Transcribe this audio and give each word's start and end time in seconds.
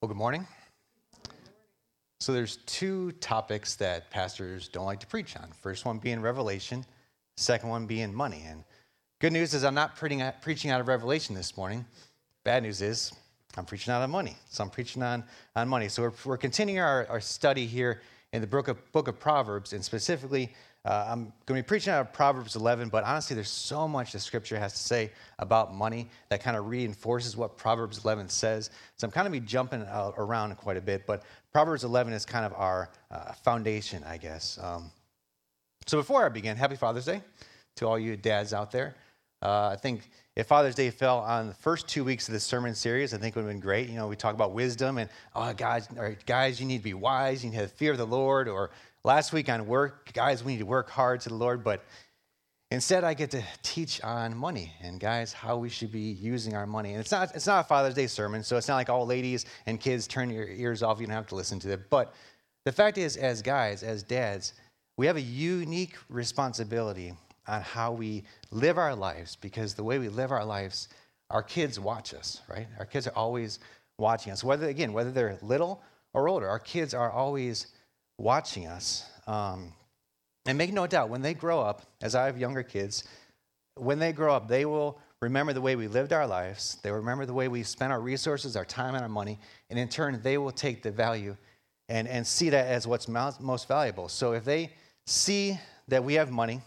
Well, 0.00 0.06
good 0.06 0.16
morning. 0.16 0.46
So 2.20 2.32
there's 2.32 2.58
two 2.66 3.10
topics 3.10 3.74
that 3.76 4.12
pastors 4.12 4.68
don't 4.68 4.86
like 4.86 5.00
to 5.00 5.08
preach 5.08 5.36
on. 5.36 5.50
First 5.60 5.84
one 5.84 5.98
being 5.98 6.20
Revelation, 6.20 6.86
second 7.36 7.68
one 7.68 7.86
being 7.86 8.14
money. 8.14 8.44
And 8.46 8.62
good 9.20 9.32
news 9.32 9.54
is 9.54 9.64
I'm 9.64 9.74
not 9.74 9.96
preaching 9.96 10.22
out 10.22 10.80
of 10.80 10.86
Revelation 10.86 11.34
this 11.34 11.56
morning. 11.56 11.84
Bad 12.44 12.62
news 12.62 12.80
is 12.80 13.12
I'm 13.56 13.64
preaching 13.64 13.92
out 13.92 14.00
of 14.00 14.08
money. 14.08 14.36
So 14.50 14.62
I'm 14.62 14.70
preaching 14.70 15.02
on, 15.02 15.24
on 15.56 15.68
money. 15.68 15.88
So 15.88 16.02
we're, 16.02 16.12
we're 16.24 16.36
continuing 16.36 16.78
our, 16.78 17.04
our 17.08 17.20
study 17.20 17.66
here 17.66 18.00
in 18.32 18.40
the 18.40 18.46
book 18.46 18.68
of, 18.68 18.92
book 18.92 19.08
of 19.08 19.18
Proverbs, 19.18 19.72
and 19.72 19.84
specifically 19.84 20.54
uh, 20.84 21.06
I'm 21.08 21.32
going 21.44 21.58
to 21.58 21.62
be 21.62 21.62
preaching 21.62 21.92
out 21.92 22.00
of 22.00 22.12
Proverbs 22.12 22.56
11, 22.56 22.88
but 22.88 23.04
honestly, 23.04 23.34
there's 23.34 23.50
so 23.50 23.88
much 23.88 24.12
the 24.12 24.20
scripture 24.20 24.58
has 24.58 24.72
to 24.72 24.78
say 24.78 25.10
about 25.38 25.74
money 25.74 26.08
that 26.28 26.42
kind 26.42 26.56
of 26.56 26.66
reinforces 26.66 27.36
what 27.36 27.56
Proverbs 27.56 28.04
11 28.04 28.28
says. 28.28 28.70
So 28.96 29.06
I'm 29.06 29.10
kind 29.10 29.26
of 29.26 29.32
be 29.32 29.40
jumping 29.40 29.82
around 29.82 30.56
quite 30.56 30.76
a 30.76 30.80
bit, 30.80 31.06
but 31.06 31.24
Proverbs 31.52 31.84
11 31.84 32.12
is 32.12 32.24
kind 32.24 32.46
of 32.46 32.52
our 32.54 32.90
uh, 33.10 33.32
foundation, 33.32 34.04
I 34.04 34.16
guess. 34.16 34.58
Um, 34.62 34.90
so 35.86 35.98
before 35.98 36.24
I 36.24 36.28
begin, 36.28 36.56
happy 36.56 36.76
Father's 36.76 37.06
Day 37.06 37.22
to 37.76 37.86
all 37.86 37.98
you 37.98 38.16
dads 38.16 38.52
out 38.52 38.70
there. 38.70 38.94
Uh, 39.40 39.68
I 39.72 39.76
think 39.76 40.10
if 40.36 40.46
Father's 40.46 40.74
Day 40.74 40.90
fell 40.90 41.18
on 41.18 41.48
the 41.48 41.54
first 41.54 41.88
two 41.88 42.04
weeks 42.04 42.28
of 42.28 42.32
this 42.34 42.44
sermon 42.44 42.74
series, 42.74 43.14
I 43.14 43.18
think 43.18 43.36
it 43.36 43.38
would 43.38 43.46
have 43.46 43.52
been 43.52 43.60
great. 43.60 43.88
You 43.88 43.96
know, 43.96 44.08
we 44.08 44.16
talk 44.16 44.34
about 44.34 44.52
wisdom 44.52 44.98
and, 44.98 45.08
oh, 45.34 45.52
guys, 45.52 45.88
guys, 46.26 46.60
you 46.60 46.66
need 46.66 46.78
to 46.78 46.84
be 46.84 46.94
wise, 46.94 47.44
you 47.44 47.50
need 47.50 47.56
to 47.56 47.62
have 47.62 47.72
fear 47.72 47.92
of 47.92 47.98
the 47.98 48.06
Lord, 48.06 48.48
or 48.48 48.70
last 49.04 49.32
week 49.32 49.48
on 49.48 49.66
work, 49.66 50.12
guys, 50.12 50.44
we 50.44 50.52
need 50.52 50.58
to 50.58 50.66
work 50.66 50.90
hard 50.90 51.20
to 51.22 51.28
the 51.28 51.34
Lord, 51.34 51.62
but 51.64 51.84
instead 52.70 53.04
I 53.04 53.14
get 53.14 53.30
to 53.32 53.42
teach 53.62 54.02
on 54.02 54.36
money 54.36 54.72
and 54.82 55.00
guys 55.00 55.32
how 55.32 55.56
we 55.56 55.68
should 55.68 55.92
be 55.92 56.00
using 56.00 56.54
our 56.54 56.66
money. 56.66 56.92
And 56.92 57.00
it's 57.00 57.10
not 57.10 57.34
it's 57.34 57.46
not 57.46 57.64
a 57.64 57.68
Father's 57.68 57.94
Day 57.94 58.06
sermon, 58.06 58.42
so 58.42 58.56
it's 58.56 58.68
not 58.68 58.76
like 58.76 58.90
all 58.90 59.06
ladies 59.06 59.46
and 59.66 59.80
kids 59.80 60.06
turn 60.06 60.30
your 60.30 60.46
ears 60.46 60.82
off, 60.82 61.00
you 61.00 61.06
don't 61.06 61.14
have 61.14 61.26
to 61.28 61.34
listen 61.34 61.58
to 61.60 61.72
it. 61.72 61.90
But 61.90 62.14
the 62.64 62.72
fact 62.72 62.98
is, 62.98 63.16
as 63.16 63.40
guys, 63.40 63.82
as 63.82 64.02
dads, 64.02 64.52
we 64.96 65.06
have 65.06 65.16
a 65.16 65.22
unique 65.22 65.96
responsibility 66.10 67.14
on 67.46 67.62
how 67.62 67.92
we 67.92 68.24
live 68.50 68.76
our 68.76 68.94
lives 68.94 69.36
because 69.36 69.74
the 69.74 69.84
way 69.84 69.98
we 69.98 70.08
live 70.08 70.30
our 70.30 70.44
lives, 70.44 70.88
our 71.30 71.42
kids 71.42 71.80
watch 71.80 72.12
us, 72.12 72.42
right? 72.48 72.66
Our 72.78 72.84
kids 72.84 73.06
are 73.06 73.14
always 73.14 73.58
watching 73.98 74.32
us. 74.32 74.44
Whether 74.44 74.68
again, 74.68 74.92
whether 74.92 75.10
they're 75.10 75.38
little 75.40 75.82
or 76.12 76.28
older, 76.28 76.48
our 76.48 76.58
kids 76.58 76.92
are 76.92 77.10
always 77.10 77.68
watching 78.18 78.66
us. 78.66 79.04
Um, 79.26 79.72
and 80.46 80.58
make 80.58 80.72
no 80.72 80.86
doubt, 80.86 81.08
when 81.08 81.22
they 81.22 81.34
grow 81.34 81.60
up, 81.60 81.82
as 82.02 82.14
I 82.14 82.26
have 82.26 82.38
younger 82.38 82.62
kids, 82.62 83.04
when 83.76 83.98
they 83.98 84.12
grow 84.12 84.34
up, 84.34 84.48
they 84.48 84.64
will 84.64 84.98
remember 85.20 85.52
the 85.52 85.60
way 85.60 85.76
we 85.76 85.88
lived 85.88 86.12
our 86.12 86.26
lives. 86.26 86.78
They 86.82 86.90
remember 86.90 87.26
the 87.26 87.34
way 87.34 87.48
we 87.48 87.62
spent 87.62 87.92
our 87.92 88.00
resources, 88.00 88.56
our 88.56 88.64
time, 88.64 88.94
and 88.94 89.02
our 89.02 89.08
money. 89.08 89.38
And 89.70 89.78
in 89.78 89.88
turn, 89.88 90.20
they 90.22 90.38
will 90.38 90.50
take 90.50 90.82
the 90.82 90.90
value 90.90 91.36
and, 91.88 92.06
and 92.08 92.26
see 92.26 92.50
that 92.50 92.66
as 92.66 92.86
what's 92.86 93.08
most 93.08 93.68
valuable. 93.68 94.08
So 94.08 94.32
if 94.32 94.44
they 94.44 94.70
see 95.06 95.58
that 95.88 96.04
we 96.04 96.14
have 96.14 96.30
money, 96.30 96.60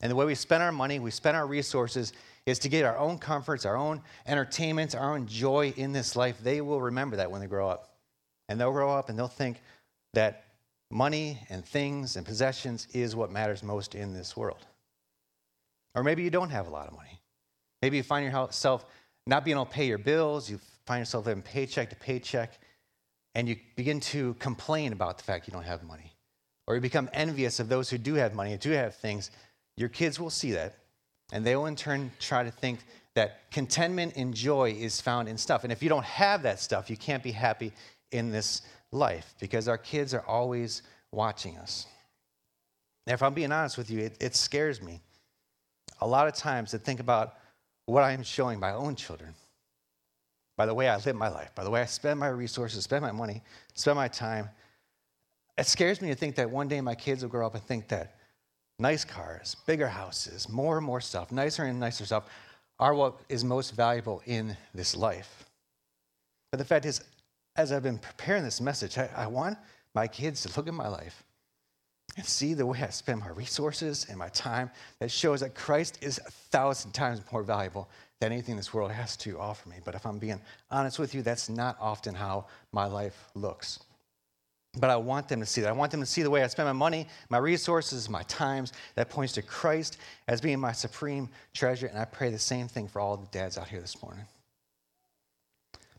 and 0.00 0.10
the 0.10 0.16
way 0.16 0.26
we 0.26 0.34
spend 0.34 0.62
our 0.62 0.72
money, 0.72 0.98
we 0.98 1.10
spend 1.10 1.36
our 1.36 1.46
resources, 1.46 2.12
is 2.46 2.58
to 2.58 2.68
get 2.68 2.84
our 2.84 2.98
own 2.98 3.18
comforts, 3.18 3.64
our 3.64 3.76
own 3.76 4.02
entertainments, 4.26 4.94
our 4.94 5.14
own 5.14 5.26
joy 5.26 5.72
in 5.76 5.92
this 5.92 6.14
life, 6.14 6.38
they 6.42 6.60
will 6.60 6.80
remember 6.80 7.16
that 7.16 7.30
when 7.30 7.40
they 7.40 7.46
grow 7.46 7.68
up. 7.68 7.96
And 8.48 8.60
they'll 8.60 8.72
grow 8.72 8.92
up 8.92 9.08
and 9.08 9.18
they'll 9.18 9.28
think 9.28 9.62
that 10.12 10.43
money 10.94 11.40
and 11.50 11.64
things 11.64 12.16
and 12.16 12.24
possessions 12.24 12.86
is 12.92 13.16
what 13.16 13.30
matters 13.30 13.62
most 13.62 13.96
in 13.96 14.14
this 14.14 14.36
world. 14.36 14.64
Or 15.94 16.04
maybe 16.04 16.22
you 16.22 16.30
don't 16.30 16.50
have 16.50 16.68
a 16.68 16.70
lot 16.70 16.86
of 16.86 16.94
money. 16.94 17.20
Maybe 17.82 17.96
you 17.96 18.02
find 18.04 18.24
yourself 18.24 18.86
not 19.26 19.44
being 19.44 19.56
able 19.56 19.66
to 19.66 19.72
pay 19.72 19.86
your 19.86 19.98
bills, 19.98 20.48
you 20.48 20.60
find 20.86 21.00
yourself 21.00 21.26
living 21.26 21.42
paycheck 21.42 21.90
to 21.90 21.96
paycheck, 21.96 22.58
and 23.34 23.48
you 23.48 23.56
begin 23.74 23.98
to 24.00 24.34
complain 24.34 24.92
about 24.92 25.18
the 25.18 25.24
fact 25.24 25.48
you 25.48 25.52
don't 25.52 25.64
have 25.64 25.82
money. 25.82 26.12
Or 26.66 26.76
you 26.76 26.80
become 26.80 27.10
envious 27.12 27.58
of 27.58 27.68
those 27.68 27.90
who 27.90 27.98
do 27.98 28.14
have 28.14 28.34
money 28.34 28.52
and 28.52 28.60
do 28.60 28.70
have 28.70 28.94
things. 28.94 29.30
Your 29.76 29.88
kids 29.88 30.20
will 30.20 30.30
see 30.30 30.52
that, 30.52 30.76
and 31.32 31.44
they 31.44 31.56
will 31.56 31.66
in 31.66 31.76
turn 31.76 32.12
try 32.20 32.44
to 32.44 32.50
think 32.50 32.80
that 33.14 33.50
contentment 33.50 34.14
and 34.16 34.32
joy 34.32 34.70
is 34.70 35.00
found 35.00 35.28
in 35.28 35.36
stuff. 35.38 35.64
And 35.64 35.72
if 35.72 35.82
you 35.82 35.88
don't 35.88 36.04
have 36.04 36.42
that 36.42 36.60
stuff, 36.60 36.88
you 36.88 36.96
can't 36.96 37.22
be 37.22 37.32
happy 37.32 37.72
in 38.12 38.30
this 38.30 38.62
life 38.94 39.34
because 39.40 39.68
our 39.68 39.78
kids 39.78 40.14
are 40.14 40.24
always 40.26 40.82
watching 41.12 41.58
us. 41.58 41.86
Now, 43.06 43.14
if 43.14 43.22
I'm 43.22 43.34
being 43.34 43.52
honest 43.52 43.76
with 43.76 43.90
you, 43.90 44.00
it, 44.00 44.16
it 44.20 44.34
scares 44.34 44.80
me 44.80 45.00
a 46.00 46.06
lot 46.06 46.26
of 46.26 46.34
times 46.34 46.70
to 46.70 46.78
think 46.78 47.00
about 47.00 47.34
what 47.86 48.02
I 48.02 48.12
am 48.12 48.22
showing 48.22 48.58
my 48.58 48.72
own 48.72 48.94
children 48.96 49.34
by 50.56 50.66
the 50.66 50.74
way 50.74 50.88
I 50.88 50.96
live 50.96 51.16
my 51.16 51.28
life, 51.28 51.54
by 51.54 51.64
the 51.64 51.70
way 51.70 51.80
I 51.80 51.86
spend 51.86 52.20
my 52.20 52.28
resources, 52.28 52.84
spend 52.84 53.02
my 53.02 53.12
money, 53.12 53.42
spend 53.74 53.96
my 53.96 54.08
time. 54.08 54.48
It 55.58 55.66
scares 55.66 56.00
me 56.00 56.08
to 56.08 56.14
think 56.14 56.36
that 56.36 56.48
one 56.50 56.68
day 56.68 56.80
my 56.80 56.94
kids 56.94 57.22
will 57.22 57.30
grow 57.30 57.46
up 57.46 57.54
and 57.54 57.62
think 57.64 57.88
that 57.88 58.16
nice 58.78 59.04
cars, 59.04 59.56
bigger 59.66 59.88
houses, 59.88 60.48
more 60.48 60.76
and 60.76 60.86
more 60.86 61.00
stuff, 61.00 61.32
nicer 61.32 61.64
and 61.64 61.78
nicer 61.78 62.06
stuff 62.06 62.24
are 62.78 62.94
what 62.94 63.20
is 63.28 63.44
most 63.44 63.72
valuable 63.72 64.22
in 64.26 64.56
this 64.74 64.96
life. 64.96 65.44
But 66.50 66.58
the 66.58 66.64
fact 66.64 66.86
is, 66.86 67.02
as 67.56 67.72
I've 67.72 67.82
been 67.82 67.98
preparing 67.98 68.44
this 68.44 68.60
message, 68.60 68.98
I, 68.98 69.08
I 69.16 69.26
want 69.26 69.58
my 69.94 70.06
kids 70.06 70.42
to 70.42 70.56
look 70.56 70.68
at 70.68 70.74
my 70.74 70.88
life 70.88 71.22
and 72.16 72.24
see 72.24 72.54
the 72.54 72.66
way 72.66 72.80
I 72.82 72.90
spend 72.90 73.20
my 73.20 73.28
resources 73.28 74.06
and 74.08 74.18
my 74.18 74.28
time 74.28 74.70
that 75.00 75.10
shows 75.10 75.40
that 75.40 75.54
Christ 75.54 75.98
is 76.00 76.18
a 76.18 76.30
thousand 76.30 76.92
times 76.92 77.20
more 77.32 77.42
valuable 77.42 77.88
than 78.20 78.32
anything 78.32 78.56
this 78.56 78.72
world 78.72 78.90
has 78.90 79.16
to 79.18 79.38
offer 79.38 79.68
me. 79.68 79.76
But 79.84 79.94
if 79.94 80.06
I'm 80.06 80.18
being 80.18 80.40
honest 80.70 80.98
with 80.98 81.14
you, 81.14 81.22
that's 81.22 81.48
not 81.48 81.76
often 81.80 82.14
how 82.14 82.46
my 82.72 82.86
life 82.86 83.30
looks. 83.34 83.80
But 84.76 84.90
I 84.90 84.96
want 84.96 85.28
them 85.28 85.40
to 85.40 85.46
see 85.46 85.60
that. 85.60 85.68
I 85.68 85.72
want 85.72 85.92
them 85.92 86.00
to 86.00 86.06
see 86.06 86.22
the 86.22 86.30
way 86.30 86.42
I 86.42 86.48
spend 86.48 86.66
my 86.66 86.72
money, 86.72 87.06
my 87.28 87.38
resources, 87.38 88.08
my 88.08 88.22
times 88.24 88.72
that 88.96 89.08
points 89.08 89.32
to 89.34 89.42
Christ 89.42 89.98
as 90.26 90.40
being 90.40 90.58
my 90.58 90.72
supreme 90.72 91.28
treasure. 91.52 91.86
And 91.86 91.98
I 91.98 92.04
pray 92.04 92.30
the 92.30 92.38
same 92.38 92.66
thing 92.66 92.88
for 92.88 93.00
all 93.00 93.16
the 93.16 93.26
dads 93.26 93.56
out 93.56 93.68
here 93.68 93.80
this 93.80 94.02
morning. 94.02 94.24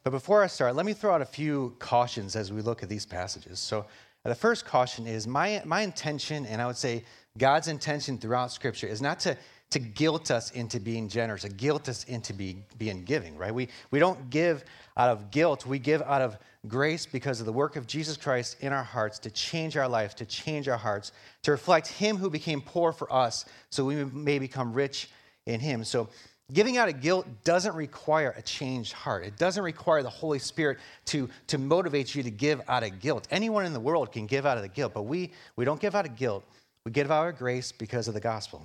But 0.06 0.12
before 0.12 0.44
I 0.44 0.48
start, 0.48 0.76
let 0.76 0.86
me 0.86 0.94
throw 0.94 1.16
out 1.16 1.24
a 1.24 1.26
few 1.26 1.76
cautions 1.80 2.36
as 2.36 2.54
we 2.54 2.62
look 2.62 2.84
at 2.84 2.90
these 2.90 3.08
passages. 3.08 3.60
So, 3.60 3.88
the 4.24 4.36
first 4.36 4.64
caution 4.64 5.08
is 5.08 5.28
my, 5.28 5.62
my 5.66 5.82
intention, 5.82 6.46
and 6.46 6.62
I 6.62 6.68
would 6.68 6.78
say 6.78 7.04
God's 7.40 7.68
intention 7.68 8.20
throughout 8.20 8.52
Scripture, 8.52 8.86
is 8.86 9.02
not 9.02 9.20
to, 9.22 9.36
to 9.72 9.80
guilt 9.80 10.30
us 10.30 10.52
into 10.52 10.80
being 10.80 11.10
generous, 11.10 11.42
to 11.42 11.50
guilt 11.50 11.90
us 11.90 12.04
into 12.04 12.34
be, 12.34 12.58
being 12.78 13.04
giving, 13.04 13.36
right? 13.36 13.54
We, 13.54 13.68
we 13.90 13.98
don't 13.98 14.30
give 14.30 14.64
out 14.96 15.10
of 15.10 15.32
guilt, 15.32 15.66
we 15.66 15.80
give 15.80 16.04
out 16.04 16.22
of 16.22 16.38
grace 16.68 17.08
because 17.08 17.40
of 17.40 17.48
the 17.48 17.54
work 17.54 17.76
of 17.76 17.88
Jesus 17.88 18.16
Christ 18.16 18.58
in 18.62 18.74
our 18.74 18.84
hearts 18.84 19.18
to 19.20 19.32
change 19.32 19.76
our 19.76 19.88
lives, 19.88 20.14
to 20.16 20.26
change 20.26 20.68
our 20.68 20.78
hearts, 20.78 21.14
to 21.44 21.52
reflect 21.52 21.88
Him 21.88 22.18
who 22.18 22.30
became 22.30 22.62
poor 22.62 22.92
for 22.92 23.12
us 23.12 23.46
so 23.72 23.86
we 23.86 24.06
may 24.06 24.38
become 24.38 24.74
rich 24.74 25.10
in 25.48 25.60
Him. 25.60 25.84
So, 25.84 26.10
Giving 26.54 26.78
out 26.78 26.90
of 26.90 27.02
guilt 27.02 27.26
doesn't 27.44 27.74
require 27.74 28.34
a 28.38 28.42
changed 28.42 28.94
heart. 28.94 29.26
It 29.26 29.36
doesn't 29.38 29.64
require 29.64 30.04
the 30.04 30.10
Holy 30.12 30.38
Spirit 30.38 30.78
to, 31.06 31.28
to 31.48 31.58
motivate 31.58 32.14
you 32.14 32.22
to 32.22 32.30
give 32.30 32.62
out 32.68 32.84
of 32.84 33.00
guilt. 33.00 33.28
Anyone 33.32 33.66
in 33.66 33.74
the 33.74 33.80
world 33.80 34.12
can 34.12 34.28
give 34.28 34.46
out 34.46 34.58
of 34.58 34.62
the 34.62 34.70
guilt, 34.70 34.94
but 34.94 35.04
we, 35.04 35.32
we 35.56 35.66
don't 35.66 35.80
give 35.80 35.96
out 35.96 36.06
of 36.06 36.16
guilt. 36.16 36.46
We 36.86 36.92
give 36.92 37.10
out 37.10 37.28
of 37.28 37.38
grace 37.38 37.72
because 37.72 38.08
of 38.08 38.14
the 38.14 38.20
gospel. 38.20 38.62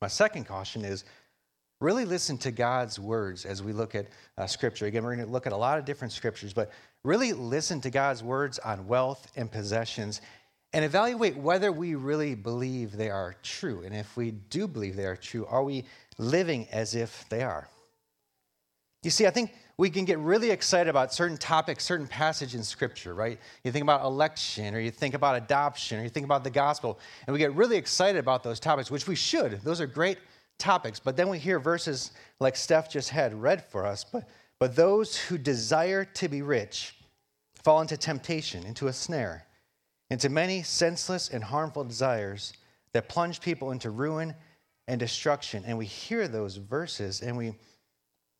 My 0.00 0.06
second 0.06 0.44
caution 0.44 0.84
is 0.84 1.04
really 1.80 2.04
listen 2.04 2.38
to 2.38 2.52
God's 2.52 2.96
words 2.96 3.44
as 3.44 3.60
we 3.60 3.72
look 3.72 3.96
at 3.96 4.06
uh, 4.38 4.46
Scripture. 4.46 4.86
Again, 4.86 5.02
we're 5.02 5.16
going 5.16 5.26
to 5.26 5.32
look 5.32 5.48
at 5.48 5.52
a 5.52 5.56
lot 5.56 5.80
of 5.80 5.84
different 5.84 6.12
Scriptures, 6.12 6.52
but 6.52 6.70
really 7.02 7.32
listen 7.32 7.80
to 7.80 7.90
God's 7.90 8.22
words 8.22 8.60
on 8.60 8.86
wealth 8.86 9.26
and 9.34 9.50
possessions 9.50 10.20
and 10.72 10.84
evaluate 10.84 11.36
whether 11.36 11.70
we 11.70 11.94
really 11.94 12.34
believe 12.34 12.92
they 12.96 13.10
are 13.10 13.34
true. 13.42 13.82
And 13.84 13.94
if 13.94 14.16
we 14.16 14.30
do 14.30 14.66
believe 14.66 14.96
they 14.96 15.04
are 15.04 15.16
true, 15.16 15.44
are 15.46 15.62
we 15.62 15.84
living 16.18 16.68
as 16.70 16.94
if 16.94 17.28
they 17.28 17.42
are? 17.42 17.68
You 19.02 19.10
see, 19.10 19.26
I 19.26 19.30
think 19.30 19.52
we 19.76 19.90
can 19.90 20.04
get 20.04 20.18
really 20.18 20.50
excited 20.50 20.88
about 20.88 21.12
certain 21.12 21.36
topics, 21.36 21.84
certain 21.84 22.06
passage 22.06 22.54
in 22.54 22.62
Scripture, 22.62 23.14
right? 23.14 23.38
You 23.64 23.72
think 23.72 23.82
about 23.82 24.04
election, 24.04 24.74
or 24.74 24.80
you 24.80 24.90
think 24.90 25.14
about 25.14 25.36
adoption, 25.36 25.98
or 25.98 26.02
you 26.04 26.08
think 26.08 26.24
about 26.24 26.44
the 26.44 26.50
gospel, 26.50 27.00
and 27.26 27.32
we 27.32 27.38
get 27.38 27.52
really 27.54 27.76
excited 27.76 28.18
about 28.18 28.42
those 28.42 28.60
topics, 28.60 28.90
which 28.90 29.08
we 29.08 29.16
should. 29.16 29.60
Those 29.62 29.80
are 29.80 29.86
great 29.86 30.18
topics. 30.58 31.00
But 31.00 31.16
then 31.16 31.28
we 31.28 31.38
hear 31.38 31.58
verses 31.58 32.12
like 32.38 32.54
Steph 32.54 32.90
just 32.90 33.08
had 33.08 33.34
read 33.34 33.64
for 33.64 33.84
us. 33.84 34.04
But, 34.04 34.28
but 34.58 34.76
those 34.76 35.16
who 35.16 35.38
desire 35.38 36.04
to 36.04 36.28
be 36.28 36.42
rich 36.42 36.94
fall 37.64 37.80
into 37.80 37.96
temptation, 37.96 38.64
into 38.64 38.86
a 38.86 38.92
snare 38.92 39.46
into 40.12 40.28
many 40.28 40.62
senseless 40.62 41.30
and 41.30 41.42
harmful 41.42 41.84
desires 41.84 42.52
that 42.92 43.08
plunge 43.08 43.40
people 43.40 43.70
into 43.70 43.88
ruin 43.88 44.34
and 44.92 45.00
destruction. 45.00 45.64
And 45.66 45.78
we 45.78 45.86
hear 45.86 46.28
those 46.28 46.56
verses 46.56 47.22
and 47.22 47.36
we, 47.36 47.54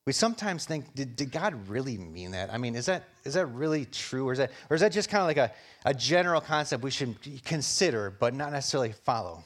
we 0.06 0.12
sometimes 0.12 0.66
think, 0.66 0.94
did, 0.94 1.16
did 1.16 1.32
God 1.32 1.68
really 1.68 1.96
mean 1.96 2.32
that? 2.32 2.52
I 2.52 2.58
mean, 2.58 2.74
is 2.74 2.86
that, 2.86 3.04
is 3.24 3.34
that 3.34 3.46
really 3.46 3.86
true? 3.86 4.28
Or 4.28 4.32
is 4.32 4.38
that, 4.38 4.50
or 4.68 4.74
is 4.74 4.82
that 4.82 4.92
just 4.92 5.08
kind 5.08 5.22
of 5.22 5.28
like 5.28 5.38
a, 5.38 5.50
a 5.88 5.94
general 5.94 6.42
concept 6.42 6.82
we 6.82 6.90
should 6.90 7.16
consider 7.44 8.10
but 8.10 8.34
not 8.34 8.52
necessarily 8.52 8.92
follow? 8.92 9.42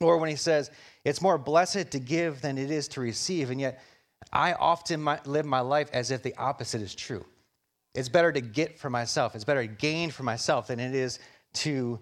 Or 0.00 0.16
when 0.16 0.30
he 0.30 0.36
says, 0.36 0.70
it's 1.04 1.20
more 1.20 1.36
blessed 1.36 1.90
to 1.90 1.98
give 1.98 2.40
than 2.40 2.56
it 2.56 2.70
is 2.70 2.88
to 2.88 3.00
receive, 3.00 3.50
and 3.50 3.60
yet 3.60 3.82
I 4.32 4.54
often 4.54 5.04
live 5.24 5.46
my 5.46 5.60
life 5.60 5.90
as 5.92 6.10
if 6.10 6.22
the 6.22 6.34
opposite 6.36 6.80
is 6.80 6.94
true. 6.94 7.24
it's 7.94 8.08
better 8.08 8.30
to 8.30 8.40
get 8.40 8.78
for 8.78 8.90
myself. 8.90 9.34
It's 9.34 9.44
better 9.44 9.66
to 9.66 9.72
gain 9.72 10.10
for 10.10 10.22
myself 10.22 10.68
than 10.68 10.80
it 10.80 10.94
is 10.94 11.18
to 11.54 11.98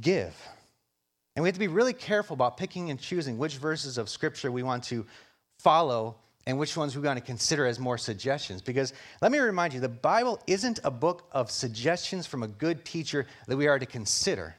give. 0.00 0.34
And 1.36 1.42
we 1.42 1.48
have 1.48 1.54
to 1.54 1.60
be 1.60 1.68
really 1.68 1.92
careful 1.92 2.34
about 2.34 2.56
picking 2.56 2.90
and 2.90 3.00
choosing 3.00 3.38
which 3.38 3.56
verses 3.56 3.98
of 3.98 4.08
Scripture 4.08 4.52
we 4.52 4.62
want 4.62 4.84
to 4.84 5.04
follow 5.58 6.16
and 6.46 6.58
which 6.58 6.76
ones 6.76 6.94
we 6.94 7.02
want 7.02 7.18
to 7.18 7.24
consider 7.24 7.66
as 7.66 7.78
more 7.78 7.98
suggestions. 7.98 8.60
Because 8.60 8.92
let 9.20 9.32
me 9.32 9.38
remind 9.38 9.72
you, 9.72 9.80
the 9.80 9.88
Bible 9.88 10.40
isn't 10.46 10.78
a 10.84 10.90
book 10.90 11.26
of 11.32 11.50
suggestions 11.50 12.26
from 12.26 12.42
a 12.42 12.48
good 12.48 12.84
teacher 12.84 13.26
that 13.46 13.56
we 13.56 13.66
are 13.66 13.78
to 13.78 13.86
consider. 13.86 14.54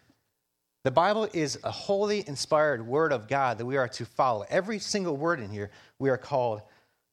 The 0.84 0.92
Bible 0.92 1.28
is 1.34 1.58
a 1.64 1.72
holy, 1.72 2.28
inspired 2.28 2.86
word 2.86 3.12
of 3.12 3.28
God 3.28 3.58
that 3.58 3.66
we 3.66 3.78
are 3.78 3.88
to 3.90 4.06
follow. 4.06 4.46
Every 4.50 4.80
single 4.80 5.16
word 5.16 5.40
in 5.40 5.50
here 5.50 5.72
we 6.00 6.10
are 6.10 6.18
called 6.18 6.62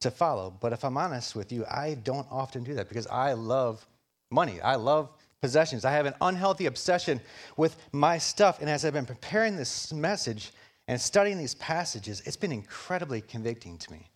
to 0.01 0.11
follow. 0.11 0.51
But 0.59 0.73
if 0.73 0.85
I'm 0.85 0.97
honest 0.97 1.37
with 1.37 1.53
you, 1.53 1.65
I 1.71 1.95
don't 1.95 2.27
often 2.31 2.65
do 2.65 2.75
that 2.75 2.89
because 2.89 3.07
I 3.07 3.35
love 3.35 3.87
money. 4.31 4.61
I 4.61 4.75
love 4.75 5.11
possessions. 5.43 5.85
I 5.85 5.91
have 5.91 6.07
an 6.07 6.15
unhealthy 6.23 6.67
obsession 6.67 7.21
with 7.57 7.77
my 7.93 8.17
stuff. 8.17 8.61
And 8.61 8.71
as 8.71 8.85
I've 8.85 8.95
been 8.95 9.05
preparing 9.05 9.57
this 9.57 9.93
message 9.93 10.53
and 10.89 10.99
studying 10.99 11.37
these 11.37 11.57
passages, 11.57 12.23
it's 12.25 12.37
been 12.37 12.53
incredibly 12.53 13.21
convicting 13.21 13.77
to 13.77 13.93
me. 13.93 14.09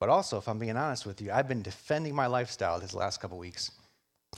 But 0.00 0.08
also, 0.08 0.38
if 0.38 0.48
I'm 0.48 0.58
being 0.58 0.78
honest 0.78 1.04
with 1.04 1.20
you, 1.20 1.30
I've 1.30 1.46
been 1.46 1.60
defending 1.60 2.14
my 2.14 2.26
lifestyle 2.26 2.80
this 2.80 2.94
last 2.94 3.20
couple 3.20 3.38
weeks. 3.38 3.70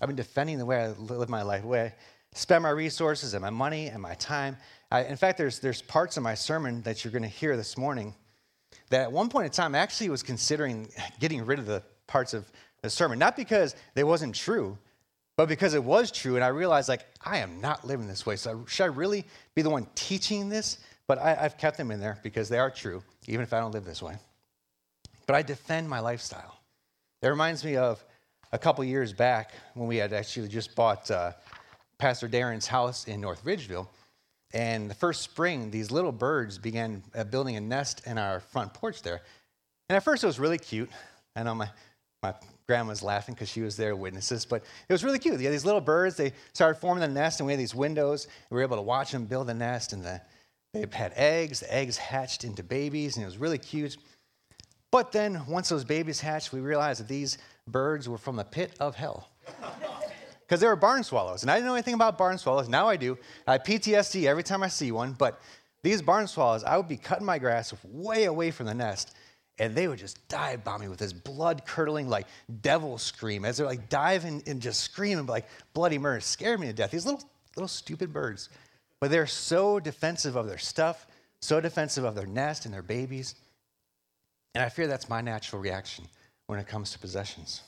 I've 0.01 0.09
been 0.09 0.17
defending 0.17 0.59
the 0.59 0.67
way 0.67 0.83
I 0.83 0.89
live 0.89 1.29
my 1.29 1.43
life, 1.43 1.63
the 1.63 1.69
way 1.69 1.83
I 1.83 1.95
spend 2.35 2.65
my 2.65 2.71
resources 2.71 3.35
and 3.35 3.43
my 3.43 3.51
money 3.51 3.87
and 3.87 4.03
my 4.03 4.15
time. 4.15 4.57
I, 4.91 5.05
in 5.05 5.17
fact, 5.17 5.39
there's, 5.39 5.61
there's 5.61 5.83
parts 5.83 6.17
of 6.17 6.25
my 6.25 6.35
sermon 6.35 6.83
that 6.83 7.05
you're 7.05 7.13
going 7.13 7.23
to 7.23 7.29
hear 7.29 7.57
this 7.57 7.79
morning 7.79 8.13
that 8.91 9.03
at 9.03 9.13
one 9.13 9.29
point 9.29 9.47
in 9.47 9.53
time 9.53 9.77
I 9.77 9.79
actually 9.79 10.11
was 10.11 10.23
considering 10.23 10.89
getting 11.21 11.47
rid 11.47 11.61
of 11.61 11.67
the 11.67 11.83
parts 12.09 12.35
of 12.35 12.51
the 12.83 12.91
sermon, 12.91 13.21
not 13.21 13.37
because 13.37 13.77
they 13.95 14.03
wasn't 14.03 14.35
true, 14.35 14.77
but 15.43 15.49
because 15.49 15.75
it 15.75 15.83
was 15.85 16.11
true. 16.11 16.37
And 16.37 16.45
I 16.45 16.49
realized, 16.49 16.89
like, 16.89 17.07
I 17.25 17.39
am 17.39 17.61
not 17.61 17.87
living 17.87 18.07
this 18.07 18.25
way. 18.25 18.37
So 18.37 18.65
should 18.67 18.85
I 18.85 18.87
really 18.87 19.25
be 19.55 19.63
the 19.63 19.71
one 19.71 19.87
teaching 19.95 20.49
this? 20.49 20.79
But 21.07 21.19
I, 21.19 21.37
I've 21.41 21.59
kept 21.59 21.77
them 21.77 21.91
in 21.91 22.01
there 22.01 22.19
because 22.23 22.49
they 22.49 22.59
are 22.59 22.71
true, 22.71 23.03
even 23.27 23.43
if 23.43 23.53
I 23.53 23.61
don't 23.61 23.73
live 23.73 23.85
this 23.85 24.03
way 24.03 24.17
but 25.27 25.35
I 25.35 25.43
defend 25.43 25.89
my 25.89 26.01
lifestyle. 26.01 26.59
It 27.23 27.29
reminds 27.29 27.65
me 27.65 27.77
of 27.77 28.05
a 28.53 28.59
couple 28.59 28.85
years 28.85 29.13
back 29.13 29.53
when 29.75 29.89
we 29.89 29.97
had 29.97 30.13
actually 30.13 30.49
just 30.49 30.75
bought 30.75 31.11
uh, 31.11 31.33
Pastor 31.99 32.29
Darren's 32.29 32.67
house 32.67 33.07
in 33.07 33.21
North 33.21 33.45
Ridgeville. 33.45 33.89
And 34.53 34.91
the 34.91 34.95
first 34.95 35.23
spring, 35.23 35.71
these 35.71 35.91
little 35.91 36.13
birds 36.13 36.59
began 36.59 37.03
uh, 37.15 37.25
building 37.25 37.57
a 37.57 37.61
nest 37.61 38.03
in 38.07 38.19
our 38.19 38.41
front 38.41 38.75
porch 38.75 39.03
there. 39.03 39.23
And 39.89 39.97
at 39.97 40.05
first, 40.05 40.23
it 40.23 40.27
was 40.27 40.39
really 40.39 40.59
cute. 40.59 40.91
I 41.35 41.43
know 41.43 41.55
my, 41.55 41.71
my 42.23 42.35
grandma's 42.67 43.03
laughing 43.03 43.35
because 43.35 43.49
she 43.49 43.61
was 43.61 43.77
there, 43.77 43.95
witnesses, 43.97 44.45
but 44.45 44.63
it 44.89 44.93
was 44.93 45.05
really 45.05 45.19
cute. 45.19 45.39
You 45.39 45.47
had 45.47 45.53
these 45.53 45.65
little 45.65 45.81
birds, 45.81 46.17
they 46.17 46.33
started 46.53 46.81
forming 46.81 47.01
the 47.01 47.09
nest, 47.09 47.41
and 47.41 47.47
we 47.47 47.53
had 47.53 47.61
these 47.61 47.75
windows. 47.75 48.29
We 48.51 48.57
were 48.57 48.63
able 48.63 48.77
to 48.77 48.83
watch 48.83 49.13
them 49.13 49.25
build 49.25 49.49
the 49.49 49.55
nest, 49.55 49.93
and 49.93 50.05
the, 50.05 50.21
they 50.73 50.87
had 50.93 51.13
eggs. 51.17 51.61
The 51.61 51.75
eggs 51.75 51.97
hatched 51.97 52.45
into 52.45 52.63
babies, 52.63 53.17
and 53.17 53.23
it 53.23 53.27
was 53.27 53.39
really 53.39 53.59
cute. 53.59 53.97
But 54.91 55.11
then, 55.11 55.45
once 55.47 55.69
those 55.69 55.85
babies 55.85 56.21
hatched, 56.21 56.53
we 56.53 56.61
realized 56.61 57.01
that 57.01 57.09
these 57.09 57.39
birds 57.67 58.09
were 58.09 58.19
from 58.19 58.37
the 58.37 58.45
pit 58.45 58.75
of 58.81 58.95
hell. 58.95 59.29
Because 60.43 60.61
they 60.61 60.67
were 60.67 60.77
barn 60.77 61.03
swallows. 61.03 61.41
And 61.41 61.51
I 61.51 61.55
didn't 61.55 61.69
know 61.69 61.75
anything 61.75 61.95
about 61.95 62.19
barn 62.19 62.37
swallows. 62.37 62.69
Now 62.69 62.87
I 62.87 62.97
do. 62.97 63.17
I 63.47 63.57
PTSD 63.57 64.27
every 64.27 64.43
time 64.43 64.63
I 64.63 64.69
see 64.69 64.93
one. 64.93 65.15
But 65.15 65.41
these 65.83 66.03
barn 66.03 66.27
swallows, 66.27 66.63
I 66.63 66.77
would 66.77 66.89
be 66.89 66.99
cutting 66.99 67.25
my 67.25 67.39
grass 67.39 67.73
way 67.85 68.25
away 68.25 68.51
from 68.51 68.67
the 68.67 68.75
nest, 68.75 69.17
and 69.63 69.77
they 69.77 69.87
would 69.87 70.01
just 70.01 70.27
dive 70.27 70.65
bomb 70.65 70.81
me 70.81 70.89
with 70.89 70.99
this 70.99 71.13
blood 71.13 71.65
curdling, 71.65 72.09
like 72.09 72.27
devil 72.63 72.99
scream 72.99 73.45
as 73.45 73.57
they're 73.57 73.67
like 73.67 73.89
diving 73.89 74.43
and 74.49 74.61
just 74.61 74.81
screaming 74.81 75.25
like 75.27 75.47
bloody 75.73 75.99
murder. 75.99 76.19
Scared 76.19 76.59
me 76.59 76.67
to 76.67 76.73
death. 76.73 76.91
These 76.91 77.07
little, 77.07 77.23
little 77.55 77.69
stupid 77.69 78.13
birds. 78.13 78.49
But 78.99 79.13
they're 79.13 79.25
so 79.25 79.79
defensive 79.79 80.35
of 80.35 80.49
their 80.49 80.59
stuff, 80.59 81.07
so 81.39 81.61
defensive 81.61 82.03
of 82.03 82.17
their 82.17 82.27
nest 82.27 82.65
and 82.65 82.75
their 82.75 82.83
babies. 82.83 83.37
And 84.57 84.65
I 84.65 84.69
fear 84.69 84.89
that's 84.89 85.09
my 85.09 85.21
natural 85.21 85.63
reaction 85.63 86.07
when 86.49 86.59
it 86.59 86.67
comes 86.67 86.91
to 86.91 86.99
possessions. 86.99 87.63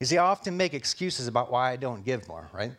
You 0.00 0.06
see, 0.06 0.18
I 0.18 0.24
often 0.24 0.56
make 0.56 0.74
excuses 0.74 1.28
about 1.28 1.52
why 1.52 1.70
I 1.70 1.76
don't 1.76 2.04
give 2.04 2.26
more, 2.26 2.50
right? 2.52 2.72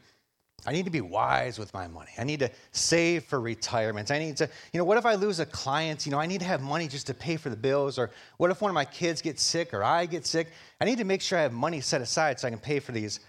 I 0.67 0.73
need 0.73 0.85
to 0.85 0.91
be 0.91 1.01
wise 1.01 1.59
with 1.59 1.73
my 1.73 1.88
money. 1.88 2.12
I 2.17 2.23
need 2.23 2.39
to 2.39 2.50
save 2.71 3.23
for 3.25 3.39
retirement. 3.39 4.09
I 4.09 4.17
need 4.17 4.38
to, 4.38 4.50
you 4.73 4.77
know, 4.79 4.83
what 4.83 4.97
if 4.97 5.06
I 5.06 5.15
lose 5.15 5.39
a 5.39 5.45
client? 5.45 6.06
You 6.06 6.12
know, 6.12 6.19
I 6.19 6.25
need 6.25 6.39
to 6.39 6.45
have 6.45 6.62
money 6.62 6.88
just 6.88 7.07
to 7.07 7.13
pay 7.13 7.38
for 7.38 7.50
the 7.50 7.56
bills. 7.56 8.00
Or 8.00 8.09
what 8.38 8.50
if 8.50 8.62
one 8.62 8.69
of 8.69 8.75
my 8.75 8.85
kids 8.85 9.21
gets 9.21 9.44
sick 9.44 9.73
or 9.73 9.83
I 9.83 10.06
get 10.06 10.25
sick? 10.25 10.47
I 10.81 10.85
need 10.85 10.97
to 10.97 11.03
make 11.03 11.21
sure 11.21 11.38
I 11.38 11.44
have 11.44 11.53
money 11.53 11.81
set 11.81 12.01
aside 12.01 12.39
so 12.39 12.47
I 12.47 12.51
can 12.51 12.59
pay 12.59 12.79
for 12.79 12.91
these 12.91 13.19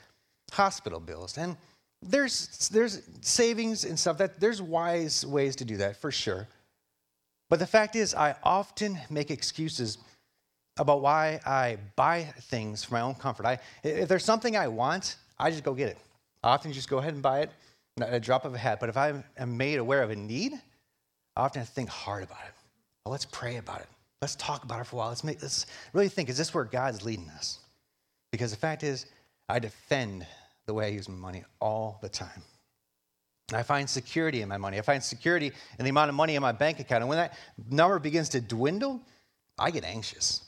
hospital 0.50 0.98
bills. 0.98 1.36
And 1.36 1.56
there's, 2.02 2.68
there's 2.68 3.02
savings 3.20 3.84
and 3.84 3.98
stuff 3.98 4.18
that 4.18 4.40
there's 4.40 4.62
wise 4.62 5.26
ways 5.26 5.56
to 5.56 5.64
do 5.64 5.76
that 5.78 5.96
for 5.96 6.10
sure. 6.10 6.48
But 7.48 7.58
the 7.58 7.66
fact 7.66 7.96
is, 7.96 8.14
I 8.14 8.34
often 8.42 8.98
make 9.10 9.30
excuses 9.30 9.98
about 10.78 11.00
why 11.00 11.40
I 11.46 11.78
buy 11.96 12.24
things 12.42 12.84
for 12.84 12.94
my 12.94 13.00
own 13.00 13.14
comfort. 13.14 13.46
I, 13.46 13.58
if 13.82 14.08
there's 14.08 14.24
something 14.24 14.56
I 14.56 14.68
want, 14.68 15.16
I 15.38 15.50
just 15.50 15.64
go 15.64 15.74
get 15.74 15.88
it. 15.88 15.98
I 16.42 16.50
often 16.50 16.72
just 16.72 16.88
go 16.88 16.98
ahead 16.98 17.14
and 17.14 17.22
buy 17.22 17.40
it 17.40 17.50
at 18.00 18.12
a 18.12 18.20
drop 18.20 18.44
of 18.44 18.54
a 18.54 18.58
hat. 18.58 18.80
But 18.80 18.88
if 18.88 18.96
I 18.96 19.22
am 19.38 19.56
made 19.56 19.78
aware 19.78 20.02
of 20.02 20.10
a 20.10 20.16
need, 20.16 20.52
I 21.34 21.42
often 21.42 21.64
think 21.64 21.88
hard 21.88 22.22
about 22.22 22.42
it. 22.46 22.54
Well, 23.04 23.12
let's 23.12 23.26
pray 23.26 23.56
about 23.56 23.80
it. 23.80 23.88
Let's 24.20 24.36
talk 24.36 24.64
about 24.64 24.80
it 24.80 24.86
for 24.86 24.96
a 24.96 24.98
while. 24.98 25.08
Let's, 25.08 25.24
make, 25.24 25.42
let's 25.42 25.66
really 25.92 26.08
think 26.08 26.28
is 26.28 26.38
this 26.38 26.54
where 26.54 26.64
God's 26.64 27.04
leading 27.04 27.28
us? 27.30 27.58
Because 28.32 28.50
the 28.50 28.56
fact 28.56 28.82
is, 28.82 29.06
I 29.48 29.58
defend 29.58 30.26
the 30.66 30.74
way 30.74 30.86
I 30.86 30.88
use 30.88 31.08
my 31.08 31.14
money 31.14 31.44
all 31.60 31.98
the 32.02 32.08
time. 32.08 32.42
I 33.52 33.62
find 33.62 33.88
security 33.88 34.42
in 34.42 34.48
my 34.48 34.56
money. 34.56 34.78
I 34.78 34.82
find 34.82 35.02
security 35.02 35.52
in 35.78 35.84
the 35.84 35.90
amount 35.90 36.08
of 36.08 36.16
money 36.16 36.34
in 36.34 36.42
my 36.42 36.52
bank 36.52 36.80
account. 36.80 37.02
And 37.02 37.08
when 37.08 37.18
that 37.18 37.38
number 37.70 37.98
begins 38.00 38.28
to 38.30 38.40
dwindle, 38.40 39.00
I 39.58 39.70
get 39.70 39.84
anxious. 39.84 40.42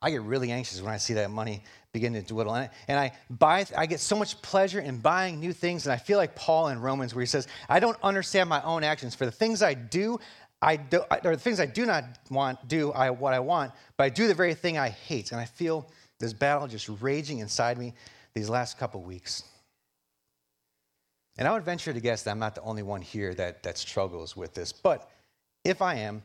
I 0.00 0.10
get 0.10 0.22
really 0.22 0.50
anxious 0.50 0.82
when 0.82 0.92
I 0.92 0.96
see 0.96 1.14
that 1.14 1.30
money 1.30 1.62
begin 1.92 2.14
to 2.14 2.22
dwindle. 2.22 2.54
And 2.54 2.70
I 2.98 3.12
buy, 3.28 3.66
I 3.76 3.86
get 3.86 4.00
so 4.00 4.16
much 4.16 4.40
pleasure 4.42 4.80
in 4.80 4.98
buying 4.98 5.40
new 5.40 5.52
things. 5.52 5.86
And 5.86 5.92
I 5.92 5.98
feel 5.98 6.18
like 6.18 6.34
Paul 6.34 6.68
in 6.68 6.80
Romans, 6.80 7.14
where 7.14 7.20
he 7.20 7.26
says, 7.26 7.46
I 7.68 7.80
don't 7.80 7.98
understand 8.02 8.48
my 8.48 8.62
own 8.62 8.82
actions. 8.82 9.14
For 9.14 9.26
the 9.26 9.32
things 9.32 9.62
I 9.62 9.74
do, 9.74 10.18
I 10.62 10.76
do, 10.76 11.02
or 11.24 11.36
the 11.36 11.42
things 11.42 11.60
I 11.60 11.66
do 11.66 11.84
not 11.84 12.04
want, 12.30 12.66
do 12.66 12.92
I 12.92 13.10
what 13.10 13.34
I 13.34 13.40
want, 13.40 13.72
but 13.96 14.04
I 14.04 14.08
do 14.08 14.26
the 14.26 14.34
very 14.34 14.54
thing 14.54 14.78
I 14.78 14.88
hate. 14.88 15.32
And 15.32 15.40
I 15.40 15.44
feel 15.44 15.90
this 16.18 16.32
battle 16.32 16.66
just 16.66 16.88
raging 17.00 17.40
inside 17.40 17.76
me 17.78 17.92
these 18.32 18.48
last 18.48 18.78
couple 18.78 19.02
weeks. 19.02 19.44
And 21.36 21.48
I 21.48 21.52
would 21.52 21.64
venture 21.64 21.92
to 21.92 22.00
guess 22.00 22.22
that 22.22 22.30
I'm 22.30 22.38
not 22.38 22.54
the 22.54 22.62
only 22.62 22.82
one 22.82 23.02
here 23.02 23.34
that, 23.34 23.62
that 23.64 23.76
struggles 23.76 24.36
with 24.36 24.54
this. 24.54 24.72
But 24.72 25.10
if 25.64 25.82
I 25.82 25.96
am, 25.96 26.22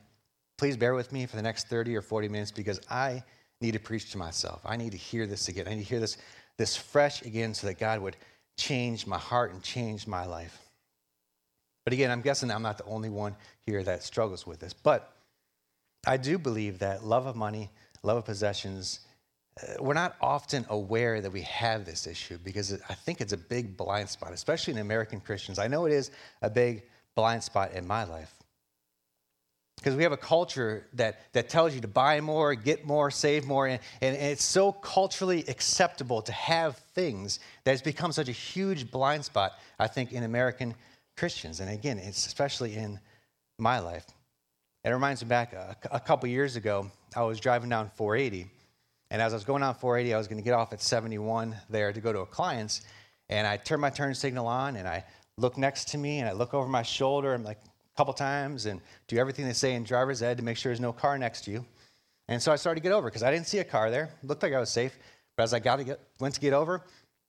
please 0.58 0.77
bear 0.77 0.94
with 0.94 1.12
me 1.12 1.25
for 1.25 1.36
the 1.36 1.41
next 1.41 1.68
30 1.68 1.96
or 1.96 2.01
40 2.01 2.30
minutes 2.30 2.51
because 2.51 2.80
I 2.89 3.24
need 3.62 3.74
to 3.74 3.80
preach 3.80 4.12
to 4.12 4.18
myself. 4.18 4.62
I 4.66 4.78
need 4.78 4.92
to 4.92 4.98
hear 4.98 5.26
this 5.26 5.48
again. 5.48 5.68
I 5.68 5.72
need 5.72 5.84
to 5.84 5.90
hear 5.90 6.00
this, 6.00 6.18
this 6.58 6.76
fresh 6.76 7.22
again 7.24 7.54
so 7.54 7.68
that 7.68 7.80
God 7.80 8.02
would 8.02 8.16
change 8.58 9.08
my 9.08 9.18
heart 9.18 9.52
and 9.52 9.62
change 9.62 10.08
my 10.08 10.26
life. 10.26 10.60
But 11.84 11.94
again, 11.94 12.12
I'm 12.12 12.22
guessing 12.22 12.52
I'm 12.52 12.62
not 12.62 12.78
the 12.78 12.86
only 12.86 13.10
one 13.10 13.36
here 13.66 13.82
that 13.84 14.04
struggles 14.04 14.46
with 14.46 14.60
this. 14.60 14.74
But 14.74 15.14
I 16.06 16.18
do 16.18 16.38
believe 16.38 16.80
that 16.80 17.04
love 17.04 17.26
of 17.26 17.36
money, 17.36 17.70
love 18.04 18.18
of 18.18 18.26
possessions, 18.26 19.02
uh, 19.62 19.82
we're 19.82 19.94
not 19.94 20.16
often 20.22 20.66
aware 20.70 21.22
that 21.22 21.32
we 21.32 21.42
have 21.42 21.86
this 21.86 22.06
issue 22.06 22.38
because 22.44 22.80
I 22.90 22.94
think 22.94 23.22
it's 23.22 23.34
a 23.34 23.38
big 23.38 23.76
blind 23.78 24.10
spot, 24.10 24.34
especially 24.34 24.74
in 24.74 24.80
American 24.80 25.20
Christians. 25.20 25.60
I 25.60 25.68
know 25.68 25.86
it 25.86 25.94
is 25.94 26.12
a 26.42 26.50
big 26.50 26.84
blind 27.16 27.44
spot 27.44 27.72
in 27.72 27.88
my 27.88 28.04
life. 28.04 28.37
Because 29.77 29.96
we 29.96 30.03
have 30.03 30.12
a 30.12 30.17
culture 30.17 30.88
that, 30.93 31.22
that 31.34 31.50
tells 31.50 31.74
you 31.74 31.81
to 31.81 31.88
buy 31.88 32.19
more, 32.19 32.55
get 32.55 32.86
more, 32.86 33.12
save 33.12 33.46
more, 33.46 33.67
and, 33.67 33.79
and 34.01 34.15
it's 34.15 34.43
so 34.43 34.72
culturally 34.72 35.46
acceptable 35.48 36.22
to 36.24 36.31
have 36.31 36.77
things 36.96 37.39
that 37.63 37.74
it's 37.74 37.81
become 37.81 38.12
such 38.12 38.27
a 38.27 38.34
huge 38.34 38.89
blind 38.91 39.24
spot, 39.24 39.53
I 39.77 39.88
think, 39.88 40.13
in 40.13 40.24
American 40.24 40.74
Christians. 41.15 41.60
And 41.60 41.69
again, 41.69 42.00
it's 42.00 42.25
especially 42.25 42.75
in 42.75 43.00
my 43.60 43.79
life. 43.79 44.05
It 44.84 44.89
reminds 44.89 45.24
me 45.24 45.29
back 45.29 45.53
a, 45.53 45.77
a 45.91 46.00
couple 46.00 46.27
years 46.27 46.55
ago, 46.55 46.89
I 47.15 47.24
was 47.24 47.39
driving 47.39 47.69
down 47.69 47.91
480 47.96 48.50
and 49.10 49.22
as 49.22 49.34
I 49.34 49.36
was 49.38 49.46
going 49.46 49.63
on 49.63 49.74
480, 49.74 50.13
I 50.13 50.17
was 50.17 50.27
going 50.27 50.38
to 50.38 50.43
get 50.43 50.53
off 50.53 50.74
at 50.74 50.81
71 50.81 51.55
there 51.69 51.93
to 51.93 52.01
go 52.01 52.12
to 52.12 52.19
a 52.19 52.25
client's. 52.25 52.81
And 53.29 53.48
I 53.48 53.57
turned 53.57 53.81
my 53.81 53.89
turn 53.89 54.13
signal 54.15 54.48
on 54.48 54.75
and 54.75 54.88
I 54.88 55.05
look 55.38 55.57
next 55.57 55.89
to 55.89 55.98
me 55.98 56.19
and 56.19 56.27
I 56.27 56.34
look 56.34 56.53
over 56.53 56.67
my 56.67 56.84
shoulder 56.84 57.34
and 57.34 57.41
I'm 57.41 57.46
like 57.46 57.60
couple 57.98 58.13
times 58.13 58.68
and 58.68 58.80
do 59.08 59.18
everything 59.18 59.46
they 59.46 59.54
say 59.54 59.74
in 59.74 59.84
driver's 59.84 60.22
ed 60.22 60.38
to 60.38 60.44
make 60.44 60.56
sure 60.56 60.70
there's 60.70 60.80
no 60.80 60.94
car 60.94 61.18
next 61.18 61.42
to 61.46 61.51
you. 61.51 61.66
And 62.27 62.42
so 62.42 62.51
I 62.51 62.56
started 62.56 62.82
to 62.82 62.84
get 62.84 62.94
over 62.94 63.08
because 63.08 63.24
I 63.24 63.32
didn't 63.32 63.48
see 63.48 63.60
a 63.60 63.63
car 63.63 63.89
there. 63.89 64.12
It 64.22 64.27
looked 64.27 64.44
like 64.44 64.54
I 64.54 64.60
was 64.60 64.70
safe. 64.70 64.98
But 65.36 65.44
as 65.44 65.54
I 65.54 65.60
got 65.60 65.77
to 65.77 65.84
get, 65.84 66.00
went 66.20 66.36
to 66.36 66.42
get 66.42 66.54
over, 66.54 66.84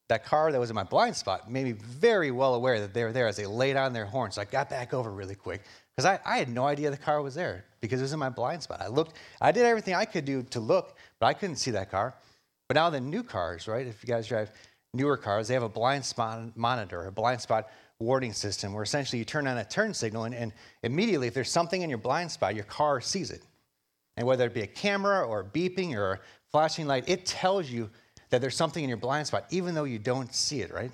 that 0.09 0.25
car 0.25 0.51
that 0.51 0.59
was 0.59 0.71
in 0.71 0.77
my 0.77 0.85
blind 0.85 1.17
spot 1.17 1.51
made 1.51 1.65
me 1.65 1.73
very 1.73 2.31
well 2.31 2.55
aware 2.55 2.81
that 2.81 2.95
they 2.95 3.05
were 3.05 3.13
there 3.13 3.27
as 3.27 3.37
they 3.37 3.47
laid 3.47 3.77
on 3.77 3.93
their 3.93 4.07
horn. 4.07 4.31
So 4.31 4.41
I 4.41 4.45
got 4.45 4.71
back 4.71 4.95
over 4.95 5.11
really 5.11 5.35
quick 5.35 5.63
because 5.95 6.07
I, 6.07 6.19
I 6.25 6.39
had 6.39 6.49
no 6.49 6.67
idea 6.67 6.91
the 6.91 6.97
car 6.97 7.23
was 7.23 7.35
there 7.35 7.65
because 7.81 8.01
it 8.01 8.05
was 8.05 8.13
in 8.13 8.19
my 8.19 8.31
blind 8.31 8.63
spot. 8.63 8.81
I 8.81 8.89
looked, 8.89 9.17
I 9.41 9.53
did 9.53 9.65
everything 9.67 9.95
I 9.95 10.05
could 10.05 10.25
do 10.25 10.43
to 10.45 10.61
look, 10.61 10.97
but 11.21 11.27
I 11.27 11.35
couldn't 11.35 11.57
see 11.57 11.71
that 11.73 11.91
car. 11.91 12.15
But 12.69 12.75
now 12.75 12.91
the 12.91 13.01
new 13.01 13.23
cars, 13.23 13.69
right? 13.69 13.87
If 13.87 14.03
you 14.03 14.09
guys 14.09 14.27
drive 14.27 14.51
newer 14.95 15.17
cars, 15.17 15.49
they 15.49 15.55
have 15.55 15.63
a 15.63 15.69
blind 15.69 16.05
spot 16.05 16.57
monitor, 16.57 17.07
a 17.07 17.13
blind 17.13 17.41
spot 17.41 17.69
warning 18.01 18.33
system 18.33 18.73
where 18.73 18.83
essentially 18.83 19.19
you 19.19 19.25
turn 19.25 19.47
on 19.49 19.59
a 19.59 19.65
turn 19.65 19.93
signal 19.93 20.25
and, 20.25 20.35
and 20.35 20.53
immediately 20.83 21.27
if 21.27 21.35
there's 21.35 21.51
something 21.51 21.83
in 21.83 21.89
your 21.89 21.99
blind 21.99 22.31
spot, 22.31 22.55
your 22.55 22.65
car 22.65 23.01
sees 23.01 23.31
it. 23.31 23.43
And 24.17 24.27
whether 24.27 24.47
it 24.47 24.55
be 24.55 24.63
a 24.63 24.69
camera 24.69 25.27
or 25.27 25.45
beeping 25.45 25.95
or 25.95 26.13
a 26.13 26.21
flashing 26.51 26.87
light, 26.87 27.09
it 27.09 27.27
tells 27.27 27.69
you 27.69 27.91
that 28.31 28.41
there's 28.41 28.57
something 28.57 28.83
in 28.83 28.89
your 28.89 28.99
blind 28.99 29.27
spot, 29.27 29.47
even 29.51 29.75
though 29.75 29.85
you 29.85 29.99
don't 29.99 30.33
see 30.35 30.61
it, 30.61 30.73
right? 30.73 30.91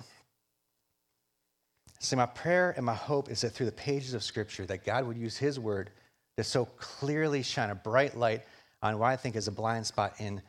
See, 2.01 2.17
my 2.17 2.27
prayer 2.27 2.75
and 2.77 2.85
my 2.85 2.95
hope 2.95 3.31
is 3.31 3.41
that 3.41 3.51
through 3.51 3.67
the 3.67 3.73
pages 3.73 4.15
of 4.15 4.23
Scripture, 4.23 4.67
that 4.67 4.85
God 4.85 5.07
would 5.07 5.17
use 5.17 5.37
His 5.37 5.59
Word 5.59 5.91
to 6.37 6.45
so 6.45 6.67
clearly 6.77 7.43
shine 7.43 7.71
a 7.71 7.75
bright 7.75 8.17
light 8.17 8.43
on 8.83 8.99
what 8.99 9.07
I 9.07 9.17
think 9.17 9.37
is 9.37 9.49
a 9.49 9.53
blind 9.53 9.87
spot 9.87 10.15
in 10.19 10.43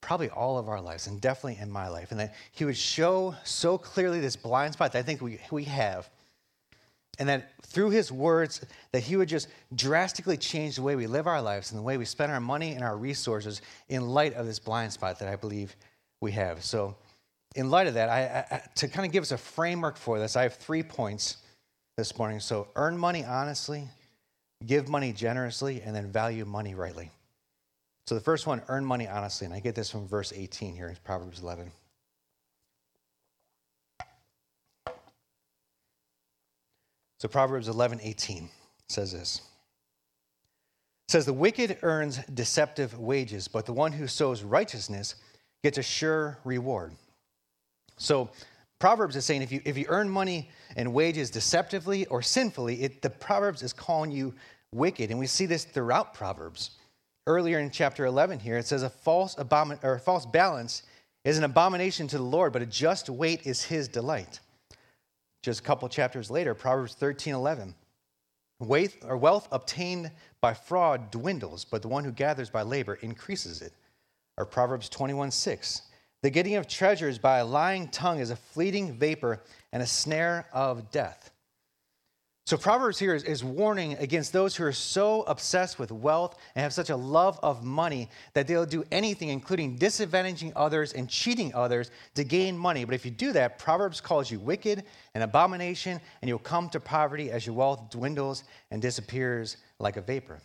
probably 0.00 0.30
all 0.30 0.58
of 0.58 0.68
our 0.68 0.80
lives, 0.80 1.06
and 1.06 1.20
definitely 1.20 1.58
in 1.60 1.70
my 1.70 1.88
life. 1.88 2.10
And 2.10 2.20
that 2.20 2.34
He 2.52 2.64
would 2.64 2.76
show 2.76 3.34
so 3.44 3.78
clearly 3.78 4.20
this 4.20 4.36
blind 4.36 4.74
spot 4.74 4.92
that 4.92 4.98
I 4.98 5.02
think 5.02 5.20
we, 5.20 5.38
we 5.50 5.64
have. 5.64 6.08
And 7.18 7.28
that 7.28 7.50
through 7.66 7.90
His 7.90 8.10
words, 8.10 8.64
that 8.92 9.00
He 9.00 9.16
would 9.16 9.28
just 9.28 9.48
drastically 9.74 10.36
change 10.36 10.76
the 10.76 10.82
way 10.82 10.96
we 10.96 11.06
live 11.06 11.26
our 11.26 11.42
lives 11.42 11.70
and 11.70 11.78
the 11.78 11.82
way 11.82 11.96
we 11.96 12.04
spend 12.04 12.32
our 12.32 12.40
money 12.40 12.72
and 12.72 12.82
our 12.82 12.96
resources 12.96 13.62
in 13.88 14.08
light 14.08 14.34
of 14.34 14.46
this 14.46 14.58
blind 14.58 14.92
spot 14.92 15.18
that 15.18 15.28
I 15.28 15.36
believe 15.36 15.76
we 16.20 16.32
have. 16.32 16.64
So, 16.64 16.96
in 17.56 17.68
light 17.68 17.88
of 17.88 17.94
that, 17.94 18.08
I, 18.08 18.46
I, 18.50 18.62
to 18.76 18.88
kind 18.88 19.04
of 19.04 19.12
give 19.12 19.22
us 19.22 19.32
a 19.32 19.38
framework 19.38 19.96
for 19.96 20.18
this, 20.18 20.36
I 20.36 20.44
have 20.44 20.54
three 20.54 20.84
points 20.84 21.38
this 21.96 22.16
morning. 22.16 22.40
So, 22.40 22.68
earn 22.76 22.96
money 22.96 23.24
honestly, 23.24 23.88
give 24.66 24.88
money 24.88 25.12
generously, 25.12 25.82
and 25.82 25.94
then 25.94 26.10
value 26.10 26.44
money 26.44 26.74
rightly. 26.74 27.10
So, 28.06 28.14
the 28.14 28.20
first 28.20 28.46
one, 28.46 28.62
earn 28.68 28.84
money 28.84 29.06
honestly. 29.06 29.44
And 29.44 29.54
I 29.54 29.60
get 29.60 29.74
this 29.74 29.90
from 29.90 30.08
verse 30.08 30.32
18 30.34 30.74
here 30.74 30.88
in 30.88 30.96
Proverbs 31.04 31.40
11. 31.40 31.70
So, 37.18 37.28
Proverbs 37.28 37.68
11, 37.68 38.00
18 38.02 38.48
says 38.88 39.12
this. 39.12 39.42
It 41.08 41.12
says, 41.12 41.26
The 41.26 41.32
wicked 41.32 41.78
earns 41.82 42.18
deceptive 42.34 42.98
wages, 42.98 43.46
but 43.46 43.66
the 43.66 43.72
one 43.72 43.92
who 43.92 44.06
sows 44.06 44.42
righteousness 44.42 45.16
gets 45.62 45.78
a 45.78 45.82
sure 45.82 46.38
reward. 46.44 46.94
So 48.00 48.30
Proverbs 48.78 49.14
is 49.14 49.24
saying 49.24 49.42
if 49.42 49.52
you, 49.52 49.60
if 49.64 49.76
you 49.76 49.84
earn 49.88 50.08
money 50.08 50.50
and 50.76 50.92
wages 50.92 51.30
deceptively 51.30 52.06
or 52.06 52.22
sinfully, 52.22 52.82
it, 52.82 53.02
the 53.02 53.10
Proverbs 53.10 53.62
is 53.62 53.72
calling 53.72 54.10
you 54.10 54.34
wicked. 54.72 55.10
And 55.10 55.18
we 55.18 55.26
see 55.26 55.46
this 55.46 55.64
throughout 55.64 56.14
Proverbs. 56.14 56.70
Earlier 57.30 57.60
in 57.60 57.70
chapter 57.70 58.06
11 58.06 58.40
here, 58.40 58.58
it 58.58 58.66
says 58.66 58.82
a 58.82 58.90
false, 58.90 59.36
abomin- 59.36 59.78
or 59.84 59.96
false 60.00 60.26
balance 60.26 60.82
is 61.24 61.38
an 61.38 61.44
abomination 61.44 62.08
to 62.08 62.16
the 62.16 62.24
Lord, 62.24 62.52
but 62.52 62.60
a 62.60 62.66
just 62.66 63.08
weight 63.08 63.46
is 63.46 63.62
his 63.62 63.86
delight. 63.86 64.40
Just 65.44 65.60
a 65.60 65.62
couple 65.62 65.88
chapters 65.88 66.28
later, 66.28 66.54
Proverbs 66.56 66.94
13 66.94 67.32
11. 67.32 67.76
Wealth, 68.58 68.96
or 69.04 69.16
wealth 69.16 69.46
obtained 69.52 70.10
by 70.40 70.54
fraud 70.54 71.12
dwindles, 71.12 71.64
but 71.64 71.82
the 71.82 71.88
one 71.88 72.02
who 72.02 72.10
gathers 72.10 72.50
by 72.50 72.62
labor 72.62 72.94
increases 72.94 73.62
it. 73.62 73.74
Or 74.36 74.44
Proverbs 74.44 74.88
21 74.88 75.30
6. 75.30 75.82
The 76.22 76.30
getting 76.30 76.56
of 76.56 76.66
treasures 76.66 77.18
by 77.20 77.38
a 77.38 77.46
lying 77.46 77.86
tongue 77.90 78.18
is 78.18 78.30
a 78.30 78.36
fleeting 78.36 78.94
vapor 78.94 79.40
and 79.72 79.84
a 79.84 79.86
snare 79.86 80.48
of 80.52 80.90
death. 80.90 81.30
So, 82.50 82.56
Proverbs 82.56 82.98
here 82.98 83.14
is, 83.14 83.22
is, 83.22 83.44
warning 83.44 83.92
against 84.00 84.32
those 84.32 84.56
who 84.56 84.64
are 84.64 84.72
so 84.72 85.22
obsessed 85.28 85.78
with 85.78 85.92
wealth 85.92 86.36
and 86.56 86.64
have 86.64 86.72
such 86.72 86.90
a 86.90 86.96
love 86.96 87.38
of 87.44 87.62
money 87.62 88.08
that 88.32 88.48
they'll 88.48 88.66
do 88.66 88.82
anything, 88.90 89.28
including 89.28 89.78
disadvantaging 89.78 90.52
others 90.56 90.92
and 90.92 91.08
cheating 91.08 91.54
others 91.54 91.92
to 92.16 92.24
gain 92.24 92.58
money. 92.58 92.84
But 92.84 92.96
if 92.96 93.04
you 93.04 93.12
do 93.12 93.32
that, 93.34 93.60
Proverbs 93.60 94.00
calls 94.00 94.32
you 94.32 94.40
wicked 94.40 94.82
and 95.14 95.22
abomination, 95.22 96.00
and 96.20 96.28
you'll 96.28 96.40
come 96.40 96.68
to 96.70 96.80
poverty 96.80 97.30
as 97.30 97.46
your 97.46 97.54
wealth 97.54 97.88
dwindles 97.88 98.42
and 98.72 98.82
disappears 98.82 99.56
like 99.78 99.96
a 99.96 100.00
vapor. 100.00 100.40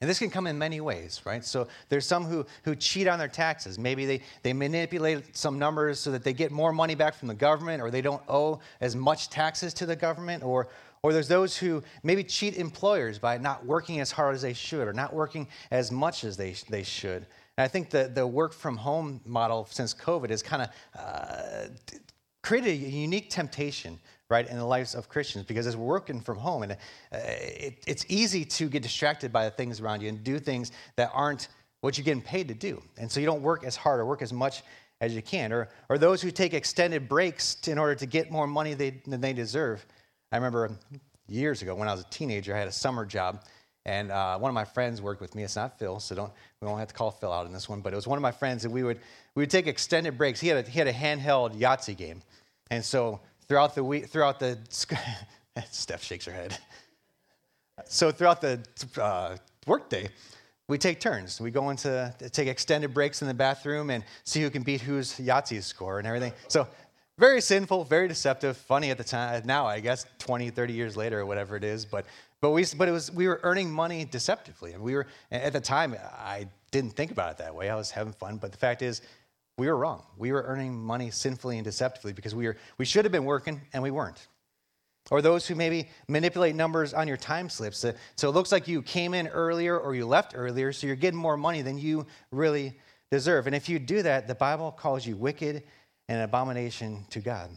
And 0.00 0.10
this 0.10 0.18
can 0.18 0.28
come 0.28 0.46
in 0.46 0.58
many 0.58 0.80
ways, 0.80 1.22
right? 1.24 1.42
So 1.42 1.68
there's 1.88 2.04
some 2.04 2.24
who, 2.24 2.44
who 2.64 2.74
cheat 2.74 3.08
on 3.08 3.18
their 3.18 3.28
taxes. 3.28 3.78
Maybe 3.78 4.04
they, 4.04 4.20
they 4.42 4.52
manipulate 4.52 5.34
some 5.34 5.58
numbers 5.58 5.98
so 5.98 6.10
that 6.10 6.22
they 6.22 6.34
get 6.34 6.50
more 6.50 6.70
money 6.70 6.94
back 6.94 7.14
from 7.14 7.28
the 7.28 7.34
government 7.34 7.80
or 7.80 7.90
they 7.90 8.02
don't 8.02 8.22
owe 8.28 8.60
as 8.80 8.94
much 8.94 9.30
taxes 9.30 9.72
to 9.74 9.86
the 9.86 9.96
government. 9.96 10.42
Or, 10.42 10.68
or 11.06 11.12
there's 11.12 11.28
those 11.28 11.56
who 11.56 11.84
maybe 12.02 12.24
cheat 12.24 12.56
employers 12.56 13.16
by 13.16 13.38
not 13.38 13.64
working 13.64 14.00
as 14.00 14.10
hard 14.10 14.34
as 14.34 14.42
they 14.42 14.52
should 14.52 14.88
or 14.88 14.92
not 14.92 15.14
working 15.14 15.46
as 15.70 15.92
much 15.92 16.24
as 16.24 16.36
they, 16.36 16.56
they 16.68 16.82
should. 16.82 17.18
And 17.56 17.64
I 17.64 17.68
think 17.68 17.90
the, 17.90 18.10
the 18.12 18.26
work 18.26 18.52
from 18.52 18.76
home 18.76 19.20
model 19.24 19.68
since 19.70 19.94
COVID 19.94 20.30
has 20.30 20.42
kind 20.42 20.62
of 20.62 20.68
uh, 20.98 21.68
created 22.42 22.70
a 22.70 22.74
unique 22.74 23.30
temptation 23.30 24.00
right, 24.28 24.48
in 24.50 24.56
the 24.56 24.64
lives 24.64 24.96
of 24.96 25.08
Christians 25.08 25.44
because 25.44 25.68
as 25.68 25.76
we're 25.76 25.86
working 25.86 26.20
from 26.20 26.38
home, 26.38 26.64
and 26.64 26.72
uh, 26.72 26.76
it, 27.12 27.84
it's 27.86 28.04
easy 28.08 28.44
to 28.44 28.68
get 28.68 28.82
distracted 28.82 29.32
by 29.32 29.44
the 29.44 29.52
things 29.52 29.80
around 29.80 30.02
you 30.02 30.08
and 30.08 30.24
do 30.24 30.40
things 30.40 30.72
that 30.96 31.12
aren't 31.14 31.46
what 31.82 31.96
you're 31.96 32.04
getting 32.04 32.20
paid 32.20 32.48
to 32.48 32.54
do. 32.54 32.82
And 32.98 33.08
so 33.08 33.20
you 33.20 33.26
don't 33.26 33.42
work 33.42 33.62
as 33.62 33.76
hard 33.76 34.00
or 34.00 34.06
work 34.06 34.22
as 34.22 34.32
much 34.32 34.64
as 35.00 35.14
you 35.14 35.22
can. 35.22 35.52
Or, 35.52 35.68
or 35.88 35.98
those 35.98 36.20
who 36.20 36.32
take 36.32 36.52
extended 36.52 37.08
breaks 37.08 37.54
to, 37.54 37.70
in 37.70 37.78
order 37.78 37.94
to 37.94 38.06
get 38.06 38.32
more 38.32 38.48
money 38.48 38.74
they, 38.74 39.00
than 39.06 39.20
they 39.20 39.32
deserve. 39.32 39.86
I 40.32 40.36
remember 40.36 40.70
years 41.28 41.62
ago 41.62 41.74
when 41.74 41.88
I 41.88 41.92
was 41.92 42.02
a 42.02 42.10
teenager, 42.10 42.54
I 42.54 42.58
had 42.58 42.68
a 42.68 42.72
summer 42.72 43.04
job. 43.04 43.42
And 43.84 44.10
uh, 44.10 44.36
one 44.36 44.48
of 44.48 44.54
my 44.54 44.64
friends 44.64 45.00
worked 45.00 45.20
with 45.20 45.36
me. 45.36 45.44
It's 45.44 45.54
not 45.54 45.78
Phil, 45.78 46.00
so 46.00 46.16
don't 46.16 46.32
we 46.60 46.66
won't 46.66 46.80
have 46.80 46.88
to 46.88 46.94
call 46.94 47.12
Phil 47.12 47.32
out 47.32 47.46
in 47.46 47.52
this 47.52 47.68
one. 47.68 47.80
But 47.80 47.92
it 47.92 47.96
was 47.96 48.08
one 48.08 48.18
of 48.18 48.22
my 48.22 48.32
friends, 48.32 48.64
and 48.64 48.74
we 48.74 48.82
would 48.82 48.98
we 49.36 49.42
would 49.42 49.50
take 49.50 49.68
extended 49.68 50.18
breaks. 50.18 50.40
He 50.40 50.48
had 50.48 50.66
a, 50.66 50.68
he 50.68 50.76
had 50.80 50.88
a 50.88 50.92
handheld 50.92 51.56
Yahtzee 51.56 51.96
game, 51.96 52.20
and 52.72 52.84
so 52.84 53.20
throughout 53.46 53.76
the 53.76 53.84
week, 53.84 54.08
throughout 54.08 54.40
the, 54.40 54.58
Steph 55.70 56.02
shakes 56.02 56.24
her 56.24 56.32
head. 56.32 56.58
So 57.84 58.10
throughout 58.10 58.40
the 58.40 58.60
uh, 59.00 59.36
workday, 59.66 60.08
we 60.66 60.78
take 60.78 60.98
turns. 60.98 61.40
We 61.40 61.50
go 61.52 61.70
into 61.70 62.12
take 62.32 62.48
extended 62.48 62.92
breaks 62.92 63.22
in 63.22 63.28
the 63.28 63.34
bathroom 63.34 63.90
and 63.90 64.02
see 64.24 64.42
who 64.42 64.50
can 64.50 64.62
beat 64.62 64.80
whose 64.80 65.16
Yahtzee 65.18 65.62
score 65.62 65.98
and 65.98 66.08
everything. 66.08 66.32
So 66.48 66.66
very 67.18 67.40
sinful, 67.40 67.84
very 67.84 68.08
deceptive, 68.08 68.56
funny 68.56 68.90
at 68.90 68.98
the 68.98 69.04
time. 69.04 69.36
Uh, 69.36 69.46
now, 69.46 69.66
I 69.66 69.80
guess 69.80 70.06
20, 70.18 70.50
30 70.50 70.72
years 70.72 70.96
later 70.96 71.20
or 71.20 71.26
whatever 71.26 71.56
it 71.56 71.64
is, 71.64 71.84
but 71.84 72.06
but 72.42 72.50
we 72.50 72.64
but 72.76 72.88
it 72.88 72.92
was 72.92 73.10
we 73.10 73.26
were 73.26 73.40
earning 73.42 73.70
money 73.70 74.04
deceptively, 74.04 74.72
and 74.72 74.82
we 74.82 74.94
were 74.94 75.06
at 75.32 75.52
the 75.54 75.60
time 75.60 75.96
I 76.18 76.46
didn't 76.70 76.92
think 76.92 77.10
about 77.10 77.32
it 77.32 77.38
that 77.38 77.54
way. 77.54 77.70
I 77.70 77.76
was 77.76 77.90
having 77.90 78.12
fun, 78.12 78.36
but 78.36 78.52
the 78.52 78.58
fact 78.58 78.82
is 78.82 79.00
we 79.58 79.68
were 79.68 79.76
wrong. 79.76 80.02
We 80.18 80.32
were 80.32 80.42
earning 80.42 80.74
money 80.74 81.10
sinfully 81.10 81.56
and 81.56 81.64
deceptively 81.64 82.12
because 82.12 82.34
we, 82.34 82.46
were, 82.46 82.56
we 82.76 82.84
should 82.84 83.04
have 83.04 83.12
been 83.12 83.24
working 83.24 83.62
and 83.72 83.82
we 83.82 83.90
weren't. 83.90 84.26
Or 85.10 85.22
those 85.22 85.46
who 85.46 85.54
maybe 85.54 85.88
manipulate 86.08 86.54
numbers 86.54 86.92
on 86.92 87.08
your 87.08 87.16
time 87.16 87.48
slips. 87.48 87.84
Uh, 87.84 87.92
so 88.16 88.28
it 88.28 88.32
looks 88.32 88.52
like 88.52 88.68
you 88.68 88.82
came 88.82 89.14
in 89.14 89.28
earlier 89.28 89.78
or 89.78 89.94
you 89.94 90.04
left 90.04 90.32
earlier, 90.36 90.72
so 90.72 90.86
you're 90.86 90.96
getting 90.96 91.18
more 91.18 91.36
money 91.36 91.62
than 91.62 91.78
you 91.78 92.06
really 92.32 92.76
deserve. 93.10 93.46
And 93.46 93.56
if 93.56 93.68
you 93.68 93.78
do 93.78 94.02
that, 94.02 94.26
the 94.26 94.34
Bible 94.34 94.72
calls 94.72 95.06
you 95.06 95.16
wicked 95.16 95.62
and 96.08 96.18
an 96.18 96.24
abomination 96.24 97.04
to 97.10 97.20
God. 97.20 97.50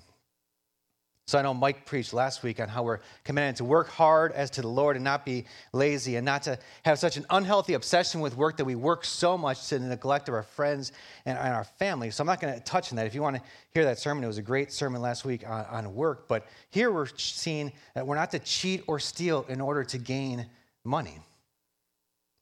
So 1.30 1.38
I 1.38 1.44
know 1.44 1.54
Mike 1.54 1.86
preached 1.86 2.12
last 2.12 2.42
week 2.42 2.60
on 2.60 2.68
how 2.68 2.82
we're 2.82 3.02
commanded 3.24 3.58
to 3.58 3.64
work 3.64 3.88
hard 3.90 4.32
as 4.32 4.50
to 4.50 4.64
the 4.64 4.68
Lord 4.68 4.96
and 4.96 5.06
not 5.06 5.26
be 5.26 5.46
lazy 5.74 6.16
and 6.16 6.26
not 6.26 6.42
to 6.44 6.58
have 6.82 6.98
such 6.98 7.18
an 7.18 7.26
unhealthy 7.30 7.76
obsession 7.76 8.20
with 8.20 8.36
work 8.36 8.58
that 8.58 8.66
we 8.66 8.74
work 8.74 9.06
so 9.06 9.38
much 9.38 9.68
to 9.68 9.78
the 9.78 9.86
neglect 9.86 10.28
of 10.28 10.34
our 10.34 10.42
friends 10.42 10.92
and, 11.28 11.38
our 11.38 11.66
family. 11.66 12.10
So 12.10 12.24
I'm 12.24 12.26
not 12.26 12.42
going 12.42 12.56
to 12.56 12.60
touch 12.62 12.92
on 12.92 12.96
that. 12.96 13.06
If 13.06 13.14
you 13.14 13.22
want 13.22 13.36
to 13.36 13.44
hear 13.76 13.86
that 13.86 14.00
sermon, 14.00 14.24
it 14.24 14.28
was 14.28 14.40
a 14.40 14.42
great 14.42 14.72
sermon 14.72 15.04
last 15.04 15.24
week 15.24 15.48
on, 15.48 15.66
on 15.66 15.94
work. 15.94 16.28
But 16.28 16.48
here 16.72 16.92
we're 16.92 17.06
seeing 17.16 17.74
that 17.94 18.08
we're 18.08 18.16
not 18.16 18.32
to 18.32 18.40
cheat 18.40 18.84
or 18.88 19.00
steal 19.00 19.46
in 19.50 19.62
order 19.62 19.84
to 19.84 20.00
gain 20.00 20.48
money. 20.84 21.20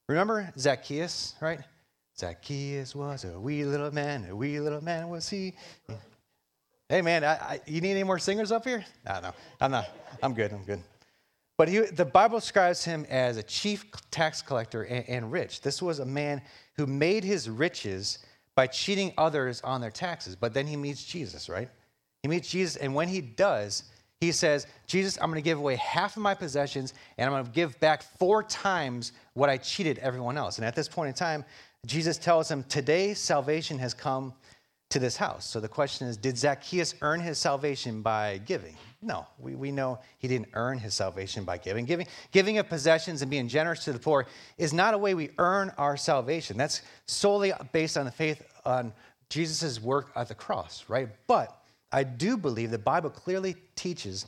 Remember 0.08 0.50
Zacchaeus, 0.56 1.34
right? 1.42 1.60
Zacchaeus 2.18 2.94
was 2.94 3.24
a 3.24 3.38
wee 3.38 3.64
little 3.64 3.92
man, 3.92 4.26
a 4.28 4.34
wee 4.34 4.58
little 4.58 4.82
man 4.82 5.08
was 5.08 5.28
he. 5.28 5.54
Hey, 6.88 7.02
man, 7.02 7.22
I, 7.22 7.34
I, 7.34 7.60
you 7.66 7.80
need 7.80 7.92
any 7.92 8.02
more 8.02 8.18
singers 8.18 8.50
up 8.50 8.64
here? 8.64 8.84
No, 9.06 9.20
no, 9.20 9.32
I'm 9.60 9.70
not. 9.70 9.88
I'm 10.22 10.34
good. 10.34 10.52
I'm 10.52 10.64
good. 10.64 10.80
But 11.56 11.68
he, 11.68 11.80
the 11.80 12.04
Bible 12.04 12.38
describes 12.38 12.84
him 12.84 13.04
as 13.10 13.36
a 13.36 13.42
chief 13.42 13.84
tax 14.10 14.40
collector 14.42 14.84
and, 14.84 15.04
and 15.08 15.32
rich. 15.32 15.60
This 15.60 15.82
was 15.82 15.98
a 15.98 16.06
man 16.06 16.40
who 16.76 16.86
made 16.86 17.24
his 17.24 17.50
riches 17.50 18.20
by 18.54 18.66
cheating 18.66 19.12
others 19.18 19.60
on 19.62 19.80
their 19.80 19.90
taxes. 19.90 20.34
But 20.34 20.54
then 20.54 20.66
he 20.66 20.76
meets 20.76 21.04
Jesus, 21.04 21.48
right? 21.48 21.68
He 22.22 22.28
meets 22.28 22.48
Jesus, 22.48 22.76
and 22.76 22.94
when 22.94 23.06
he 23.06 23.20
does, 23.20 23.84
he 24.20 24.32
says, 24.32 24.66
Jesus, 24.86 25.16
I'm 25.20 25.30
going 25.30 25.40
to 25.40 25.44
give 25.44 25.58
away 25.58 25.76
half 25.76 26.16
of 26.16 26.22
my 26.22 26.34
possessions, 26.34 26.94
and 27.16 27.26
I'm 27.26 27.32
going 27.32 27.44
to 27.44 27.50
give 27.52 27.78
back 27.78 28.02
four 28.02 28.42
times 28.42 29.12
what 29.34 29.48
I 29.48 29.58
cheated 29.58 29.98
everyone 29.98 30.36
else. 30.36 30.58
And 30.58 30.64
at 30.64 30.74
this 30.74 30.88
point 30.88 31.08
in 31.08 31.14
time, 31.14 31.44
Jesus 31.86 32.18
tells 32.18 32.50
him, 32.50 32.64
Today 32.64 33.14
salvation 33.14 33.78
has 33.78 33.94
come 33.94 34.34
to 34.90 34.98
this 34.98 35.16
house. 35.16 35.46
So 35.46 35.60
the 35.60 35.68
question 35.68 36.08
is 36.08 36.16
Did 36.16 36.36
Zacchaeus 36.38 36.94
earn 37.02 37.20
his 37.20 37.38
salvation 37.38 38.02
by 38.02 38.38
giving? 38.38 38.74
No, 39.00 39.26
we, 39.38 39.54
we 39.54 39.70
know 39.70 40.00
he 40.18 40.26
didn't 40.26 40.48
earn 40.54 40.78
his 40.78 40.94
salvation 40.94 41.44
by 41.44 41.58
giving. 41.58 41.84
giving. 41.84 42.06
Giving 42.32 42.58
of 42.58 42.68
possessions 42.68 43.22
and 43.22 43.30
being 43.30 43.48
generous 43.48 43.84
to 43.84 43.92
the 43.92 43.98
poor 43.98 44.26
is 44.56 44.72
not 44.72 44.94
a 44.94 44.98
way 44.98 45.14
we 45.14 45.30
earn 45.38 45.72
our 45.78 45.96
salvation. 45.96 46.56
That's 46.56 46.82
solely 47.06 47.52
based 47.72 47.96
on 47.96 48.06
the 48.06 48.10
faith 48.10 48.42
on 48.64 48.92
Jesus' 49.30 49.80
work 49.80 50.10
at 50.16 50.28
the 50.28 50.34
cross, 50.34 50.84
right? 50.88 51.08
But 51.28 51.62
I 51.92 52.02
do 52.02 52.36
believe 52.36 52.70
the 52.70 52.78
Bible 52.78 53.10
clearly 53.10 53.56
teaches 53.76 54.26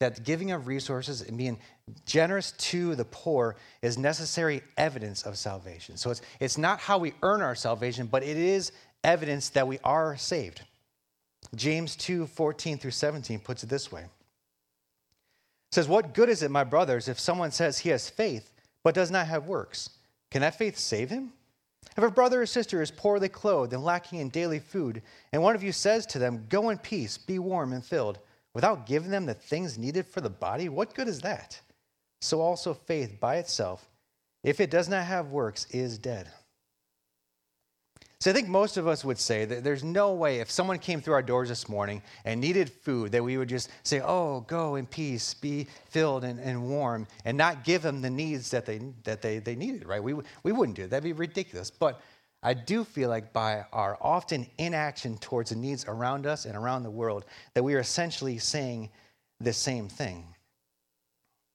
that 0.00 0.24
giving 0.24 0.50
of 0.50 0.66
resources 0.66 1.20
and 1.20 1.36
being 1.36 1.58
generous 2.06 2.52
to 2.52 2.94
the 2.94 3.04
poor 3.04 3.54
is 3.82 3.98
necessary 3.98 4.62
evidence 4.76 5.22
of 5.22 5.36
salvation. 5.36 5.96
So 5.96 6.10
it's, 6.10 6.22
it's 6.40 6.58
not 6.58 6.80
how 6.80 6.98
we 6.98 7.12
earn 7.22 7.42
our 7.42 7.54
salvation, 7.54 8.06
but 8.06 8.22
it 8.22 8.36
is 8.36 8.72
evidence 9.04 9.50
that 9.50 9.68
we 9.68 9.78
are 9.84 10.16
saved. 10.16 10.62
James 11.54 11.96
2 11.96 12.26
14 12.26 12.78
through 12.78 12.90
17 12.90 13.40
puts 13.40 13.62
it 13.62 13.68
this 13.68 13.92
way. 13.92 14.02
It 14.02 15.74
says, 15.74 15.86
What 15.86 16.14
good 16.14 16.30
is 16.30 16.42
it, 16.42 16.50
my 16.50 16.64
brothers, 16.64 17.06
if 17.06 17.20
someone 17.20 17.50
says 17.50 17.78
he 17.78 17.90
has 17.90 18.08
faith 18.08 18.52
but 18.82 18.94
does 18.94 19.10
not 19.10 19.26
have 19.26 19.46
works? 19.46 19.90
Can 20.30 20.40
that 20.40 20.56
faith 20.56 20.78
save 20.78 21.10
him? 21.10 21.32
If 21.96 22.04
a 22.04 22.10
brother 22.10 22.40
or 22.40 22.46
sister 22.46 22.80
is 22.80 22.90
poorly 22.90 23.28
clothed 23.28 23.72
and 23.72 23.84
lacking 23.84 24.20
in 24.20 24.30
daily 24.30 24.60
food, 24.60 25.02
and 25.32 25.42
one 25.42 25.54
of 25.54 25.62
you 25.62 25.72
says 25.72 26.06
to 26.06 26.18
them, 26.18 26.46
Go 26.48 26.70
in 26.70 26.78
peace, 26.78 27.18
be 27.18 27.38
warm 27.38 27.72
and 27.72 27.84
filled, 27.84 28.18
without 28.54 28.86
giving 28.86 29.10
them 29.10 29.26
the 29.26 29.34
things 29.34 29.78
needed 29.78 30.06
for 30.06 30.20
the 30.20 30.30
body, 30.30 30.68
what 30.68 30.94
good 30.94 31.08
is 31.08 31.20
that? 31.20 31.60
So 32.20 32.40
also 32.40 32.74
faith 32.74 33.18
by 33.20 33.36
itself, 33.36 33.88
if 34.42 34.60
it 34.60 34.70
does 34.70 34.88
not 34.88 35.04
have 35.04 35.30
works, 35.30 35.66
is 35.70 35.98
dead. 35.98 36.30
So 38.20 38.30
I 38.30 38.34
think 38.34 38.48
most 38.48 38.76
of 38.76 38.86
us 38.86 39.02
would 39.02 39.18
say 39.18 39.46
that 39.46 39.64
there's 39.64 39.82
no 39.82 40.12
way 40.12 40.40
if 40.40 40.50
someone 40.50 40.78
came 40.78 41.00
through 41.00 41.14
our 41.14 41.22
doors 41.22 41.48
this 41.48 41.70
morning 41.70 42.02
and 42.26 42.38
needed 42.38 42.70
food 42.70 43.12
that 43.12 43.24
we 43.24 43.38
would 43.38 43.48
just 43.48 43.70
say, 43.82 44.02
oh, 44.04 44.40
go 44.40 44.74
in 44.74 44.84
peace, 44.84 45.32
be 45.32 45.66
filled 45.88 46.24
and, 46.24 46.38
and 46.38 46.68
warm, 46.68 47.06
and 47.24 47.38
not 47.38 47.64
give 47.64 47.80
them 47.80 48.02
the 48.02 48.10
needs 48.10 48.50
that 48.50 48.66
they, 48.66 48.78
that 49.04 49.22
they, 49.22 49.38
they 49.38 49.54
needed, 49.54 49.86
right? 49.86 50.02
We, 50.02 50.14
we 50.42 50.52
wouldn't 50.52 50.76
do 50.76 50.84
it. 50.84 50.90
That'd 50.90 51.02
be 51.02 51.14
ridiculous. 51.14 51.70
But 51.70 52.02
I 52.42 52.54
do 52.54 52.84
feel 52.84 53.08
like 53.10 53.32
by 53.32 53.64
our 53.72 53.98
often 54.00 54.46
inaction 54.58 55.18
towards 55.18 55.50
the 55.50 55.56
needs 55.56 55.84
around 55.86 56.26
us 56.26 56.46
and 56.46 56.56
around 56.56 56.82
the 56.82 56.90
world, 56.90 57.26
that 57.54 57.62
we 57.62 57.74
are 57.74 57.80
essentially 57.80 58.38
saying 58.38 58.90
the 59.40 59.52
same 59.52 59.88
thing. 59.88 60.24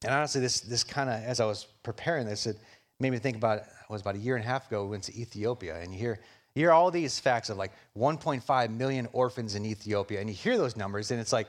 And 0.04 0.14
honestly, 0.14 0.42
this, 0.42 0.62
this 0.62 0.84
kind 0.84 1.10
of, 1.10 1.24
as 1.24 1.40
I 1.40 1.46
was 1.46 1.66
preparing 1.82 2.28
this, 2.28 2.46
it 2.46 2.58
made 3.00 3.12
me 3.12 3.18
think 3.18 3.38
about, 3.38 3.60
it 3.60 3.66
was 3.90 4.02
about 4.02 4.16
a 4.16 4.20
year 4.20 4.36
and 4.36 4.46
a 4.46 4.48
half 4.48 4.68
ago, 4.68 4.84
we 4.84 4.92
went 4.92 5.04
to 5.04 5.20
Ethiopia, 5.20 5.80
and 5.80 5.92
you 5.92 6.00
hear 6.00 6.20
you 6.56 6.62
hear 6.62 6.72
all 6.72 6.90
these 6.90 7.20
facts 7.20 7.50
of 7.50 7.58
like 7.58 7.74
1.5 7.98 8.70
million 8.70 9.10
orphans 9.12 9.56
in 9.56 9.66
Ethiopia, 9.66 10.22
and 10.22 10.30
you 10.30 10.36
hear 10.36 10.58
those 10.58 10.78
numbers, 10.78 11.12
and 11.12 11.20
it's 11.20 11.34
like, 11.34 11.48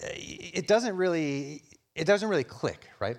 eh, 0.00 0.08
it 0.16 0.66
doesn't 0.66 0.96
really, 0.96 1.62
it 1.94 2.04
doesn't 2.04 2.28
really 2.28 2.44
click, 2.44 2.88
right? 2.98 3.16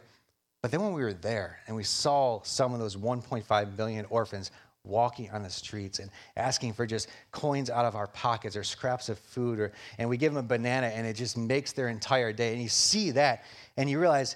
But 0.62 0.72
then 0.72 0.82
when 0.82 0.94
we 0.94 1.02
were 1.02 1.14
there 1.14 1.60
and 1.68 1.76
we 1.76 1.84
saw 1.84 2.42
some 2.44 2.74
of 2.74 2.80
those 2.80 2.96
1.5 2.96 3.78
million 3.78 4.06
orphans 4.10 4.52
walking 4.84 5.30
on 5.32 5.44
the 5.44 5.50
streets 5.50 6.00
and 6.00 6.10
asking 6.36 6.74
for 6.74 6.86
just 6.86 7.08
coins 7.32 7.70
out 7.70 7.86
of 7.86 7.96
our 7.96 8.08
pockets 8.08 8.56
or 8.56 8.64
scraps 8.64 9.10
of 9.10 9.20
food, 9.20 9.60
or, 9.60 9.72
and 9.98 10.10
we 10.10 10.18
give 10.18 10.34
them 10.34 10.44
a 10.44 10.48
banana 10.48 10.88
and 10.88 11.06
it 11.06 11.16
just 11.16 11.38
makes 11.38 11.72
their 11.72 11.90
entire 11.90 12.34
day. 12.34 12.54
And 12.54 12.62
you 12.62 12.70
see 12.70 13.12
that 13.12 13.44
and 13.78 13.90
you 13.90 14.00
realize, 14.00 14.36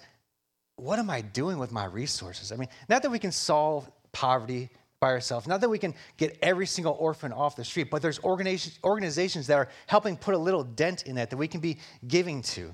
what 0.77 0.99
am 0.99 1.09
I 1.09 1.21
doing 1.21 1.57
with 1.57 1.71
my 1.71 1.85
resources? 1.85 2.51
I 2.51 2.57
mean, 2.57 2.69
not 2.89 3.01
that 3.01 3.09
we 3.09 3.19
can 3.19 3.31
solve 3.31 3.89
poverty 4.11 4.69
by 4.99 5.07
ourselves. 5.07 5.47
Not 5.47 5.61
that 5.61 5.69
we 5.69 5.77
can 5.77 5.93
get 6.17 6.37
every 6.41 6.65
single 6.65 6.95
orphan 6.99 7.31
off 7.31 7.55
the 7.55 7.63
street, 7.63 7.89
but 7.91 8.01
there's 8.01 8.19
organizations 8.23 9.47
that 9.47 9.57
are 9.57 9.69
helping 9.87 10.15
put 10.15 10.33
a 10.33 10.37
little 10.37 10.63
dent 10.63 11.03
in 11.03 11.15
that 11.15 11.29
that 11.29 11.37
we 11.37 11.47
can 11.47 11.59
be 11.59 11.77
giving 12.07 12.41
to. 12.41 12.73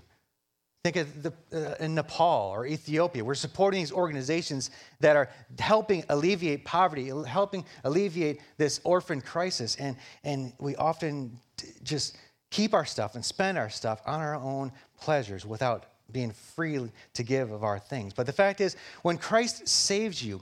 Think 0.83 0.95
of 0.95 1.23
the, 1.23 1.33
uh, 1.53 1.75
in 1.83 1.93
Nepal 1.93 2.49
or 2.49 2.65
Ethiopia. 2.65 3.23
We're 3.23 3.35
supporting 3.35 3.81
these 3.81 3.91
organizations 3.91 4.71
that 4.99 5.15
are 5.15 5.29
helping 5.59 6.03
alleviate 6.09 6.65
poverty, 6.65 7.11
helping 7.27 7.65
alleviate 7.83 8.41
this 8.57 8.81
orphan 8.83 9.21
crisis. 9.21 9.75
And, 9.75 9.95
and 10.23 10.53
we 10.59 10.75
often 10.77 11.37
just 11.83 12.17
keep 12.49 12.73
our 12.73 12.85
stuff 12.85 13.13
and 13.13 13.23
spend 13.23 13.59
our 13.59 13.69
stuff 13.69 14.01
on 14.07 14.21
our 14.21 14.35
own 14.35 14.71
pleasures 14.99 15.45
without 15.45 15.85
being 16.11 16.31
free 16.31 16.89
to 17.13 17.23
give 17.23 17.51
of 17.51 17.63
our 17.63 17.77
things. 17.77 18.13
But 18.13 18.25
the 18.25 18.33
fact 18.33 18.59
is, 18.59 18.75
when 19.03 19.19
Christ 19.19 19.67
saves 19.67 20.23
you, 20.23 20.41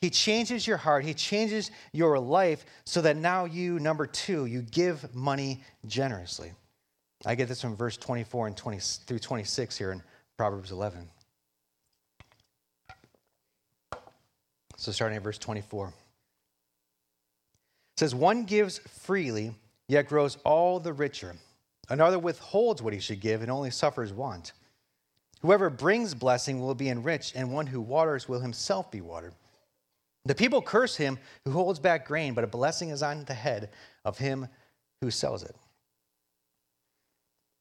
he 0.00 0.10
changes 0.10 0.66
your 0.66 0.76
heart, 0.76 1.04
He 1.04 1.14
changes 1.14 1.70
your 1.92 2.18
life 2.18 2.66
so 2.84 3.00
that 3.00 3.16
now 3.16 3.44
you, 3.44 3.78
number 3.80 4.06
two, 4.06 4.46
you 4.46 4.62
give 4.62 5.14
money 5.14 5.62
generously. 5.86 6.52
I 7.24 7.34
get 7.34 7.48
this 7.48 7.60
from 7.60 7.76
verse 7.76 7.96
24 7.96 8.48
and 8.48 8.56
20 8.56 8.78
through 9.06 9.18
26 9.18 9.76
here 9.76 9.92
in 9.92 10.02
Proverbs 10.36 10.70
11. 10.70 11.08
So 14.76 14.92
starting 14.92 15.16
at 15.16 15.22
verse 15.22 15.38
24. 15.38 15.88
It 15.88 15.92
says, 17.96 18.14
One 18.14 18.44
gives 18.44 18.78
freely, 18.78 19.54
yet 19.88 20.08
grows 20.08 20.36
all 20.44 20.78
the 20.78 20.92
richer. 20.92 21.34
Another 21.88 22.18
withholds 22.18 22.82
what 22.82 22.92
he 22.92 23.00
should 23.00 23.20
give 23.20 23.42
and 23.42 23.50
only 23.50 23.70
suffers 23.70 24.12
want. 24.12 24.52
Whoever 25.40 25.70
brings 25.70 26.14
blessing 26.14 26.60
will 26.60 26.74
be 26.74 26.88
enriched, 26.88 27.36
and 27.36 27.52
one 27.52 27.66
who 27.66 27.80
waters 27.80 28.28
will 28.28 28.40
himself 28.40 28.90
be 28.90 29.00
watered. 29.00 29.34
The 30.24 30.34
people 30.34 30.60
curse 30.60 30.96
him 30.96 31.18
who 31.44 31.52
holds 31.52 31.78
back 31.78 32.06
grain, 32.06 32.34
but 32.34 32.44
a 32.44 32.48
blessing 32.48 32.90
is 32.90 33.02
on 33.02 33.24
the 33.24 33.34
head 33.34 33.70
of 34.04 34.18
him 34.18 34.48
who 35.00 35.10
sells 35.10 35.42
it. 35.44 35.54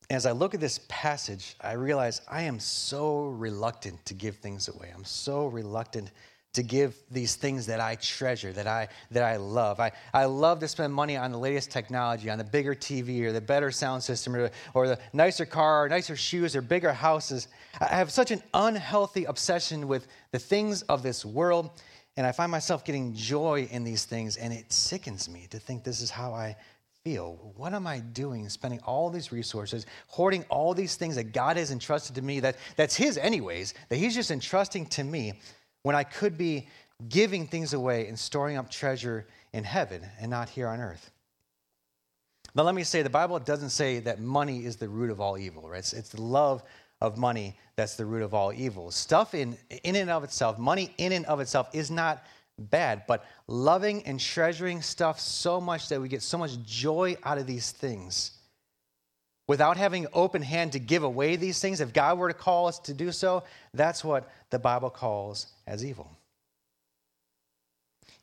As 0.09 0.25
I 0.25 0.31
look 0.31 0.53
at 0.53 0.59
this 0.59 0.79
passage, 0.87 1.55
I 1.61 1.73
realize 1.73 2.21
I 2.29 2.43
am 2.43 2.59
so 2.59 3.25
reluctant 3.25 4.05
to 4.05 4.13
give 4.13 4.35
things 4.37 4.67
away. 4.67 4.91
I'm 4.93 5.05
so 5.05 5.47
reluctant 5.47 6.11
to 6.53 6.63
give 6.63 6.95
these 7.11 7.35
things 7.35 7.65
that 7.65 7.81
I 7.81 7.95
treasure, 7.95 8.53
that 8.53 8.67
I 8.67 8.87
that 9.11 9.23
I 9.23 9.35
love. 9.35 9.79
I, 9.79 9.91
I 10.13 10.25
love 10.25 10.59
to 10.59 10.67
spend 10.67 10.93
money 10.93 11.17
on 11.17 11.31
the 11.31 11.37
latest 11.37 11.69
technology, 11.69 12.29
on 12.29 12.37
the 12.37 12.45
bigger 12.45 12.73
TV 12.73 13.23
or 13.23 13.33
the 13.33 13.41
better 13.41 13.71
sound 13.71 14.03
system 14.03 14.35
or, 14.35 14.51
or 14.73 14.87
the 14.87 14.99
nicer 15.11 15.45
car, 15.45 15.83
or 15.83 15.89
nicer 15.89 16.15
shoes, 16.15 16.55
or 16.55 16.61
bigger 16.61 16.93
houses. 16.93 17.49
I 17.81 17.95
have 17.95 18.11
such 18.11 18.31
an 18.31 18.41
unhealthy 18.53 19.25
obsession 19.25 19.87
with 19.87 20.07
the 20.31 20.39
things 20.39 20.83
of 20.83 21.03
this 21.03 21.25
world 21.25 21.71
and 22.17 22.25
I 22.25 22.31
find 22.31 22.49
myself 22.49 22.85
getting 22.85 23.13
joy 23.13 23.67
in 23.71 23.83
these 23.83 24.05
things, 24.05 24.37
and 24.37 24.53
it 24.53 24.71
sickens 24.71 25.27
me 25.27 25.47
to 25.49 25.59
think 25.59 25.83
this 25.83 25.99
is 25.99 26.09
how 26.09 26.33
I 26.33 26.55
feel. 27.05 27.53
What 27.55 27.73
am 27.73 27.85
I 27.85 27.99
doing 27.99 28.49
spending 28.49 28.79
all 28.79 29.11
these 29.11 29.31
resources, 29.31 29.85
hoarding 30.07 30.43
all 30.49 30.73
these 30.73 30.95
things 30.95 31.15
that 31.15 31.31
God 31.33 31.55
has 31.55 31.69
entrusted 31.69 32.15
to 32.15 32.21
me, 32.23 32.39
that, 32.39 32.57
that's 32.75 32.95
His 32.95 33.19
anyways, 33.19 33.75
that 33.89 33.97
He's 33.97 34.15
just 34.15 34.31
entrusting 34.31 34.87
to 34.87 35.03
me, 35.03 35.33
when 35.83 35.95
I 35.95 36.03
could 36.03 36.35
be 36.35 36.67
giving 37.07 37.45
things 37.45 37.73
away 37.73 38.07
and 38.07 38.17
storing 38.17 38.57
up 38.57 38.71
treasure 38.71 39.27
in 39.53 39.63
heaven 39.63 40.01
and 40.19 40.31
not 40.31 40.49
here 40.49 40.67
on 40.67 40.81
earth? 40.81 41.11
Now, 42.55 42.63
let 42.63 42.73
me 42.73 42.83
say 42.83 43.03
the 43.03 43.09
Bible 43.09 43.37
doesn't 43.37 43.69
say 43.69 43.99
that 43.99 44.19
money 44.19 44.65
is 44.65 44.77
the 44.77 44.89
root 44.89 45.11
of 45.11 45.21
all 45.21 45.37
evil, 45.37 45.69
right? 45.69 45.79
It's, 45.79 45.93
it's 45.93 46.09
the 46.09 46.21
love 46.23 46.63
of 47.01 47.19
money 47.19 47.55
that's 47.75 47.97
the 47.97 48.05
root 48.05 48.23
of 48.23 48.33
all 48.33 48.51
evil. 48.51 48.89
Stuff 48.89 49.35
in, 49.35 49.55
in 49.83 49.95
and 49.95 50.09
of 50.09 50.23
itself, 50.23 50.57
money 50.57 50.91
in 50.97 51.11
and 51.11 51.25
of 51.27 51.39
itself 51.39 51.69
is 51.71 51.91
not 51.91 52.25
bad, 52.57 53.03
but 53.07 53.25
loving 53.47 54.03
and 54.03 54.19
treasuring 54.19 54.81
stuff 54.81 55.19
so 55.19 55.59
much 55.59 55.89
that 55.89 56.01
we 56.01 56.07
get 56.07 56.21
so 56.21 56.37
much 56.37 56.61
joy 56.63 57.15
out 57.23 57.37
of 57.37 57.47
these 57.47 57.71
things 57.71 58.31
without 59.47 59.77
having 59.77 60.07
open 60.13 60.41
hand 60.41 60.71
to 60.71 60.79
give 60.79 61.03
away 61.03 61.35
these 61.35 61.59
things, 61.59 61.79
if 61.79 61.93
God 61.93 62.17
were 62.17 62.27
to 62.27 62.33
call 62.33 62.67
us 62.67 62.79
to 62.79 62.93
do 62.93 63.11
so, 63.11 63.43
that's 63.73 64.03
what 64.03 64.31
the 64.49 64.59
Bible 64.59 64.89
calls 64.89 65.47
as 65.67 65.85
evil. 65.85 66.09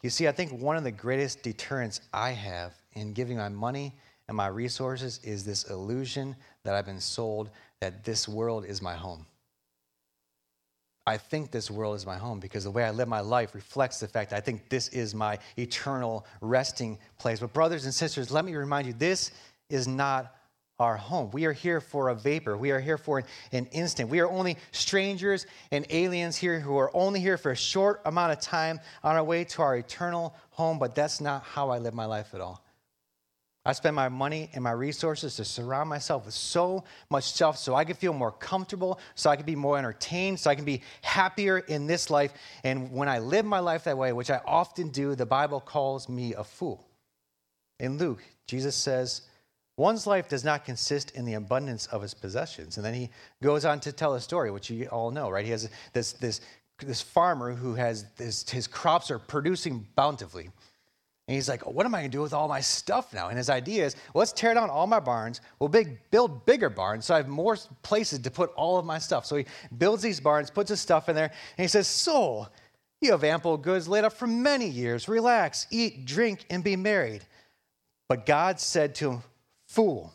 You 0.02 0.10
see, 0.10 0.26
I 0.26 0.32
think 0.32 0.60
one 0.60 0.76
of 0.76 0.82
the 0.82 0.90
greatest 0.90 1.42
deterrents 1.42 2.00
I 2.12 2.30
have 2.30 2.74
in 2.94 3.12
giving 3.12 3.36
my 3.36 3.48
money 3.48 3.94
and 4.26 4.36
my 4.36 4.48
resources 4.48 5.20
is 5.22 5.44
this 5.44 5.64
illusion 5.64 6.34
that 6.64 6.74
I've 6.74 6.86
been 6.86 7.00
sold 7.00 7.50
that 7.80 8.04
this 8.04 8.28
world 8.28 8.64
is 8.64 8.82
my 8.82 8.94
home. 8.94 9.26
I 11.06 11.16
think 11.16 11.50
this 11.50 11.70
world 11.70 11.96
is 11.96 12.06
my 12.06 12.16
home 12.16 12.38
because 12.38 12.64
the 12.64 12.70
way 12.70 12.84
I 12.84 12.92
live 12.92 13.08
my 13.08 13.20
life 13.20 13.54
reflects 13.54 13.98
the 13.98 14.06
fact 14.06 14.30
that 14.30 14.36
I 14.36 14.40
think 14.40 14.68
this 14.68 14.88
is 14.88 15.14
my 15.14 15.38
eternal 15.56 16.24
resting 16.40 16.98
place. 17.18 17.40
But, 17.40 17.52
brothers 17.52 17.84
and 17.84 17.94
sisters, 17.94 18.30
let 18.30 18.44
me 18.44 18.54
remind 18.54 18.86
you 18.86 18.92
this 18.92 19.32
is 19.68 19.88
not 19.88 20.32
our 20.78 20.96
home. 20.96 21.30
We 21.32 21.44
are 21.46 21.52
here 21.52 21.80
for 21.80 22.08
a 22.08 22.14
vapor. 22.14 22.56
We 22.56 22.70
are 22.70 22.80
here 22.80 22.98
for 22.98 23.22
an 23.52 23.66
instant. 23.66 24.10
We 24.10 24.20
are 24.20 24.28
only 24.28 24.56
strangers 24.70 25.46
and 25.70 25.86
aliens 25.90 26.36
here 26.36 26.60
who 26.60 26.76
are 26.76 26.90
only 26.94 27.20
here 27.20 27.36
for 27.36 27.50
a 27.50 27.56
short 27.56 28.00
amount 28.04 28.32
of 28.32 28.40
time 28.40 28.80
on 29.02 29.16
our 29.16 29.24
way 29.24 29.44
to 29.44 29.62
our 29.62 29.76
eternal 29.76 30.34
home, 30.50 30.78
but 30.78 30.94
that's 30.94 31.20
not 31.20 31.42
how 31.42 31.70
I 31.70 31.78
live 31.78 31.94
my 31.94 32.06
life 32.06 32.34
at 32.34 32.40
all. 32.40 32.64
I 33.64 33.72
spend 33.72 33.94
my 33.94 34.09
money 34.09 34.51
and 34.55 34.64
my 34.64 34.72
resources 34.72 35.37
to 35.37 35.44
surround 35.44 35.88
myself 35.88 36.25
with 36.25 36.35
so 36.35 36.83
much 37.11 37.25
stuff 37.25 37.57
so 37.59 37.77
I 37.77 37.85
can 37.85 37.94
feel 37.94 38.12
more 38.12 38.33
comfortable, 38.33 38.98
so 39.14 39.31
I 39.31 39.37
can 39.37 39.46
be 39.46 39.55
more 39.55 39.79
entertained, 39.79 40.40
so 40.40 40.51
I 40.51 40.57
can 40.57 40.64
be 40.64 40.83
happier 41.03 41.59
in 41.59 41.87
this 41.87 42.11
life. 42.11 42.33
And 42.64 42.90
when 42.92 43.09
I 43.09 43.20
live 43.20 43.44
my 43.44 43.61
life 43.61 43.85
that 43.85 43.96
way, 43.96 44.12
which 44.12 44.31
I 44.31 44.40
often 44.44 44.88
do, 44.88 45.14
the 45.14 45.27
Bible 45.27 45.61
calls 45.61 46.09
me 46.09 46.35
a 46.35 46.42
fool. 46.42 46.88
In 47.79 47.98
Luke, 47.98 48.25
Jesus 48.48 48.75
says, 48.75 49.22
One's 49.77 50.07
life 50.07 50.29
does 50.29 50.44
not 50.44 50.64
consist 50.64 51.12
in 51.12 51.25
the 51.25 51.35
abundance 51.35 51.87
of 51.87 52.03
his 52.03 52.14
possessions. 52.14 52.77
And 52.77 52.85
then 52.85 52.94
he 52.94 53.11
goes 53.42 53.64
on 53.64 53.81
to 53.81 53.92
tell 53.92 54.14
a 54.14 54.20
story, 54.20 54.51
which 54.51 54.70
you 54.70 54.87
all 54.87 55.11
know, 55.11 55.31
right? 55.31 55.44
He 55.44 55.51
has 55.51 55.70
this, 55.92 56.12
this, 56.12 56.40
this 56.79 57.01
farmer 57.01 57.53
who 57.55 57.75
has 57.75 58.05
this, 58.16 58.48
his 58.51 58.66
crops 58.66 59.11
are 59.11 59.18
producing 59.18 59.87
bountifully. 59.94 60.51
And 61.28 61.35
he's 61.37 61.48
like, 61.48 61.66
What 61.66 61.87
am 61.87 61.94
I 61.94 62.00
going 62.00 62.11
to 62.11 62.16
do 62.16 62.22
with 62.22 62.35
all 62.35 62.48
my 62.48 62.61
stuff 62.61 63.14
now? 63.14 63.28
And 63.28 63.38
his 63.38 63.48
idea 63.48 63.87
is, 63.87 63.96
well, 64.12 64.20
let's 64.20 64.32
tear 64.32 64.54
down 64.54 64.70
all 64.70 64.87
my 64.87 65.00
barns. 65.00 65.40
We'll 65.58 65.68
big, 65.68 65.98
build 66.11 66.44
bigger 66.46 66.68
barns 66.68 67.06
so 67.06 67.14
I 67.14 67.18
have 67.18 67.28
more 67.28 67.56
places 67.82 68.18
to 68.20 68.30
put 68.30 68.52
all 68.54 68.78
of 68.78 68.85
my 68.85 68.98
stuff. 68.98 69.24
So 69.26 69.37
he 69.37 69.46
builds 69.78 70.02
these 70.02 70.20
barns, 70.20 70.50
puts 70.50 70.70
his 70.70 70.80
stuff 70.80 71.08
in 71.08 71.14
there, 71.14 71.30
and 71.56 71.64
he 71.64 71.68
says, 71.68 71.87
Soul, 71.87 72.48
you 73.00 73.12
have 73.12 73.24
ample 73.24 73.56
goods 73.56 73.88
laid 73.88 74.04
up 74.04 74.12
for 74.12 74.26
many 74.26 74.68
years. 74.68 75.08
Relax, 75.08 75.66
eat, 75.70 76.04
drink, 76.04 76.44
and 76.50 76.62
be 76.62 76.76
married. 76.76 77.24
But 78.08 78.26
God 78.26 78.61
said 78.61 78.94
to 78.96 79.12
him, 79.12 79.22
Fool, 79.68 80.12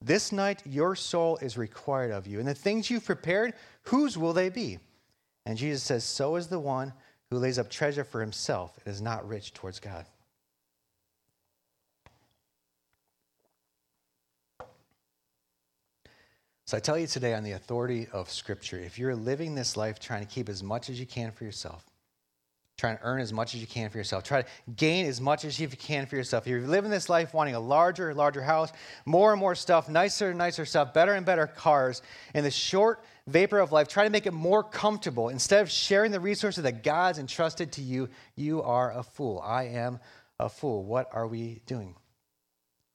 this 0.00 0.32
night 0.32 0.62
your 0.64 0.96
soul 0.96 1.38
is 1.38 1.58
required 1.58 2.10
of 2.10 2.26
you. 2.26 2.38
And 2.38 2.48
the 2.48 2.54
things 2.54 2.90
you've 2.90 3.04
prepared, 3.04 3.54
whose 3.82 4.16
will 4.16 4.32
they 4.32 4.48
be? 4.48 4.78
And 5.46 5.56
Jesus 5.56 5.82
says, 5.82 6.04
So 6.04 6.36
is 6.36 6.48
the 6.48 6.60
one 6.60 6.92
who 7.30 7.38
lays 7.38 7.58
up 7.58 7.70
treasure 7.70 8.04
for 8.04 8.20
himself 8.20 8.78
and 8.84 8.92
is 8.92 9.02
not 9.02 9.28
rich 9.28 9.52
towards 9.52 9.80
God. 9.80 10.06
So 16.64 16.76
I 16.76 16.80
tell 16.80 16.98
you 16.98 17.06
today 17.06 17.32
on 17.32 17.44
the 17.44 17.52
authority 17.52 18.08
of 18.12 18.30
Scripture, 18.30 18.78
if 18.78 18.98
you're 18.98 19.16
living 19.16 19.54
this 19.54 19.74
life 19.74 19.98
trying 19.98 20.20
to 20.20 20.30
keep 20.30 20.50
as 20.50 20.62
much 20.62 20.90
as 20.90 21.00
you 21.00 21.06
can 21.06 21.30
for 21.30 21.44
yourself, 21.44 21.82
trying 22.78 22.96
to 22.96 23.02
earn 23.02 23.20
as 23.20 23.32
much 23.32 23.54
as 23.54 23.60
you 23.60 23.66
can 23.66 23.90
for 23.90 23.98
yourself, 23.98 24.22
try 24.22 24.40
to 24.40 24.48
gain 24.76 25.04
as 25.06 25.20
much 25.20 25.44
as 25.44 25.58
you 25.58 25.68
can 25.68 26.06
for 26.06 26.14
yourself, 26.14 26.44
if 26.46 26.50
you're 26.50 26.60
living 26.60 26.90
this 26.92 27.08
life 27.08 27.34
wanting 27.34 27.56
a 27.56 27.60
larger, 27.60 28.14
larger 28.14 28.40
house, 28.40 28.72
more 29.04 29.32
and 29.32 29.40
more 29.40 29.56
stuff, 29.56 29.88
nicer 29.88 30.30
and 30.30 30.38
nicer 30.38 30.64
stuff, 30.64 30.94
better 30.94 31.14
and 31.14 31.26
better 31.26 31.48
cars, 31.48 32.02
in 32.34 32.44
the 32.44 32.50
short 32.50 33.04
vapor 33.26 33.58
of 33.58 33.72
life, 33.72 33.88
try 33.88 34.04
to 34.04 34.10
make 34.10 34.26
it 34.26 34.32
more 34.32 34.62
comfortable. 34.62 35.28
Instead 35.28 35.60
of 35.60 35.68
sharing 35.68 36.12
the 36.12 36.20
resources 36.20 36.62
that 36.62 36.84
God's 36.84 37.18
entrusted 37.18 37.72
to 37.72 37.82
you, 37.82 38.08
you 38.36 38.62
are 38.62 38.92
a 38.92 39.02
fool. 39.02 39.40
I 39.44 39.64
am 39.64 39.98
a 40.38 40.48
fool. 40.48 40.84
What 40.84 41.08
are 41.12 41.26
we 41.26 41.60
doing? 41.66 41.96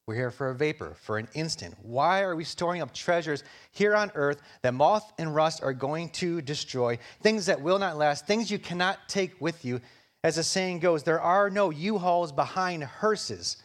We're 0.06 0.16
here 0.16 0.32
for 0.32 0.50
a 0.50 0.56
vapor, 0.56 0.96
for 1.00 1.18
an 1.18 1.30
instant. 1.34 1.76
Why 1.82 2.24
are 2.24 2.36
we 2.36 2.44
storing 2.44 2.82
up 2.82 2.94
treasures 2.94 3.44
here 3.72 3.96
on 3.96 4.12
earth 4.16 4.42
that 4.62 4.74
moth 4.74 5.14
and 5.18 5.34
rust 5.34 5.64
are 5.64 5.72
going 5.72 6.10
to 6.10 6.42
destroy? 6.42 7.00
Things 7.22 7.46
that 7.46 7.62
will 7.62 7.80
not 7.80 7.96
last, 7.96 8.28
things 8.28 8.52
you 8.52 8.60
cannot 8.60 9.08
take 9.08 9.40
with 9.40 9.64
you. 9.64 9.80
As 10.26 10.36
the 10.36 10.44
saying 10.44 10.80
goes, 10.80 11.04
there 11.04 11.22
are 11.22 11.50
no 11.50 11.70
U 11.70 11.98
hauls 11.98 12.34
behind 12.34 12.84
hearses. 12.84 13.58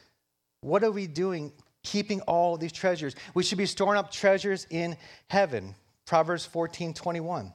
What 0.60 0.84
are 0.84 0.92
we 0.92 1.08
doing 1.08 1.52
keeping 1.82 2.20
all 2.22 2.56
these 2.56 2.72
treasures? 2.72 3.16
We 3.34 3.42
should 3.42 3.58
be 3.58 3.66
storing 3.66 3.98
up 3.98 4.12
treasures 4.12 4.66
in 4.70 4.96
heaven. 5.28 5.74
Proverbs 6.06 6.46
14 6.46 6.94
21 6.94 7.52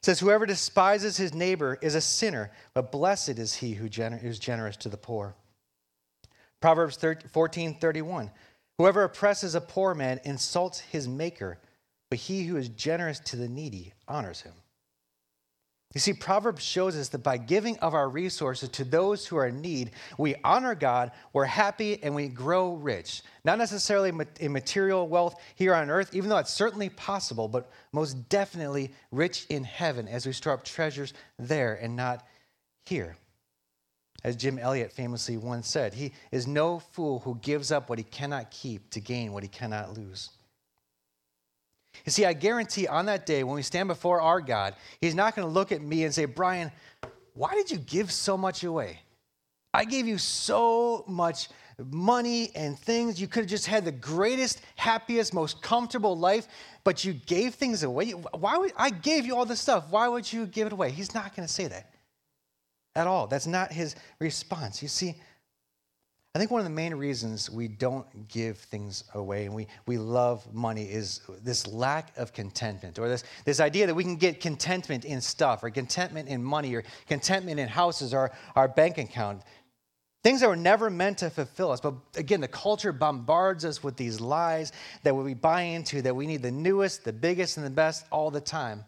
says, 0.00 0.18
Whoever 0.18 0.46
despises 0.46 1.18
his 1.18 1.34
neighbor 1.34 1.78
is 1.82 1.94
a 1.94 2.00
sinner, 2.00 2.50
but 2.72 2.90
blessed 2.90 3.38
is 3.38 3.54
he 3.54 3.74
who 3.74 3.86
is 3.86 4.38
generous 4.38 4.76
to 4.78 4.88
the 4.88 4.96
poor. 4.96 5.34
Proverbs 6.62 6.98
14 7.32 7.74
31 7.74 8.30
Whoever 8.78 9.04
oppresses 9.04 9.54
a 9.54 9.60
poor 9.60 9.94
man 9.94 10.20
insults 10.24 10.80
his 10.80 11.06
maker, 11.06 11.58
but 12.08 12.18
he 12.18 12.44
who 12.44 12.56
is 12.56 12.70
generous 12.70 13.20
to 13.20 13.36
the 13.36 13.48
needy 13.48 13.92
honors 14.08 14.40
him. 14.40 14.54
You 15.94 16.00
see, 16.00 16.14
Proverbs 16.14 16.64
shows 16.64 16.96
us 16.96 17.10
that 17.10 17.22
by 17.22 17.36
giving 17.36 17.78
of 17.80 17.92
our 17.92 18.08
resources 18.08 18.70
to 18.70 18.84
those 18.84 19.26
who 19.26 19.36
are 19.36 19.48
in 19.48 19.60
need, 19.60 19.90
we 20.16 20.36
honor 20.42 20.74
God, 20.74 21.12
we're 21.34 21.44
happy, 21.44 22.02
and 22.02 22.14
we 22.14 22.28
grow 22.28 22.72
rich. 22.72 23.22
Not 23.44 23.58
necessarily 23.58 24.10
in 24.40 24.52
material 24.52 25.06
wealth 25.06 25.34
here 25.54 25.74
on 25.74 25.90
earth, 25.90 26.14
even 26.14 26.30
though 26.30 26.38
it's 26.38 26.52
certainly 26.52 26.88
possible, 26.88 27.46
but 27.46 27.70
most 27.92 28.30
definitely 28.30 28.92
rich 29.10 29.44
in 29.50 29.64
heaven 29.64 30.08
as 30.08 30.24
we 30.24 30.32
store 30.32 30.54
up 30.54 30.64
treasures 30.64 31.12
there 31.38 31.74
and 31.74 31.94
not 31.94 32.26
here. 32.86 33.16
As 34.24 34.36
Jim 34.36 34.58
Elliot 34.58 34.92
famously 34.92 35.36
once 35.36 35.68
said, 35.68 35.94
he 35.94 36.12
is 36.30 36.46
no 36.46 36.78
fool 36.78 37.18
who 37.20 37.36
gives 37.42 37.72
up 37.72 37.88
what 37.88 37.98
he 37.98 38.04
cannot 38.04 38.50
keep 38.50 38.88
to 38.90 39.00
gain 39.00 39.32
what 39.32 39.42
he 39.42 39.48
cannot 39.48 39.96
lose. 39.96 40.30
You 42.04 42.12
see, 42.12 42.24
I 42.24 42.32
guarantee 42.32 42.86
on 42.86 43.06
that 43.06 43.26
day 43.26 43.44
when 43.44 43.54
we 43.54 43.62
stand 43.62 43.88
before 43.88 44.20
our 44.20 44.40
God, 44.40 44.74
He's 45.00 45.14
not 45.14 45.36
going 45.36 45.46
to 45.46 45.52
look 45.52 45.72
at 45.72 45.82
me 45.82 46.04
and 46.04 46.14
say, 46.14 46.24
Brian, 46.24 46.70
why 47.34 47.54
did 47.54 47.70
you 47.70 47.78
give 47.78 48.10
so 48.10 48.36
much 48.36 48.64
away? 48.64 49.00
I 49.74 49.84
gave 49.84 50.06
you 50.06 50.18
so 50.18 51.04
much 51.06 51.48
money 51.90 52.50
and 52.54 52.78
things. 52.78 53.20
You 53.20 53.26
could 53.26 53.40
have 53.44 53.50
just 53.50 53.66
had 53.66 53.84
the 53.84 53.92
greatest, 53.92 54.60
happiest, 54.76 55.32
most 55.32 55.62
comfortable 55.62 56.16
life, 56.16 56.46
but 56.84 57.04
you 57.04 57.14
gave 57.14 57.54
things 57.54 57.82
away. 57.82 58.10
Why 58.10 58.56
would 58.56 58.72
I 58.76 58.90
gave 58.90 59.24
you 59.24 59.36
all 59.36 59.46
this 59.46 59.60
stuff? 59.60 59.86
Why 59.90 60.08
would 60.08 60.30
you 60.30 60.46
give 60.46 60.66
it 60.66 60.72
away? 60.72 60.90
He's 60.90 61.14
not 61.14 61.34
going 61.34 61.46
to 61.46 61.52
say 61.52 61.68
that 61.68 61.91
at 62.94 63.06
all. 63.06 63.26
That's 63.26 63.46
not 63.46 63.72
his 63.72 63.96
response. 64.20 64.82
You 64.82 64.88
see, 64.88 65.16
I 66.34 66.38
think 66.38 66.50
one 66.50 66.60
of 66.60 66.64
the 66.64 66.70
main 66.70 66.94
reasons 66.94 67.50
we 67.50 67.68
don't 67.68 68.28
give 68.28 68.56
things 68.56 69.04
away 69.14 69.44
and 69.44 69.54
we, 69.54 69.66
we 69.84 69.98
love 69.98 70.46
money 70.54 70.84
is 70.84 71.20
this 71.42 71.66
lack 71.66 72.16
of 72.16 72.32
contentment 72.32 72.98
or 72.98 73.06
this, 73.06 73.24
this 73.44 73.60
idea 73.60 73.86
that 73.86 73.94
we 73.94 74.02
can 74.02 74.16
get 74.16 74.40
contentment 74.40 75.04
in 75.04 75.20
stuff 75.20 75.62
or 75.62 75.68
contentment 75.68 76.30
in 76.30 76.42
money 76.42 76.74
or 76.74 76.84
contentment 77.06 77.60
in 77.60 77.68
houses 77.68 78.14
or 78.14 78.30
our 78.56 78.66
bank 78.66 78.96
account. 78.96 79.42
Things 80.24 80.40
that 80.40 80.48
were 80.48 80.56
never 80.56 80.88
meant 80.88 81.18
to 81.18 81.28
fulfill 81.28 81.70
us. 81.70 81.80
But 81.80 81.94
again, 82.16 82.40
the 82.40 82.48
culture 82.48 82.92
bombards 82.92 83.66
us 83.66 83.82
with 83.82 83.96
these 83.96 84.18
lies 84.18 84.72
that 85.02 85.14
we 85.14 85.34
buy 85.34 85.62
into 85.62 86.00
that 86.00 86.16
we 86.16 86.26
need 86.26 86.40
the 86.40 86.50
newest, 86.50 87.04
the 87.04 87.12
biggest, 87.12 87.58
and 87.58 87.66
the 87.66 87.70
best 87.70 88.06
all 88.10 88.30
the 88.30 88.40
time. 88.40 88.84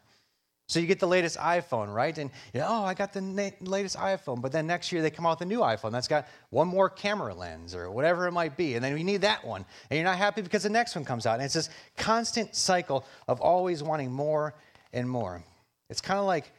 So 0.75 0.81
you 0.81 0.89
get 0.89 0.99
the 0.99 1.07
latest 1.07 1.39
iPhone, 1.39 1.95
right? 1.95 2.19
And 2.19 2.33
you 2.53 2.59
know, 2.59 2.67
oh, 2.69 2.85
I 2.85 2.95
got 2.95 3.13
the 3.13 3.21
na- 3.21 3.51
latest 3.61 3.97
iPhone. 3.97 4.43
But 4.43 4.51
then 4.51 4.67
next 4.67 4.91
year 4.91 5.03
they 5.03 5.11
come 5.11 5.25
out 5.25 5.39
with 5.39 5.47
a 5.47 5.49
new 5.49 5.61
iPhone 5.61 5.93
that's 5.93 6.09
got 6.09 6.27
one 6.51 6.67
more 6.67 6.91
camera 6.91 7.33
lens 7.33 7.77
or 7.77 7.93
whatever 7.93 8.27
it 8.27 8.33
might 8.33 8.57
be. 8.57 8.75
And 8.75 8.85
then 8.85 8.99
you 8.99 9.05
need 9.05 9.21
that 9.21 9.45
one. 9.47 9.65
And 9.89 9.97
you're 9.97 10.05
not 10.05 10.19
happy 10.19 10.43
because 10.43 10.65
the 10.65 10.71
next 10.71 10.97
one 10.97 11.05
comes 11.05 11.27
out. 11.27 11.35
And 11.35 11.45
it's 11.45 11.55
this 11.55 11.71
constant 11.97 12.57
cycle 12.57 13.07
of 13.29 13.41
always 13.41 13.85
wanting 13.85 14.11
more 14.11 14.53
and 14.93 15.09
more. 15.09 15.45
It's 15.91 16.01
kind 16.01 16.19
of 16.19 16.27
like 16.27 16.51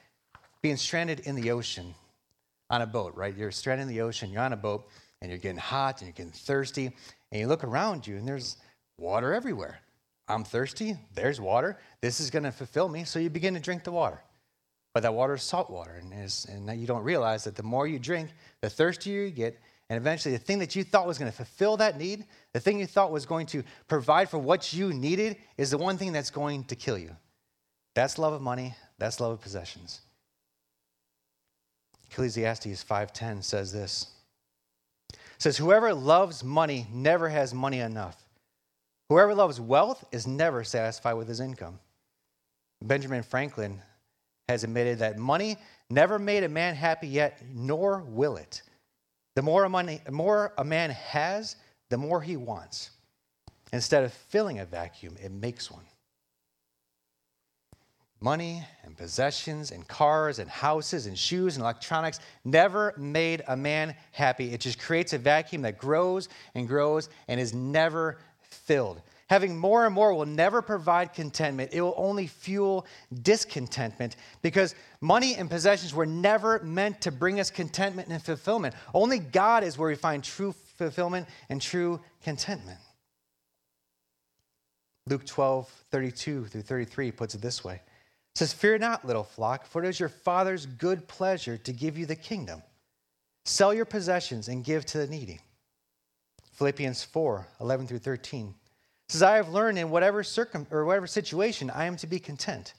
being 0.62 0.78
stranded 0.78 1.20
in 1.20 1.36
the 1.36 1.52
ocean 1.52 1.94
on 2.70 2.84
a 2.84 2.88
boat, 2.88 3.16
right? 3.18 3.36
You're 3.36 3.52
stranded 3.52 3.90
in 3.90 3.94
the 3.94 4.00
ocean, 4.00 4.32
you're 4.32 4.44
on 4.44 4.54
a 4.54 4.58
boat, 4.58 4.88
and 5.22 5.30
you're 5.30 5.40
getting 5.40 5.58
hot 5.58 6.00
and 6.00 6.08
you're 6.08 6.14
getting 6.14 6.32
thirsty. 6.32 6.86
And 7.34 7.42
you 7.42 7.48
look 7.48 7.66
around 7.66 8.08
you 8.08 8.16
and 8.16 8.26
there's 8.26 8.56
water 8.98 9.34
everywhere. 9.34 9.82
I'm 10.28 10.44
thirsty, 10.44 10.98
there's 11.14 11.40
water. 11.40 11.78
This 12.02 12.20
is 12.20 12.30
going 12.30 12.44
to 12.44 12.52
fulfill 12.52 12.90
me. 12.90 13.04
So 13.04 13.20
you 13.20 13.30
begin 13.30 13.54
to 13.54 13.60
drink 13.60 13.84
the 13.84 13.92
water. 13.92 14.20
But 14.94 15.04
that 15.04 15.14
water 15.14 15.36
is 15.36 15.44
salt 15.44 15.70
water. 15.70 16.02
And, 16.02 16.14
and 16.50 16.80
you 16.80 16.88
don't 16.88 17.04
realize 17.04 17.44
that 17.44 17.56
the 17.56 17.64
more 17.64 17.86
you 17.86 18.00
drink, 18.00 18.30
the 18.62 18.70
thirstier 18.70 19.26
you 19.26 19.32
get. 19.32 19.60
And 19.90 19.98
eventually, 19.98 20.36
the 20.36 20.44
thing 20.44 20.58
that 20.60 20.76
you 20.76 20.84
thought 20.84 21.06
was 21.06 21.20
going 21.20 21.30
to 21.30 21.36
fulfill 21.36 21.78
that 21.78 22.00
need, 22.00 22.26
the 22.54 22.60
thing 22.60 22.80
you 22.80 22.88
thought 22.88 23.12
was 23.12 23.28
going 23.28 23.46
to 23.48 23.64
provide 23.88 24.30
for 24.30 24.40
what 24.40 24.74
you 24.74 24.92
needed, 24.92 25.38
is 25.58 25.70
the 25.70 25.78
one 25.78 25.98
thing 25.98 26.12
that's 26.12 26.32
going 26.32 26.64
to 26.66 26.76
kill 26.76 26.98
you. 26.98 27.16
That's 27.94 28.18
love 28.18 28.34
of 28.34 28.42
money, 28.42 28.74
that's 28.98 29.20
love 29.20 29.34
of 29.34 29.42
possessions. 29.42 30.02
Ecclesiastes 32.10 32.84
5:10 32.84 33.44
says 33.44 33.72
this. 33.72 34.08
It 35.14 35.20
says 35.38 35.58
whoever 35.58 35.94
loves 35.94 36.44
money 36.44 36.88
never 36.92 37.30
has 37.30 37.54
money 37.54 37.80
enough 37.80 38.25
Whoever 39.10 39.36
loves 39.36 39.60
wealth 39.60 40.04
is 40.12 40.26
never 40.26 40.64
satisfied 40.64 41.14
with 41.14 41.28
his 41.28 41.40
income. 41.40 41.80
Benjamin 42.82 43.24
Franklin 43.24 43.82
has 44.50 44.64
admitted 44.64 45.00
that 45.00 45.18
money 45.18 45.58
never 45.90 46.20
made 46.20 46.44
a 46.44 46.50
man 46.50 46.76
happy 46.76 47.08
yet, 47.08 47.42
nor 47.54 48.04
will 48.08 48.38
it. 48.38 48.62
The 49.36 49.42
more, 49.42 49.68
money, 49.70 50.02
more 50.10 50.54
a 50.58 50.64
man 50.64 50.90
has, 50.92 51.56
the 51.90 51.98
more 51.98 52.22
he 52.22 52.38
wants. 52.38 52.92
Instead 53.74 54.04
of 54.04 54.14
filling 54.14 54.60
a 54.60 54.66
vacuum, 54.66 55.16
it 55.22 55.32
makes 55.32 55.70
one. 55.70 55.84
Money 58.22 58.64
and 58.84 58.98
possessions 58.98 59.72
and 59.72 59.88
cars 59.88 60.40
and 60.40 60.50
houses 60.50 61.06
and 61.06 61.18
shoes 61.18 61.58
and 61.58 61.64
electronics 61.64 62.20
never 62.44 62.94
made 62.98 63.44
a 63.48 63.58
man 63.58 63.96
happy. 64.14 64.54
It 64.54 64.62
just 64.62 64.80
creates 64.80 65.14
a 65.14 65.18
vacuum 65.18 65.62
that 65.64 65.78
grows 65.78 66.30
and 66.56 66.68
grows 66.68 67.10
and 67.28 67.40
is 67.40 67.54
never 67.54 68.18
filled. 68.56 69.02
Having 69.28 69.58
more 69.58 69.86
and 69.86 69.94
more 69.94 70.14
will 70.14 70.28
never 70.28 70.62
provide 70.62 71.14
contentment. 71.14 71.72
It 71.74 71.82
will 71.82 71.96
only 71.98 72.28
fuel 72.28 72.86
discontentment 73.24 74.16
because 74.44 74.76
money 75.02 75.36
and 75.36 75.50
possessions 75.50 75.96
were 75.96 76.06
never 76.06 76.60
meant 76.60 77.02
to 77.02 77.12
bring 77.12 77.40
us 77.40 77.50
contentment 77.50 78.10
and 78.10 78.22
fulfillment. 78.22 78.76
Only 78.94 79.18
God 79.18 79.64
is 79.64 79.78
where 79.78 79.90
we 79.90 79.96
find 79.96 80.24
true 80.24 80.54
fulfillment 80.78 81.28
and 81.50 81.60
true 81.60 82.00
contentment. 82.24 82.80
Luke 85.08 85.26
12, 85.26 85.70
32 85.92 86.46
through 86.46 86.62
33 86.62 87.12
puts 87.12 87.36
it 87.36 87.42
this 87.42 87.64
way. 87.64 87.76
It 87.76 88.40
says, 88.40 88.54
Fear 88.54 88.80
not, 88.80 89.06
little 89.06 89.24
flock, 89.24 89.66
for 89.66 89.84
it 89.84 89.88
is 89.88 90.00
your 90.00 90.10
Father's 90.10 90.66
good 90.66 91.08
pleasure 91.08 91.58
to 91.58 91.72
give 91.72 91.98
you 91.98 92.06
the 92.06 92.16
kingdom. 92.16 92.62
Sell 93.46 93.74
your 93.74 93.86
possessions 93.86 94.48
and 94.48 94.64
give 94.64 94.86
to 94.88 94.98
the 94.98 95.08
needy. 95.08 95.40
Philippians 96.56 97.04
4 97.04 97.48
11 97.62 97.88
through 97.88 98.00
13 98.00 98.56
says, 99.10 99.22
I 99.22 99.36
have 99.36 99.50
learned 99.50 99.78
in 99.78 99.90
whatever 99.90 100.24
circum 100.24 100.66
or 100.72 100.86
whatever 100.86 101.08
situation 101.08 101.70
I 101.70 101.86
am 101.86 101.98
to 101.98 102.08
be 102.08 102.20
content. 102.20 102.74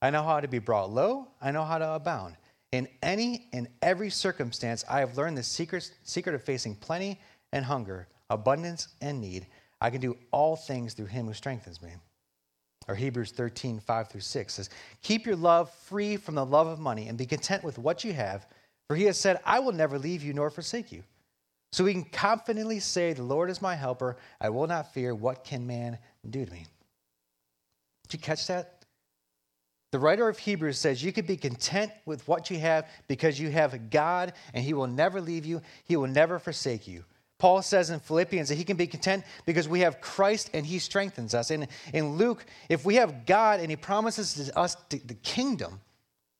I 0.00 0.10
know 0.10 0.22
how 0.22 0.40
to 0.40 0.48
be 0.48 0.60
brought 0.60 0.90
low, 0.90 1.28
I 1.42 1.50
know 1.50 1.64
how 1.64 1.78
to 1.78 1.92
abound. 1.92 2.36
In 2.70 2.86
any 3.02 3.48
and 3.52 3.66
every 3.82 4.10
circumstance, 4.10 4.84
I 4.88 5.00
have 5.00 5.16
learned 5.16 5.36
the 5.36 5.42
secret, 5.42 5.90
secret 6.04 6.34
of 6.34 6.44
facing 6.44 6.76
plenty 6.76 7.18
and 7.52 7.64
hunger, 7.64 8.06
abundance 8.30 8.88
and 9.00 9.20
need. 9.20 9.46
I 9.80 9.90
can 9.90 10.00
do 10.00 10.16
all 10.30 10.54
things 10.54 10.94
through 10.94 11.06
him 11.06 11.26
who 11.26 11.34
strengthens 11.34 11.82
me. 11.82 11.90
Or 12.86 12.94
Hebrews 12.94 13.32
13, 13.32 13.80
5 13.80 14.08
through 14.08 14.20
6 14.20 14.54
says, 14.54 14.70
Keep 15.02 15.26
your 15.26 15.36
love 15.36 15.70
free 15.70 16.16
from 16.16 16.34
the 16.34 16.44
love 16.46 16.66
of 16.66 16.78
money 16.78 17.08
and 17.08 17.18
be 17.18 17.26
content 17.26 17.64
with 17.64 17.78
what 17.78 18.04
you 18.04 18.12
have, 18.12 18.46
for 18.86 18.96
he 18.96 19.04
has 19.04 19.18
said, 19.18 19.40
I 19.44 19.58
will 19.58 19.72
never 19.72 19.98
leave 19.98 20.22
you 20.22 20.32
nor 20.32 20.50
forsake 20.50 20.92
you. 20.92 21.02
So 21.70 21.84
we 21.84 21.92
can 21.92 22.04
confidently 22.04 22.80
say, 22.80 23.12
The 23.12 23.22
Lord 23.22 23.50
is 23.50 23.60
my 23.60 23.74
helper. 23.74 24.16
I 24.40 24.50
will 24.50 24.66
not 24.66 24.92
fear. 24.94 25.14
What 25.14 25.44
can 25.44 25.66
man 25.66 25.98
do 26.28 26.44
to 26.44 26.52
me? 26.52 26.66
Did 28.04 28.14
you 28.14 28.18
catch 28.20 28.46
that? 28.46 28.84
The 29.90 29.98
writer 29.98 30.28
of 30.28 30.38
Hebrews 30.38 30.78
says 30.78 31.02
you 31.02 31.12
can 31.12 31.24
be 31.24 31.36
content 31.36 31.92
with 32.04 32.26
what 32.28 32.50
you 32.50 32.58
have 32.58 32.88
because 33.06 33.40
you 33.40 33.50
have 33.50 33.90
God 33.90 34.34
and 34.52 34.62
He 34.62 34.74
will 34.74 34.86
never 34.86 35.20
leave 35.20 35.46
you, 35.46 35.62
He 35.84 35.96
will 35.96 36.08
never 36.08 36.38
forsake 36.38 36.86
you. 36.86 37.04
Paul 37.38 37.62
says 37.62 37.90
in 37.90 38.00
Philippians 38.00 38.48
that 38.48 38.56
he 38.56 38.64
can 38.64 38.76
be 38.76 38.88
content 38.88 39.24
because 39.46 39.68
we 39.68 39.80
have 39.80 40.00
Christ 40.00 40.50
and 40.54 40.66
he 40.66 40.80
strengthens 40.80 41.34
us. 41.34 41.52
And 41.52 41.68
in 41.94 42.16
Luke, 42.16 42.44
if 42.68 42.84
we 42.84 42.96
have 42.96 43.26
God 43.26 43.60
and 43.60 43.70
he 43.70 43.76
promises 43.76 44.50
us 44.56 44.76
the 44.90 45.16
kingdom, 45.22 45.80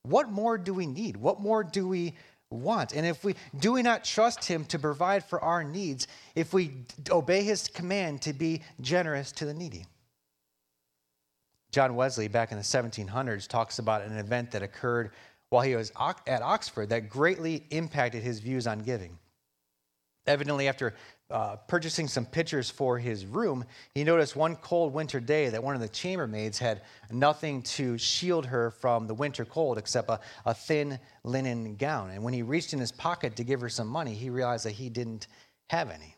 what 0.02 0.28
more 0.28 0.58
do 0.58 0.74
we 0.74 0.86
need? 0.86 1.16
What 1.16 1.40
more 1.40 1.62
do 1.62 1.86
we 1.86 2.14
want? 2.50 2.92
And 2.92 3.06
if 3.06 3.24
we 3.24 3.34
do 3.58 3.72
we 3.72 3.82
not 3.82 4.04
trust 4.04 4.44
him 4.44 4.64
to 4.66 4.78
provide 4.78 5.24
for 5.24 5.42
our 5.42 5.64
needs 5.64 6.06
if 6.34 6.52
we 6.52 6.72
obey 7.10 7.42
his 7.42 7.68
command 7.68 8.22
to 8.22 8.32
be 8.32 8.62
generous 8.80 9.32
to 9.32 9.44
the 9.44 9.54
needy? 9.54 9.86
John 11.70 11.94
Wesley, 11.94 12.28
back 12.28 12.50
in 12.50 12.58
the 12.58 12.64
1700s, 12.64 13.46
talks 13.46 13.78
about 13.78 14.02
an 14.02 14.16
event 14.16 14.50
that 14.52 14.62
occurred 14.62 15.10
while 15.50 15.62
he 15.62 15.76
was 15.76 15.92
at 16.26 16.42
Oxford 16.42 16.88
that 16.90 17.08
greatly 17.08 17.66
impacted 17.70 18.22
his 18.22 18.40
views 18.40 18.66
on 18.66 18.80
giving. 18.80 19.18
Evidently, 20.26 20.68
after 20.68 20.94
uh, 21.30 21.56
purchasing 21.66 22.08
some 22.08 22.24
pictures 22.24 22.70
for 22.70 22.98
his 22.98 23.26
room, 23.26 23.64
he 23.94 24.02
noticed 24.02 24.34
one 24.34 24.56
cold 24.56 24.94
winter 24.94 25.20
day 25.20 25.48
that 25.50 25.62
one 25.62 25.74
of 25.74 25.80
the 25.80 25.88
chambermaids 25.88 26.58
had 26.58 26.82
nothing 27.10 27.62
to 27.62 27.98
shield 27.98 28.46
her 28.46 28.70
from 28.70 29.06
the 29.06 29.14
winter 29.14 29.44
cold 29.44 29.76
except 29.76 30.08
a, 30.08 30.20
a 30.46 30.54
thin 30.54 30.98
linen 31.24 31.76
gown. 31.76 32.10
And 32.10 32.22
when 32.22 32.32
he 32.32 32.42
reached 32.42 32.72
in 32.72 32.78
his 32.78 32.92
pocket 32.92 33.36
to 33.36 33.44
give 33.44 33.60
her 33.60 33.68
some 33.68 33.88
money, 33.88 34.14
he 34.14 34.30
realized 34.30 34.64
that 34.64 34.72
he 34.72 34.88
didn't 34.88 35.26
have 35.68 35.90
any. 35.90 36.14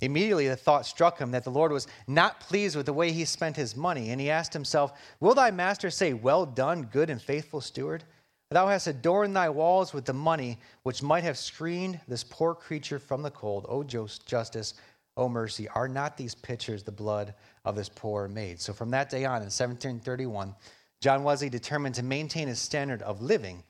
Immediately, 0.00 0.48
the 0.48 0.56
thought 0.56 0.86
struck 0.86 1.18
him 1.18 1.32
that 1.32 1.44
the 1.44 1.50
Lord 1.50 1.72
was 1.72 1.86
not 2.06 2.40
pleased 2.40 2.76
with 2.76 2.86
the 2.86 2.92
way 2.92 3.12
he 3.12 3.24
spent 3.24 3.56
his 3.56 3.76
money, 3.76 4.10
and 4.10 4.20
he 4.20 4.30
asked 4.30 4.52
himself, 4.52 4.92
Will 5.20 5.34
thy 5.34 5.50
master 5.50 5.90
say, 5.90 6.14
Well 6.14 6.46
done, 6.46 6.84
good 6.84 7.10
and 7.10 7.20
faithful 7.20 7.60
steward? 7.60 8.04
Thou 8.50 8.66
hast 8.66 8.88
adorned 8.88 9.36
thy 9.36 9.48
walls 9.48 9.92
with 9.92 10.04
the 10.04 10.12
money 10.12 10.58
which 10.82 11.04
might 11.04 11.22
have 11.22 11.38
screened 11.38 12.00
this 12.08 12.24
poor 12.24 12.52
creature 12.52 12.98
from 12.98 13.22
the 13.22 13.30
cold. 13.30 13.64
O 13.68 13.84
justice, 13.84 14.74
O 15.16 15.28
mercy, 15.28 15.68
are 15.68 15.86
not 15.86 16.16
these 16.16 16.34
pictures 16.34 16.82
the 16.82 16.90
blood 16.90 17.34
of 17.64 17.76
this 17.76 17.88
poor 17.88 18.26
maid? 18.26 18.60
So 18.60 18.72
from 18.72 18.90
that 18.90 19.08
day 19.08 19.24
on, 19.24 19.36
in 19.36 19.50
1731, 19.50 20.52
John 21.00 21.22
Wesley 21.22 21.48
determined 21.48 21.94
to 21.94 22.02
maintain 22.02 22.48
his 22.48 22.58
standard 22.58 23.02
of 23.02 23.22
living 23.22 23.62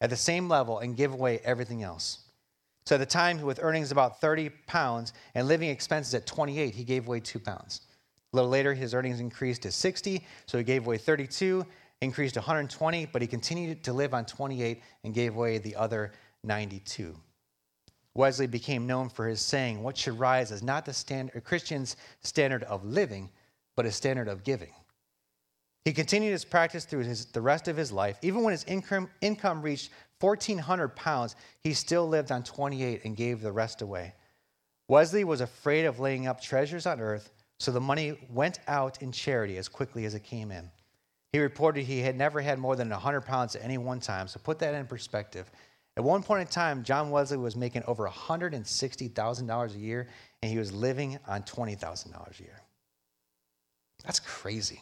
at 0.00 0.08
the 0.08 0.16
same 0.16 0.48
level 0.48 0.78
and 0.78 0.96
give 0.96 1.12
away 1.12 1.40
everything 1.44 1.82
else. 1.82 2.20
So 2.86 2.94
at 2.94 2.98
the 2.98 3.06
time, 3.06 3.42
with 3.42 3.60
earnings 3.62 3.92
about 3.92 4.22
30 4.22 4.48
pounds 4.66 5.12
and 5.34 5.46
living 5.46 5.68
expenses 5.68 6.14
at 6.14 6.26
28, 6.26 6.74
he 6.74 6.84
gave 6.84 7.06
away 7.06 7.20
two 7.20 7.38
pounds. 7.38 7.82
A 8.32 8.36
little 8.36 8.50
later, 8.50 8.72
his 8.72 8.94
earnings 8.94 9.20
increased 9.20 9.62
to 9.62 9.72
60, 9.72 10.24
so 10.46 10.56
he 10.56 10.64
gave 10.64 10.86
away 10.86 10.96
32, 10.96 11.66
increased 12.00 12.36
120, 12.36 13.06
but 13.06 13.22
he 13.22 13.28
continued 13.28 13.84
to 13.84 13.92
live 13.92 14.14
on 14.14 14.24
28 14.24 14.82
and 15.04 15.14
gave 15.14 15.36
away 15.36 15.58
the 15.58 15.76
other 15.76 16.12
92. 16.44 17.14
Wesley 18.14 18.46
became 18.46 18.86
known 18.86 19.08
for 19.08 19.26
his 19.28 19.40
saying, 19.40 19.82
What 19.82 19.96
should 19.96 20.18
rise 20.18 20.50
is 20.50 20.62
not 20.62 20.84
the 20.84 20.92
standard, 20.92 21.36
a 21.36 21.40
Christian's 21.40 21.96
standard 22.22 22.64
of 22.64 22.84
living, 22.84 23.30
but 23.76 23.86
a 23.86 23.92
standard 23.92 24.28
of 24.28 24.42
giving. 24.42 24.72
He 25.84 25.92
continued 25.92 26.32
his 26.32 26.44
practice 26.44 26.84
through 26.84 27.04
his, 27.04 27.26
the 27.26 27.40
rest 27.40 27.68
of 27.68 27.76
his 27.76 27.92
life. 27.92 28.18
Even 28.22 28.42
when 28.42 28.52
his 28.52 28.64
income, 28.64 29.08
income 29.20 29.62
reached 29.62 29.90
1,400 30.20 30.94
pounds, 30.96 31.36
he 31.62 31.72
still 31.72 32.06
lived 32.06 32.30
on 32.30 32.42
28 32.42 33.04
and 33.04 33.16
gave 33.16 33.40
the 33.40 33.52
rest 33.52 33.80
away. 33.80 34.14
Wesley 34.88 35.24
was 35.24 35.40
afraid 35.40 35.86
of 35.86 36.00
laying 36.00 36.26
up 36.26 36.42
treasures 36.42 36.84
on 36.84 37.00
earth, 37.00 37.30
so 37.58 37.70
the 37.70 37.80
money 37.80 38.18
went 38.30 38.58
out 38.68 39.00
in 39.00 39.12
charity 39.12 39.56
as 39.56 39.68
quickly 39.68 40.04
as 40.04 40.14
it 40.14 40.24
came 40.24 40.50
in. 40.50 40.70
He 41.32 41.38
reported 41.38 41.84
he 41.84 42.00
had 42.00 42.16
never 42.16 42.40
had 42.40 42.58
more 42.58 42.74
than 42.74 42.90
100 42.90 43.20
pounds 43.22 43.54
at 43.54 43.62
any 43.62 43.78
one 43.78 44.00
time, 44.00 44.26
so 44.26 44.40
put 44.42 44.58
that 44.60 44.74
in 44.74 44.86
perspective. 44.86 45.50
At 45.96 46.04
one 46.04 46.22
point 46.22 46.42
in 46.42 46.46
time, 46.46 46.82
John 46.82 47.10
Wesley 47.10 47.36
was 47.36 47.56
making 47.56 47.82
over 47.86 48.08
$160,000 48.08 49.74
a 49.74 49.78
year, 49.78 50.08
and 50.42 50.50
he 50.50 50.58
was 50.58 50.72
living 50.72 51.18
on 51.28 51.42
$20,000 51.42 52.40
a 52.40 52.42
year. 52.42 52.60
That's 54.04 54.20
crazy. 54.20 54.80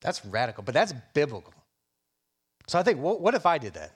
That's 0.00 0.24
radical, 0.24 0.62
but 0.62 0.74
that's 0.74 0.94
biblical. 1.12 1.54
So 2.66 2.78
I 2.78 2.82
think, 2.82 3.00
what, 3.00 3.20
what 3.20 3.34
if 3.34 3.46
I 3.46 3.58
did 3.58 3.74
that? 3.74 3.92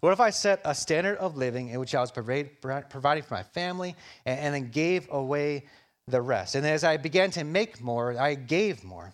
What 0.00 0.12
if 0.12 0.20
I 0.20 0.30
set 0.30 0.60
a 0.64 0.74
standard 0.74 1.18
of 1.18 1.36
living 1.36 1.68
in 1.68 1.78
which 1.78 1.94
I 1.94 2.00
was 2.00 2.10
providing 2.10 3.22
for 3.22 3.34
my 3.34 3.42
family 3.42 3.94
and, 4.24 4.40
and 4.40 4.54
then 4.54 4.70
gave 4.70 5.08
away 5.10 5.66
the 6.08 6.22
rest? 6.22 6.54
And 6.54 6.66
as 6.66 6.84
I 6.84 6.96
began 6.96 7.30
to 7.32 7.44
make 7.44 7.82
more, 7.82 8.18
I 8.18 8.34
gave 8.34 8.82
more. 8.82 9.12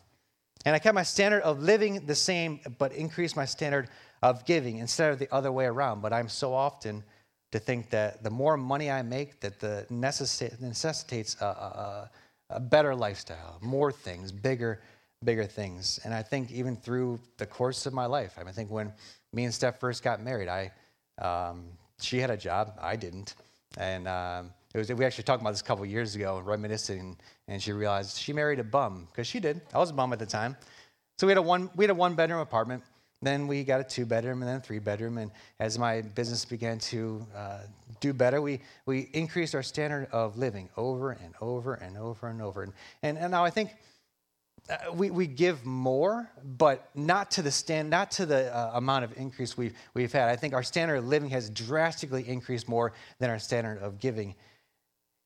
And 0.66 0.74
I 0.74 0.80
kept 0.80 0.96
my 0.96 1.04
standard 1.04 1.42
of 1.42 1.62
living 1.62 2.04
the 2.06 2.14
same, 2.16 2.58
but 2.76 2.92
increased 2.92 3.36
my 3.36 3.44
standard 3.44 3.88
of 4.20 4.44
giving 4.44 4.78
instead 4.78 5.12
of 5.12 5.20
the 5.20 5.32
other 5.32 5.52
way 5.52 5.64
around. 5.64 6.02
But 6.02 6.12
I'm 6.12 6.28
so 6.28 6.52
often 6.52 7.04
to 7.52 7.60
think 7.60 7.88
that 7.90 8.24
the 8.24 8.30
more 8.30 8.56
money 8.56 8.90
I 8.90 9.02
make, 9.02 9.38
that 9.40 9.60
the 9.60 9.86
necessitates 9.88 11.36
a, 11.40 11.44
a, 11.44 12.10
a 12.50 12.60
better 12.60 12.96
lifestyle, 12.96 13.58
more 13.62 13.92
things, 13.92 14.32
bigger 14.32 14.82
bigger 15.24 15.46
things. 15.46 15.98
And 16.04 16.12
I 16.12 16.22
think 16.22 16.50
even 16.50 16.76
through 16.76 17.20
the 17.38 17.46
course 17.46 17.86
of 17.86 17.94
my 17.94 18.06
life, 18.06 18.34
I, 18.36 18.40
mean, 18.40 18.48
I 18.48 18.52
think 18.52 18.70
when 18.70 18.92
me 19.32 19.44
and 19.44 19.54
Steph 19.54 19.80
first 19.80 20.02
got 20.02 20.22
married, 20.22 20.48
I 20.48 20.72
um, 21.22 21.68
she 22.00 22.18
had 22.18 22.30
a 22.30 22.36
job, 22.36 22.78
I 22.80 22.96
didn't, 22.96 23.34
and 23.78 24.06
um, 24.06 24.52
it 24.76 24.80
was 24.80 24.92
we 24.92 25.04
actually 25.04 25.24
talked 25.24 25.40
about 25.40 25.52
this 25.52 25.62
a 25.62 25.64
couple 25.64 25.86
years 25.86 26.14
ago, 26.14 26.38
reminiscing, 26.44 27.16
and 27.48 27.62
she 27.62 27.72
realized 27.72 28.18
she 28.18 28.32
married 28.32 28.58
a 28.58 28.64
bum 28.64 29.08
because 29.10 29.26
she 29.26 29.40
did. 29.40 29.62
I 29.72 29.78
was 29.78 29.90
a 29.90 29.94
bum 29.94 30.12
at 30.12 30.18
the 30.18 30.26
time, 30.26 30.56
so 31.18 31.26
we 31.26 31.30
had 31.30 31.38
a 31.38 31.42
one 31.42 31.70
we 31.76 31.84
had 31.84 31.90
a 31.90 31.94
one 31.94 32.14
bedroom 32.14 32.40
apartment. 32.40 32.82
Then 33.22 33.46
we 33.46 33.64
got 33.64 33.80
a 33.80 33.84
two 33.84 34.04
bedroom 34.04 34.42
and 34.42 34.48
then 34.48 34.58
a 34.58 34.60
three 34.60 34.78
bedroom. 34.78 35.16
And 35.16 35.30
as 35.58 35.78
my 35.78 36.02
business 36.02 36.44
began 36.44 36.78
to 36.80 37.26
uh, 37.34 37.60
do 38.00 38.12
better, 38.12 38.42
we, 38.42 38.60
we 38.84 39.08
increased 39.14 39.54
our 39.54 39.62
standard 39.62 40.08
of 40.12 40.36
living 40.36 40.68
over 40.76 41.12
and 41.12 41.34
over 41.40 41.74
and 41.74 41.96
over 41.96 42.28
and 42.28 42.42
over. 42.42 42.62
And, 42.62 42.72
and, 43.02 43.16
and 43.16 43.30
now 43.30 43.42
I 43.42 43.48
think 43.48 43.70
uh, 44.68 44.92
we, 44.92 45.10
we 45.10 45.26
give 45.26 45.64
more, 45.64 46.30
but 46.58 46.90
not 46.94 47.30
to 47.32 47.42
the 47.42 47.50
stand, 47.50 47.88
not 47.88 48.10
to 48.12 48.26
the 48.26 48.54
uh, 48.54 48.72
amount 48.74 49.04
of 49.04 49.16
increase 49.16 49.56
we've, 49.56 49.74
we've 49.94 50.12
had. 50.12 50.28
I 50.28 50.36
think 50.36 50.52
our 50.52 50.62
standard 50.62 50.96
of 50.96 51.06
living 51.06 51.30
has 51.30 51.48
drastically 51.48 52.28
increased 52.28 52.68
more 52.68 52.92
than 53.18 53.30
our 53.30 53.38
standard 53.38 53.78
of 53.78 53.98
giving 53.98 54.34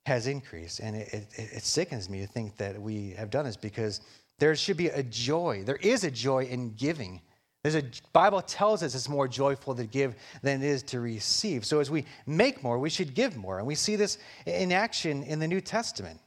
has 0.06 0.26
increased. 0.26 0.80
And 0.80 0.96
it, 0.96 1.08
it, 1.12 1.28
it 1.36 1.62
sickens 1.62 2.08
me 2.08 2.20
to 2.20 2.26
think 2.26 2.56
that 2.56 2.80
we 2.80 3.10
have 3.10 3.30
done 3.30 3.44
this 3.44 3.56
because 3.56 4.00
there 4.38 4.54
should 4.56 4.76
be 4.76 4.88
a 4.88 5.02
joy. 5.02 5.62
There 5.64 5.76
is 5.76 6.04
a 6.04 6.10
joy 6.10 6.44
in 6.44 6.74
giving. 6.74 7.20
There's 7.62 7.74
a 7.74 7.84
Bible 8.12 8.40
tells 8.40 8.82
us 8.82 8.94
it's 8.94 9.08
more 9.08 9.28
joyful 9.28 9.74
to 9.74 9.84
give 9.84 10.14
than 10.42 10.62
it 10.62 10.66
is 10.66 10.82
to 10.84 11.00
receive. 11.00 11.66
So 11.66 11.78
as 11.78 11.90
we 11.90 12.06
make 12.26 12.62
more, 12.62 12.78
we 12.78 12.88
should 12.88 13.14
give 13.14 13.36
more. 13.36 13.58
And 13.58 13.66
we 13.66 13.74
see 13.74 13.96
this 13.96 14.18
in 14.46 14.72
action 14.72 15.22
in 15.24 15.38
the 15.38 15.48
New 15.48 15.60
Testament 15.60 16.18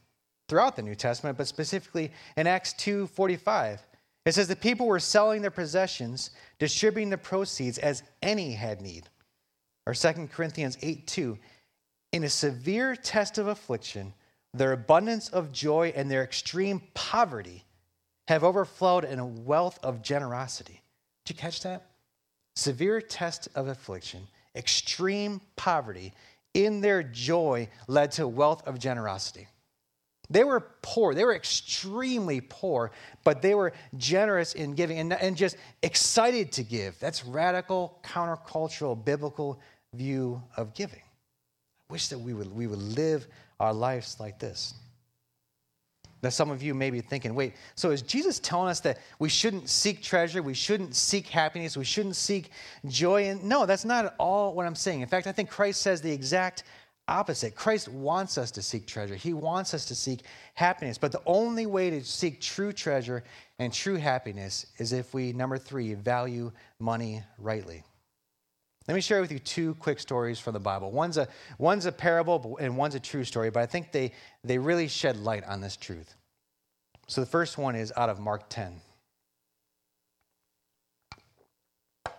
throughout 0.48 0.76
the 0.76 0.82
New 0.82 0.94
Testament, 0.94 1.36
but 1.36 1.48
specifically 1.48 2.12
in 2.36 2.46
Acts 2.46 2.72
2:45. 2.74 3.80
It 4.24 4.32
says 4.32 4.48
the 4.48 4.56
people 4.56 4.86
were 4.86 5.00
selling 5.00 5.42
their 5.42 5.50
possessions, 5.50 6.30
distributing 6.58 7.10
the 7.10 7.18
proceeds 7.18 7.78
as 7.78 8.02
any 8.22 8.52
had 8.52 8.80
need. 8.80 9.08
Or 9.86 9.92
2 9.92 10.28
Corinthians 10.28 10.76
8:2. 10.76 11.38
In 12.14 12.22
a 12.22 12.30
severe 12.30 12.94
test 12.94 13.38
of 13.38 13.48
affliction, 13.48 14.14
their 14.52 14.70
abundance 14.70 15.28
of 15.30 15.50
joy 15.50 15.92
and 15.96 16.08
their 16.08 16.22
extreme 16.22 16.80
poverty 16.94 17.64
have 18.28 18.44
overflowed 18.44 19.02
in 19.04 19.18
a 19.18 19.26
wealth 19.26 19.80
of 19.82 20.00
generosity. 20.00 20.80
Did 21.24 21.34
you 21.34 21.40
catch 21.40 21.62
that? 21.64 21.90
Severe 22.54 23.00
test 23.00 23.48
of 23.56 23.66
affliction, 23.66 24.28
extreme 24.54 25.40
poverty, 25.56 26.14
in 26.54 26.80
their 26.80 27.02
joy 27.02 27.68
led 27.88 28.12
to 28.12 28.28
wealth 28.28 28.64
of 28.64 28.78
generosity. 28.78 29.48
They 30.30 30.44
were 30.44 30.60
poor. 30.82 31.14
They 31.14 31.24
were 31.24 31.34
extremely 31.34 32.40
poor, 32.40 32.92
but 33.24 33.42
they 33.42 33.56
were 33.56 33.72
generous 33.96 34.54
in 34.54 34.74
giving 34.74 35.00
and, 35.00 35.12
and 35.14 35.36
just 35.36 35.56
excited 35.82 36.52
to 36.52 36.62
give. 36.62 36.96
That's 37.00 37.24
radical, 37.24 37.98
countercultural, 38.04 39.04
biblical 39.04 39.60
view 39.92 40.40
of 40.56 40.74
giving. 40.74 41.02
Wish 41.90 42.08
that 42.08 42.18
we 42.18 42.34
would, 42.34 42.54
we 42.54 42.66
would 42.66 42.78
live 42.78 43.26
our 43.60 43.72
lives 43.72 44.18
like 44.18 44.38
this. 44.38 44.74
Now, 46.24 46.30
some 46.30 46.50
of 46.50 46.62
you 46.62 46.72
may 46.72 46.90
be 46.90 47.02
thinking, 47.02 47.34
wait, 47.34 47.52
so 47.74 47.90
is 47.90 48.00
Jesus 48.00 48.38
telling 48.40 48.70
us 48.70 48.80
that 48.80 48.98
we 49.18 49.28
shouldn't 49.28 49.68
seek 49.68 50.02
treasure, 50.02 50.42
we 50.42 50.54
shouldn't 50.54 50.96
seek 50.96 51.26
happiness, 51.26 51.76
we 51.76 51.84
shouldn't 51.84 52.16
seek 52.16 52.50
joy? 52.86 53.26
And 53.26 53.44
no, 53.44 53.66
that's 53.66 53.84
not 53.84 54.06
at 54.06 54.14
all 54.18 54.54
what 54.54 54.64
I'm 54.64 54.74
saying. 54.74 55.02
In 55.02 55.06
fact, 55.06 55.26
I 55.26 55.32
think 55.32 55.50
Christ 55.50 55.82
says 55.82 56.00
the 56.00 56.10
exact 56.10 56.64
opposite. 57.08 57.54
Christ 57.54 57.88
wants 57.88 58.38
us 58.38 58.50
to 58.52 58.62
seek 58.62 58.86
treasure, 58.86 59.14
He 59.14 59.34
wants 59.34 59.74
us 59.74 59.84
to 59.84 59.94
seek 59.94 60.22
happiness. 60.54 60.96
But 60.96 61.12
the 61.12 61.20
only 61.26 61.66
way 61.66 61.90
to 61.90 62.02
seek 62.02 62.40
true 62.40 62.72
treasure 62.72 63.22
and 63.58 63.70
true 63.70 63.96
happiness 63.96 64.64
is 64.78 64.94
if 64.94 65.12
we, 65.12 65.34
number 65.34 65.58
three, 65.58 65.92
value 65.92 66.52
money 66.78 67.22
rightly. 67.38 67.84
Let 68.86 68.94
me 68.94 69.00
share 69.00 69.22
with 69.22 69.32
you 69.32 69.38
two 69.38 69.74
quick 69.76 69.98
stories 69.98 70.38
from 70.38 70.52
the 70.52 70.60
Bible. 70.60 70.90
One's 70.90 71.16
a, 71.16 71.26
one's 71.58 71.86
a 71.86 71.92
parable 71.92 72.58
and 72.60 72.76
one's 72.76 72.94
a 72.94 73.00
true 73.00 73.24
story, 73.24 73.50
but 73.50 73.62
I 73.62 73.66
think 73.66 73.92
they, 73.92 74.12
they 74.42 74.58
really 74.58 74.88
shed 74.88 75.16
light 75.16 75.44
on 75.44 75.62
this 75.62 75.76
truth. 75.76 76.14
So 77.06 77.20
the 77.22 77.26
first 77.26 77.56
one 77.56 77.76
is 77.76 77.92
out 77.96 78.10
of 78.10 78.20
Mark 78.20 78.48
10. 78.50 78.80
It 82.06 82.12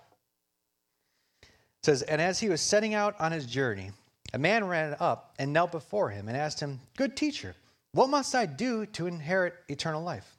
says, 1.84 2.02
And 2.02 2.20
as 2.20 2.40
he 2.40 2.50
was 2.50 2.62
setting 2.62 2.96
out 2.96 3.16
on 3.20 3.32
his 3.32 3.46
journey, 3.46 3.92
a 4.34 4.40
man 4.40 4.66
ran 4.66 4.96
up 5.00 5.36
and 5.38 5.54
knelt 5.54 5.72
before 5.72 6.10
him 6.10 6.28
and 6.28 6.36
asked 6.36 6.60
him, 6.60 6.80
Good 6.98 7.16
teacher, 7.16 7.56
what 7.92 8.10
must 8.10 8.34
I 8.34 8.48
do 8.48 8.88
to 8.88 9.06
inherit 9.06 9.54
eternal 9.70 10.02
life? 10.02 10.36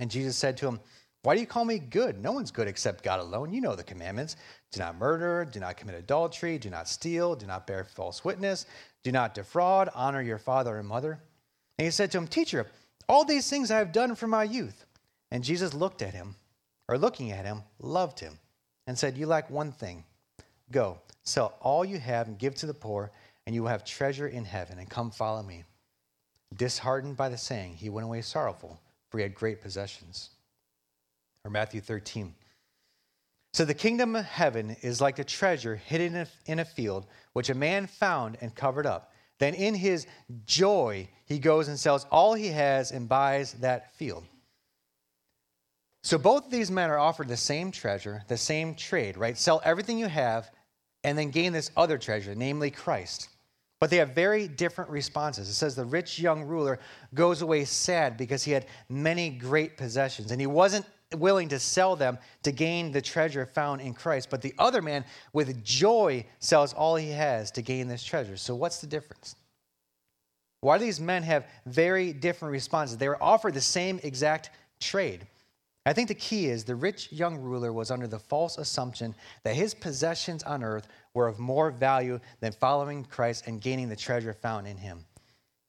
And 0.00 0.10
Jesus 0.10 0.36
said 0.36 0.56
to 0.58 0.66
him, 0.66 0.80
why 1.24 1.34
do 1.34 1.40
you 1.40 1.46
call 1.46 1.64
me 1.64 1.78
good? 1.78 2.22
No 2.22 2.32
one's 2.32 2.50
good 2.50 2.68
except 2.68 3.02
God 3.02 3.18
alone. 3.18 3.50
You 3.50 3.62
know 3.62 3.74
the 3.74 3.82
commandments 3.82 4.36
do 4.72 4.80
not 4.80 4.98
murder, 4.98 5.46
do 5.50 5.58
not 5.58 5.78
commit 5.78 5.94
adultery, 5.96 6.58
do 6.58 6.68
not 6.68 6.86
steal, 6.86 7.34
do 7.34 7.46
not 7.46 7.66
bear 7.66 7.82
false 7.82 8.22
witness, 8.22 8.66
do 9.02 9.10
not 9.10 9.32
defraud, 9.32 9.88
honor 9.94 10.20
your 10.20 10.36
father 10.36 10.76
and 10.76 10.86
mother. 10.86 11.18
And 11.78 11.86
he 11.86 11.90
said 11.90 12.10
to 12.10 12.18
him, 12.18 12.26
Teacher, 12.26 12.66
all 13.08 13.24
these 13.24 13.48
things 13.48 13.70
I 13.70 13.78
have 13.78 13.90
done 13.90 14.14
from 14.16 14.30
my 14.30 14.44
youth. 14.44 14.84
And 15.30 15.42
Jesus 15.42 15.72
looked 15.72 16.02
at 16.02 16.12
him, 16.12 16.34
or 16.88 16.98
looking 16.98 17.32
at 17.32 17.46
him, 17.46 17.62
loved 17.78 18.20
him, 18.20 18.38
and 18.86 18.98
said, 18.98 19.16
You 19.16 19.26
lack 19.26 19.48
one 19.48 19.72
thing. 19.72 20.04
Go, 20.70 20.98
sell 21.22 21.54
all 21.62 21.86
you 21.86 21.98
have 21.98 22.28
and 22.28 22.38
give 22.38 22.54
to 22.56 22.66
the 22.66 22.74
poor, 22.74 23.10
and 23.46 23.54
you 23.54 23.62
will 23.62 23.70
have 23.70 23.86
treasure 23.86 24.28
in 24.28 24.44
heaven, 24.44 24.78
and 24.78 24.90
come 24.90 25.10
follow 25.10 25.42
me. 25.42 25.64
Disheartened 26.54 27.16
by 27.16 27.30
the 27.30 27.38
saying, 27.38 27.76
he 27.76 27.88
went 27.88 28.04
away 28.04 28.20
sorrowful, 28.20 28.78
for 29.08 29.16
he 29.16 29.22
had 29.22 29.34
great 29.34 29.62
possessions 29.62 30.28
or 31.44 31.50
Matthew 31.50 31.80
13. 31.80 32.34
So 33.52 33.64
the 33.64 33.74
kingdom 33.74 34.16
of 34.16 34.24
heaven 34.24 34.76
is 34.82 35.00
like 35.00 35.18
a 35.18 35.24
treasure 35.24 35.76
hidden 35.76 36.26
in 36.46 36.58
a 36.58 36.64
field, 36.64 37.06
which 37.34 37.50
a 37.50 37.54
man 37.54 37.86
found 37.86 38.36
and 38.40 38.54
covered 38.54 38.86
up. 38.86 39.12
Then 39.38 39.54
in 39.54 39.74
his 39.74 40.06
joy, 40.46 41.08
he 41.26 41.38
goes 41.38 41.68
and 41.68 41.78
sells 41.78 42.06
all 42.10 42.34
he 42.34 42.48
has 42.48 42.90
and 42.90 43.08
buys 43.08 43.52
that 43.54 43.94
field. 43.94 44.24
So 46.02 46.18
both 46.18 46.46
of 46.46 46.50
these 46.50 46.70
men 46.70 46.90
are 46.90 46.98
offered 46.98 47.28
the 47.28 47.36
same 47.36 47.70
treasure, 47.70 48.22
the 48.28 48.36
same 48.36 48.74
trade, 48.74 49.16
right? 49.16 49.38
Sell 49.38 49.60
everything 49.64 49.98
you 49.98 50.08
have 50.08 50.50
and 51.02 51.16
then 51.16 51.30
gain 51.30 51.52
this 51.52 51.70
other 51.76 51.96
treasure, 51.96 52.34
namely 52.34 52.70
Christ. 52.70 53.28
But 53.80 53.90
they 53.90 53.96
have 53.98 54.10
very 54.10 54.48
different 54.48 54.90
responses. 54.90 55.48
It 55.48 55.54
says 55.54 55.74
the 55.74 55.84
rich 55.84 56.18
young 56.18 56.44
ruler 56.44 56.78
goes 57.14 57.42
away 57.42 57.64
sad 57.64 58.16
because 58.16 58.42
he 58.42 58.52
had 58.52 58.66
many 58.88 59.30
great 59.30 59.76
possessions 59.76 60.30
and 60.30 60.40
he 60.40 60.46
wasn't 60.46 60.86
willing 61.14 61.48
to 61.48 61.58
sell 61.58 61.96
them 61.96 62.18
to 62.42 62.52
gain 62.52 62.92
the 62.92 63.02
treasure 63.02 63.46
found 63.46 63.80
in 63.80 63.94
Christ. 63.94 64.30
But 64.30 64.42
the 64.42 64.54
other 64.58 64.82
man, 64.82 65.04
with 65.32 65.64
joy, 65.64 66.24
sells 66.38 66.72
all 66.72 66.96
he 66.96 67.10
has 67.10 67.50
to 67.52 67.62
gain 67.62 67.88
this 67.88 68.04
treasure. 68.04 68.36
So, 68.36 68.54
what's 68.54 68.80
the 68.80 68.86
difference? 68.86 69.36
Why 70.60 70.78
do 70.78 70.84
these 70.84 71.00
men 71.00 71.22
have 71.24 71.46
very 71.66 72.12
different 72.12 72.52
responses? 72.52 72.96
They 72.96 73.08
were 73.08 73.22
offered 73.22 73.54
the 73.54 73.60
same 73.60 74.00
exact 74.02 74.50
trade. 74.80 75.26
I 75.86 75.92
think 75.92 76.08
the 76.08 76.14
key 76.14 76.46
is 76.46 76.64
the 76.64 76.74
rich 76.74 77.12
young 77.12 77.36
ruler 77.36 77.72
was 77.72 77.90
under 77.90 78.06
the 78.06 78.18
false 78.18 78.56
assumption 78.56 79.14
that 79.42 79.54
his 79.54 79.74
possessions 79.74 80.42
on 80.42 80.64
earth 80.64 80.88
were 81.12 81.28
of 81.28 81.38
more 81.38 81.70
value 81.70 82.18
than 82.40 82.52
following 82.52 83.04
Christ 83.04 83.46
and 83.46 83.60
gaining 83.60 83.90
the 83.90 83.96
treasure 83.96 84.32
found 84.32 84.66
in 84.66 84.78
him. 84.78 85.04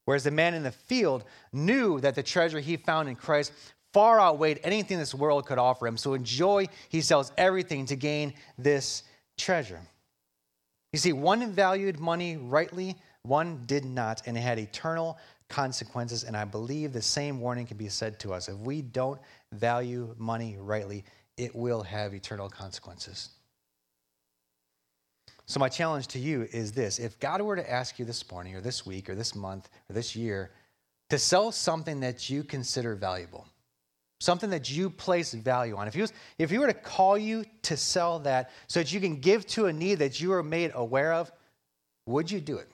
Whereas 0.06 0.24
the 0.24 0.32
man 0.32 0.54
in 0.54 0.64
the 0.64 0.72
field 0.72 1.26
knew 1.52 2.00
that 2.00 2.16
the 2.16 2.24
treasure 2.24 2.60
he 2.60 2.78
found 2.78 3.10
in 3.10 3.16
Christ 3.16 3.52
far 3.96 4.20
outweighed 4.20 4.60
anything 4.66 5.00
this 5.00 5.16
world 5.16 5.46
could 5.46 5.58
offer 5.58 5.88
him. 5.88 5.96
So 5.96 6.16
in 6.16 6.26
joy, 6.26 6.68
he 6.90 7.00
sells 7.00 7.32
everything 7.38 7.86
to 7.86 7.96
gain 7.96 8.34
this 8.58 9.04
treasure. 9.38 9.80
You 10.92 11.00
see, 11.00 11.14
one 11.14 11.50
valued 11.54 11.98
money 11.98 12.36
rightly, 12.36 12.98
one 13.24 13.64
did 13.68 13.86
not, 13.86 14.22
and 14.26 14.36
it 14.38 14.42
had 14.42 14.60
eternal 14.60 15.18
consequences. 15.48 16.26
And 16.26 16.36
I 16.36 16.44
believe 16.44 16.92
the 16.92 17.02
same 17.02 17.40
warning 17.40 17.66
can 17.66 17.78
be 17.78 17.88
said 17.88 18.20
to 18.20 18.34
us. 18.34 18.50
If 18.50 18.58
we 18.58 18.82
don't 18.82 19.22
value 19.54 20.14
money 20.18 20.58
rightly, 20.60 21.06
it 21.38 21.56
will 21.56 21.82
have 21.82 22.14
eternal 22.14 22.50
consequences. 22.50 23.30
So, 25.46 25.58
my 25.58 25.70
challenge 25.70 26.08
to 26.08 26.20
you 26.20 26.50
is 26.52 26.74
this 26.74 27.00
if 27.00 27.18
God 27.22 27.42
were 27.42 27.56
to 27.56 27.72
ask 27.72 27.98
you 27.98 28.04
this 28.04 28.30
morning, 28.30 28.56
or 28.56 28.62
this 28.62 28.86
week, 28.86 29.10
or 29.10 29.16
this 29.16 29.36
month, 29.36 29.70
or 29.90 29.94
this 29.94 30.18
year, 30.18 30.52
to 31.12 31.18
sell 31.18 31.50
something 31.54 32.02
that 32.02 32.30
you 32.30 32.44
consider 32.44 32.96
valuable, 32.96 33.48
something 34.26 34.50
that 34.50 34.70
you 34.70 34.90
place 34.90 35.34
value 35.34 35.78
on. 35.78 35.88
If 35.88 35.94
he, 35.94 36.02
was, 36.02 36.12
if 36.38 36.50
he 36.50 36.58
were 36.58 36.68
to 36.68 36.74
call 36.74 37.18
you 37.18 37.46
to 37.62 37.78
sell 37.78 38.20
that 38.20 38.52
so 38.68 38.80
that 38.80 38.92
you 38.92 39.00
can 39.00 39.18
give 39.18 39.46
to 39.48 39.68
a 39.68 39.74
need 39.74 40.00
that 40.00 40.20
you 40.20 40.34
are 40.34 40.44
made 40.44 40.72
aware 40.74 41.14
of, 41.14 41.32
would 42.08 42.30
you 42.30 42.42
do 42.42 42.58
it? 42.58 42.68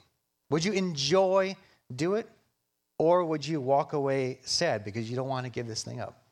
Would 0.50 0.66
you 0.66 0.72
enjoy 0.72 1.56
do 1.96 2.16
it? 2.16 2.30
Or 2.98 3.26
would 3.26 3.46
you 3.46 3.60
walk 3.60 3.94
away 3.94 4.40
sad 4.44 4.84
because 4.84 5.10
you 5.10 5.16
don't 5.16 5.28
want 5.28 5.46
to 5.46 5.52
give 5.52 5.68
this 5.68 5.84
thing 5.84 6.00
up? 6.00 6.24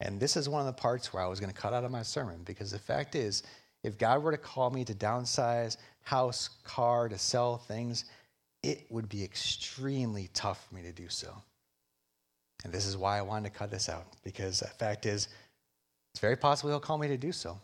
And 0.00 0.18
this 0.18 0.36
is 0.36 0.48
one 0.48 0.60
of 0.60 0.66
the 0.66 0.80
parts 0.80 1.12
where 1.12 1.22
I 1.22 1.28
was 1.28 1.38
going 1.38 1.52
to 1.52 1.58
cut 1.58 1.72
out 1.72 1.84
of 1.84 1.90
my 1.90 2.02
sermon 2.02 2.40
because 2.44 2.70
the 2.70 2.78
fact 2.78 3.14
is, 3.14 3.44
if 3.84 3.98
God 3.98 4.22
were 4.22 4.32
to 4.32 4.38
call 4.38 4.70
me 4.70 4.84
to 4.84 4.94
downsize, 4.94 5.76
house, 6.02 6.50
car, 6.64 7.08
to 7.08 7.18
sell 7.18 7.58
things, 7.58 8.04
it 8.62 8.86
would 8.90 9.08
be 9.08 9.22
extremely 9.22 10.28
tough 10.34 10.66
for 10.66 10.74
me 10.74 10.82
to 10.82 10.92
do 10.92 11.08
so. 11.08 11.32
And 12.64 12.72
this 12.72 12.86
is 12.86 12.96
why 12.96 13.18
I 13.18 13.22
wanted 13.22 13.52
to 13.52 13.58
cut 13.58 13.70
this 13.70 13.88
out, 13.88 14.06
because 14.22 14.60
the 14.60 14.68
fact 14.68 15.06
is, 15.06 15.28
it's 16.12 16.20
very 16.20 16.36
possible 16.36 16.70
he'll 16.70 16.80
call 16.80 16.98
me 16.98 17.08
to 17.08 17.16
do 17.16 17.32
so. 17.32 17.58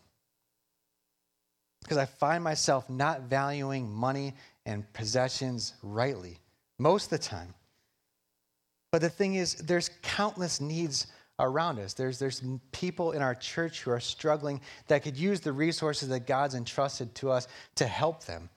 Because 1.81 1.97
I 1.97 2.05
find 2.05 2.43
myself 2.43 2.89
not 2.89 3.21
valuing 3.21 3.89
money 3.89 4.33
and 4.65 4.91
possessions 4.93 5.73
rightly 5.81 6.39
most 6.77 7.05
of 7.05 7.09
the 7.11 7.17
time. 7.19 7.53
But 8.91 9.01
the 9.01 9.09
thing 9.09 9.35
is, 9.35 9.55
there's 9.55 9.91
countless 10.01 10.59
needs 10.59 11.07
around 11.39 11.79
us. 11.79 11.93
There's, 11.93 12.19
there's 12.19 12.43
people 12.71 13.11
in 13.13 13.21
our 13.21 13.35
church 13.35 13.81
who 13.81 13.91
are 13.91 13.99
struggling 13.99 14.59
that 14.87 15.03
could 15.03 15.15
use 15.15 15.39
the 15.39 15.53
resources 15.53 16.09
that 16.09 16.27
God's 16.27 16.55
entrusted 16.55 17.15
to 17.15 17.31
us 17.31 17.47
to 17.75 17.87
help 17.87 18.25
them. 18.25 18.49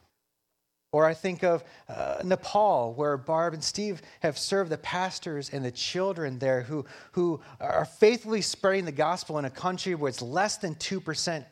Or 0.92 1.06
I 1.06 1.14
think 1.14 1.42
of 1.42 1.64
uh, 1.88 2.18
Nepal, 2.22 2.92
where 2.92 3.16
Barb 3.16 3.54
and 3.54 3.64
Steve 3.64 4.02
have 4.20 4.36
served 4.36 4.70
the 4.70 4.76
pastors 4.78 5.48
and 5.48 5.64
the 5.64 5.70
children 5.70 6.38
there 6.38 6.60
who, 6.60 6.84
who 7.12 7.40
are 7.60 7.86
faithfully 7.86 8.42
spreading 8.42 8.84
the 8.84 8.92
gospel 8.92 9.38
in 9.38 9.46
a 9.46 9.50
country 9.50 9.94
where 9.94 10.10
it's 10.10 10.20
less 10.20 10.58
than 10.58 10.74
2% 10.74 11.46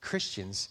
Christians. 0.00 0.70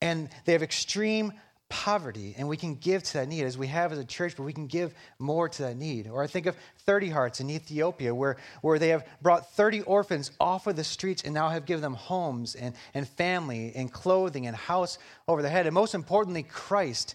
And 0.00 0.28
they 0.44 0.52
have 0.52 0.64
extreme 0.64 1.32
poverty, 1.68 2.34
and 2.36 2.48
we 2.48 2.56
can 2.56 2.74
give 2.74 3.02
to 3.04 3.12
that 3.14 3.28
need 3.28 3.44
as 3.44 3.56
we 3.56 3.68
have 3.68 3.92
as 3.92 3.98
a 3.98 4.04
church, 4.04 4.34
but 4.36 4.42
we 4.42 4.52
can 4.52 4.66
give 4.66 4.92
more 5.20 5.48
to 5.48 5.62
that 5.62 5.76
need. 5.76 6.08
Or 6.08 6.22
I 6.22 6.26
think 6.26 6.46
of 6.46 6.56
30 6.86 7.10
Hearts 7.10 7.40
in 7.40 7.50
Ethiopia, 7.50 8.14
where, 8.14 8.36
where 8.62 8.78
they 8.78 8.88
have 8.88 9.06
brought 9.22 9.52
30 9.54 9.82
orphans 9.82 10.32
off 10.40 10.66
of 10.66 10.74
the 10.76 10.84
streets 10.84 11.22
and 11.22 11.32
now 11.32 11.48
have 11.48 11.66
given 11.66 11.82
them 11.82 11.94
homes 11.94 12.56
and, 12.56 12.74
and 12.94 13.08
family 13.08 13.72
and 13.74 13.92
clothing 13.92 14.46
and 14.46 14.56
house 14.56 14.98
over 15.28 15.40
their 15.40 15.50
head. 15.50 15.66
And 15.66 15.74
most 15.74 15.94
importantly, 15.94 16.42
Christ 16.42 17.14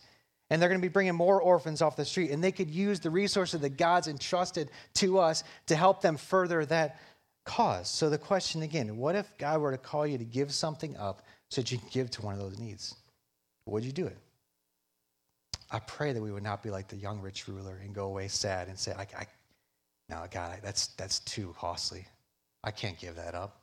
and 0.49 0.61
they're 0.61 0.69
going 0.69 0.81
to 0.81 0.87
be 0.87 0.91
bringing 0.91 1.15
more 1.15 1.41
orphans 1.41 1.81
off 1.81 1.95
the 1.95 2.05
street. 2.05 2.31
And 2.31 2.43
they 2.43 2.51
could 2.51 2.69
use 2.69 2.99
the 2.99 3.09
resources 3.09 3.61
that 3.61 3.77
God's 3.77 4.07
entrusted 4.07 4.69
to 4.95 5.19
us 5.19 5.43
to 5.67 5.75
help 5.75 6.01
them 6.01 6.17
further 6.17 6.65
that 6.65 6.99
cause. 7.45 7.89
So 7.89 8.09
the 8.09 8.17
question 8.17 8.61
again 8.61 8.97
what 8.97 9.15
if 9.15 9.37
God 9.37 9.61
were 9.61 9.71
to 9.71 9.77
call 9.77 10.05
you 10.05 10.17
to 10.17 10.25
give 10.25 10.51
something 10.53 10.97
up 10.97 11.23
so 11.49 11.61
that 11.61 11.71
you 11.71 11.77
can 11.77 11.89
give 11.91 12.11
to 12.11 12.21
one 12.21 12.33
of 12.33 12.39
those 12.39 12.59
needs? 12.59 12.95
Would 13.65 13.83
you 13.83 13.91
do 13.91 14.07
it? 14.07 14.17
I 15.71 15.79
pray 15.79 16.13
that 16.13 16.21
we 16.21 16.31
would 16.31 16.43
not 16.43 16.63
be 16.63 16.71
like 16.71 16.87
the 16.87 16.95
young 16.95 17.21
rich 17.21 17.47
ruler 17.47 17.79
and 17.83 17.93
go 17.93 18.05
away 18.05 18.27
sad 18.27 18.67
and 18.67 18.77
say, 18.77 18.91
I, 18.93 19.01
I 19.17 19.27
no, 20.09 20.25
God, 20.31 20.51
I, 20.51 20.59
that's, 20.63 20.87
that's 20.87 21.19
too 21.19 21.53
costly. 21.59 22.07
I 22.63 22.71
can't 22.71 22.97
give 22.97 23.15
that 23.15 23.35
up. 23.35 23.61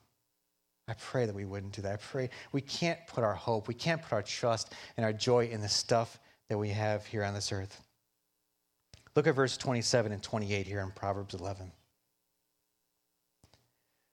I 0.88 0.94
pray 0.94 1.26
that 1.26 1.34
we 1.34 1.44
wouldn't 1.44 1.72
do 1.72 1.82
that. 1.82 1.94
I 1.94 1.96
pray 1.96 2.30
we 2.52 2.60
can't 2.60 3.04
put 3.08 3.24
our 3.24 3.34
hope, 3.34 3.66
we 3.66 3.74
can't 3.74 4.00
put 4.00 4.12
our 4.12 4.22
trust 4.22 4.72
and 4.96 5.04
our 5.04 5.12
joy 5.12 5.46
in 5.46 5.60
the 5.60 5.68
stuff 5.68 6.20
that 6.48 6.58
we 6.58 6.70
have 6.70 7.06
here 7.06 7.24
on 7.24 7.34
this 7.34 7.52
earth. 7.52 7.80
Look 9.14 9.26
at 9.26 9.34
verse 9.34 9.56
27 9.56 10.12
and 10.12 10.22
28 10.22 10.66
here 10.66 10.80
in 10.80 10.90
Proverbs 10.90 11.34
11. 11.34 11.66
It 11.66 11.72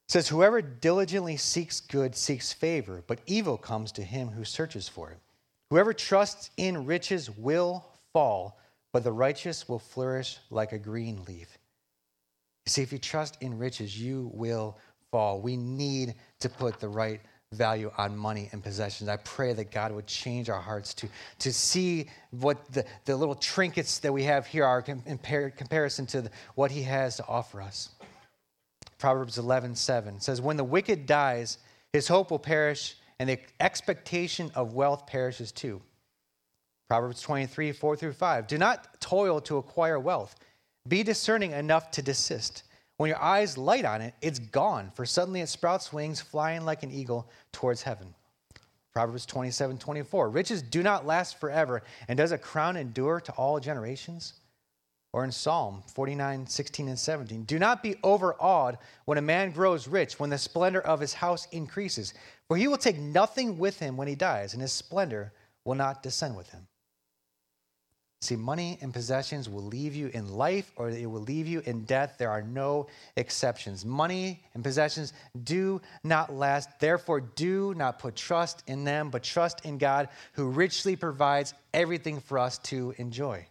says, 0.08 0.28
Whoever 0.30 0.62
diligently 0.62 1.38
seeks 1.38 1.80
good 1.82 2.16
seeks 2.16 2.54
favor, 2.54 3.04
but 3.06 3.20
evil 3.26 3.58
comes 3.58 3.92
to 3.94 4.04
him 4.04 4.30
who 4.30 4.46
searches 4.46 4.88
for 4.88 5.12
it. 5.12 5.20
Whoever 5.70 5.94
trusts 5.94 6.52
in 6.58 6.86
riches 6.86 7.30
will 7.30 7.86
fall, 8.14 8.60
but 8.92 9.04
the 9.04 9.12
righteous 9.12 9.68
will 9.68 9.80
flourish 9.80 10.38
like 10.50 10.72
a 10.72 10.80
green 10.80 11.24
leaf. 11.28 11.58
See, 12.66 12.82
if 12.82 12.94
you 12.94 13.00
trust 13.00 13.38
in 13.42 13.58
riches, 13.58 14.00
you 14.00 14.32
will 14.34 14.78
fall. 15.12 15.42
We 15.42 15.58
need 15.58 16.16
to 16.40 16.50
put 16.50 16.80
the 16.80 16.88
right 16.88 17.20
value 17.54 17.92
on 17.98 18.18
money 18.18 18.50
and 18.52 18.64
possessions. 18.64 19.10
I 19.10 19.18
pray 19.18 19.54
that 19.54 19.72
God 19.72 19.92
would 19.92 20.08
change 20.08 20.50
our 20.50 20.62
hearts 20.62 20.94
to, 20.96 21.08
to 21.40 21.54
see 21.54 22.08
what 22.32 22.72
the, 22.72 22.86
the 23.06 23.16
little 23.16 23.36
trinkets 23.36 24.00
that 24.00 24.12
we 24.12 24.24
have 24.24 24.46
here 24.46 24.66
are 24.66 24.84
in 24.88 25.20
comparison 25.52 26.06
to 26.08 26.24
the, 26.24 26.32
what 26.56 26.72
He 26.72 26.84
has 26.84 27.18
to 27.18 27.28
offer 27.28 27.62
us. 27.62 27.90
Proverbs 28.98 29.38
11 29.38 29.76
7 29.76 30.20
says, 30.22 30.42
When 30.42 30.58
the 30.58 30.64
wicked 30.64 31.06
dies, 31.06 31.58
his 31.92 32.08
hope 32.08 32.32
will 32.32 32.40
perish, 32.40 32.96
and 33.20 33.30
the 33.30 33.40
expectation 33.60 34.52
of 34.56 34.74
wealth 34.74 35.06
perishes 35.06 35.52
too. 35.52 35.82
Proverbs 36.90 37.22
23 37.22 37.72
4 37.72 37.96
through 37.96 38.14
5. 38.14 38.48
Do 38.48 38.58
not 38.58 39.00
toil 39.00 39.42
to 39.42 39.58
acquire 39.58 40.00
wealth, 40.00 40.36
be 40.88 41.04
discerning 41.04 41.52
enough 41.52 41.92
to 41.92 42.02
desist. 42.02 42.64
When 42.98 43.10
your 43.10 43.22
eyes 43.22 43.58
light 43.58 43.86
on 43.86 44.02
it, 44.02 44.14
it's 44.22 44.40
gone, 44.40 44.92
for 44.96 45.06
suddenly 45.06 45.42
it 45.42 45.50
sprouts 45.50 45.92
wings, 45.92 46.22
flying 46.22 46.64
like 46.64 46.84
an 46.84 46.92
eagle 46.92 47.30
towards 47.52 47.82
heaven. 47.82 48.14
Proverbs 48.94 49.26
27 49.26 49.80
24. 49.80 50.30
Riches 50.30 50.62
do 50.62 50.84
not 50.84 51.06
last 51.06 51.40
forever, 51.40 51.82
and 52.08 52.18
does 52.18 52.32
a 52.32 52.38
crown 52.38 52.78
endure 52.78 53.20
to 53.22 53.32
all 53.34 53.60
generations? 53.60 54.34
Or 55.12 55.24
in 55.24 55.32
Psalm 55.32 55.84
49 55.94 56.46
16 56.46 56.88
and 56.88 57.00
17. 57.00 57.44
Do 57.44 57.58
not 57.58 57.82
be 57.82 57.96
overawed 58.04 58.78
when 59.06 59.18
a 59.18 59.22
man 59.22 59.52
grows 59.52 59.88
rich, 59.88 60.20
when 60.20 60.30
the 60.30 60.38
splendor 60.38 60.82
of 60.82 61.00
his 61.00 61.14
house 61.14 61.48
increases, 61.52 62.14
for 62.48 62.58
he 62.58 62.68
will 62.68 62.78
take 62.78 63.00
nothing 63.00 63.58
with 63.58 63.80
him 63.80 63.98
when 63.98 64.08
he 64.08 64.16
dies, 64.16 64.54
and 64.54 64.62
his 64.62 64.72
splendor 64.72 65.34
will 65.66 65.76
not 65.76 66.04
descend 66.04 66.36
with 66.36 66.50
him. 66.50 66.68
See, 68.24 68.38
money 68.38 68.78
and 68.80 68.94
possessions 68.94 69.50
will 69.50 69.64
leave 69.64 69.94
you 69.94 70.08
in 70.14 70.30
life 70.30 70.72
or 70.78 70.90
it 70.90 71.12
will 71.12 71.20
leave 71.20 71.46
you 71.46 71.62
in 71.66 71.84
death. 71.84 72.16
There 72.18 72.30
are 72.32 72.42
no 72.42 72.88
exceptions. 73.18 73.84
Money 73.84 74.42
and 74.54 74.64
possessions 74.64 75.12
do 75.44 75.82
not 76.06 76.34
last. 76.34 76.80
Therefore, 76.80 77.20
do 77.20 77.74
not 77.76 78.00
put 78.00 78.16
trust 78.16 78.64
in 78.66 78.86
them, 78.86 79.10
but 79.10 79.24
trust 79.24 79.66
in 79.66 79.78
God 79.78 80.08
who 80.36 80.48
richly 80.48 80.96
provides 80.96 81.54
everything 81.74 82.22
for 82.22 82.40
us 82.40 82.60
to 82.60 82.96
enjoy. 82.98 83.46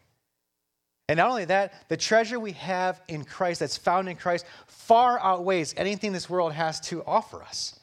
And 1.07 1.19
not 1.19 1.29
only 1.29 1.45
that, 1.45 1.91
the 1.91 1.99
treasure 1.99 2.41
we 2.41 2.53
have 2.53 2.99
in 3.09 3.27
Christ, 3.27 3.61
that's 3.61 3.77
found 3.77 4.09
in 4.09 4.17
Christ, 4.17 4.47
far 4.67 5.21
outweighs 5.21 5.75
anything 5.77 6.13
this 6.13 6.31
world 6.31 6.55
has 6.55 6.81
to 6.89 7.05
offer 7.05 7.43
us. 7.43 7.79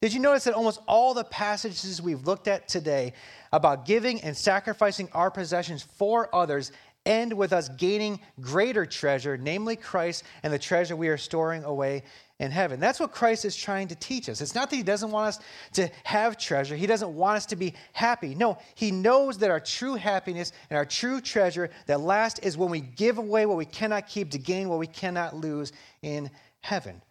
Did 0.00 0.12
you 0.12 0.20
notice 0.20 0.44
that 0.44 0.54
almost 0.54 0.80
all 0.86 1.12
the 1.12 1.24
passages 1.24 2.00
we've 2.00 2.24
looked 2.24 2.46
at 2.46 2.68
today 2.68 3.14
about 3.52 3.84
giving 3.84 4.20
and 4.20 4.36
sacrificing 4.36 5.08
our 5.12 5.28
possessions 5.28 5.82
for 5.82 6.32
others 6.32 6.70
end 7.04 7.32
with 7.32 7.52
us 7.52 7.68
gaining 7.70 8.20
greater 8.40 8.86
treasure, 8.86 9.36
namely 9.36 9.74
Christ 9.74 10.22
and 10.44 10.52
the 10.52 10.58
treasure 10.58 10.94
we 10.94 11.08
are 11.08 11.16
storing 11.16 11.64
away 11.64 12.04
in 12.38 12.52
heaven? 12.52 12.78
That's 12.78 13.00
what 13.00 13.10
Christ 13.10 13.44
is 13.44 13.56
trying 13.56 13.88
to 13.88 13.96
teach 13.96 14.28
us. 14.28 14.40
It's 14.40 14.54
not 14.54 14.70
that 14.70 14.76
He 14.76 14.84
doesn't 14.84 15.10
want 15.10 15.28
us 15.30 15.40
to 15.72 15.90
have 16.04 16.38
treasure, 16.38 16.76
He 16.76 16.86
doesn't 16.86 17.12
want 17.12 17.38
us 17.38 17.46
to 17.46 17.56
be 17.56 17.74
happy. 17.92 18.36
No, 18.36 18.58
He 18.76 18.92
knows 18.92 19.38
that 19.38 19.50
our 19.50 19.58
true 19.58 19.96
happiness 19.96 20.52
and 20.70 20.76
our 20.76 20.86
true 20.86 21.20
treasure 21.20 21.70
that 21.86 22.00
last 22.00 22.44
is 22.44 22.56
when 22.56 22.70
we 22.70 22.80
give 22.82 23.18
away 23.18 23.46
what 23.46 23.56
we 23.56 23.64
cannot 23.64 24.06
keep 24.06 24.30
to 24.30 24.38
gain 24.38 24.68
what 24.68 24.78
we 24.78 24.86
cannot 24.86 25.34
lose 25.34 25.72
in 26.02 26.30
heaven. 26.60 27.02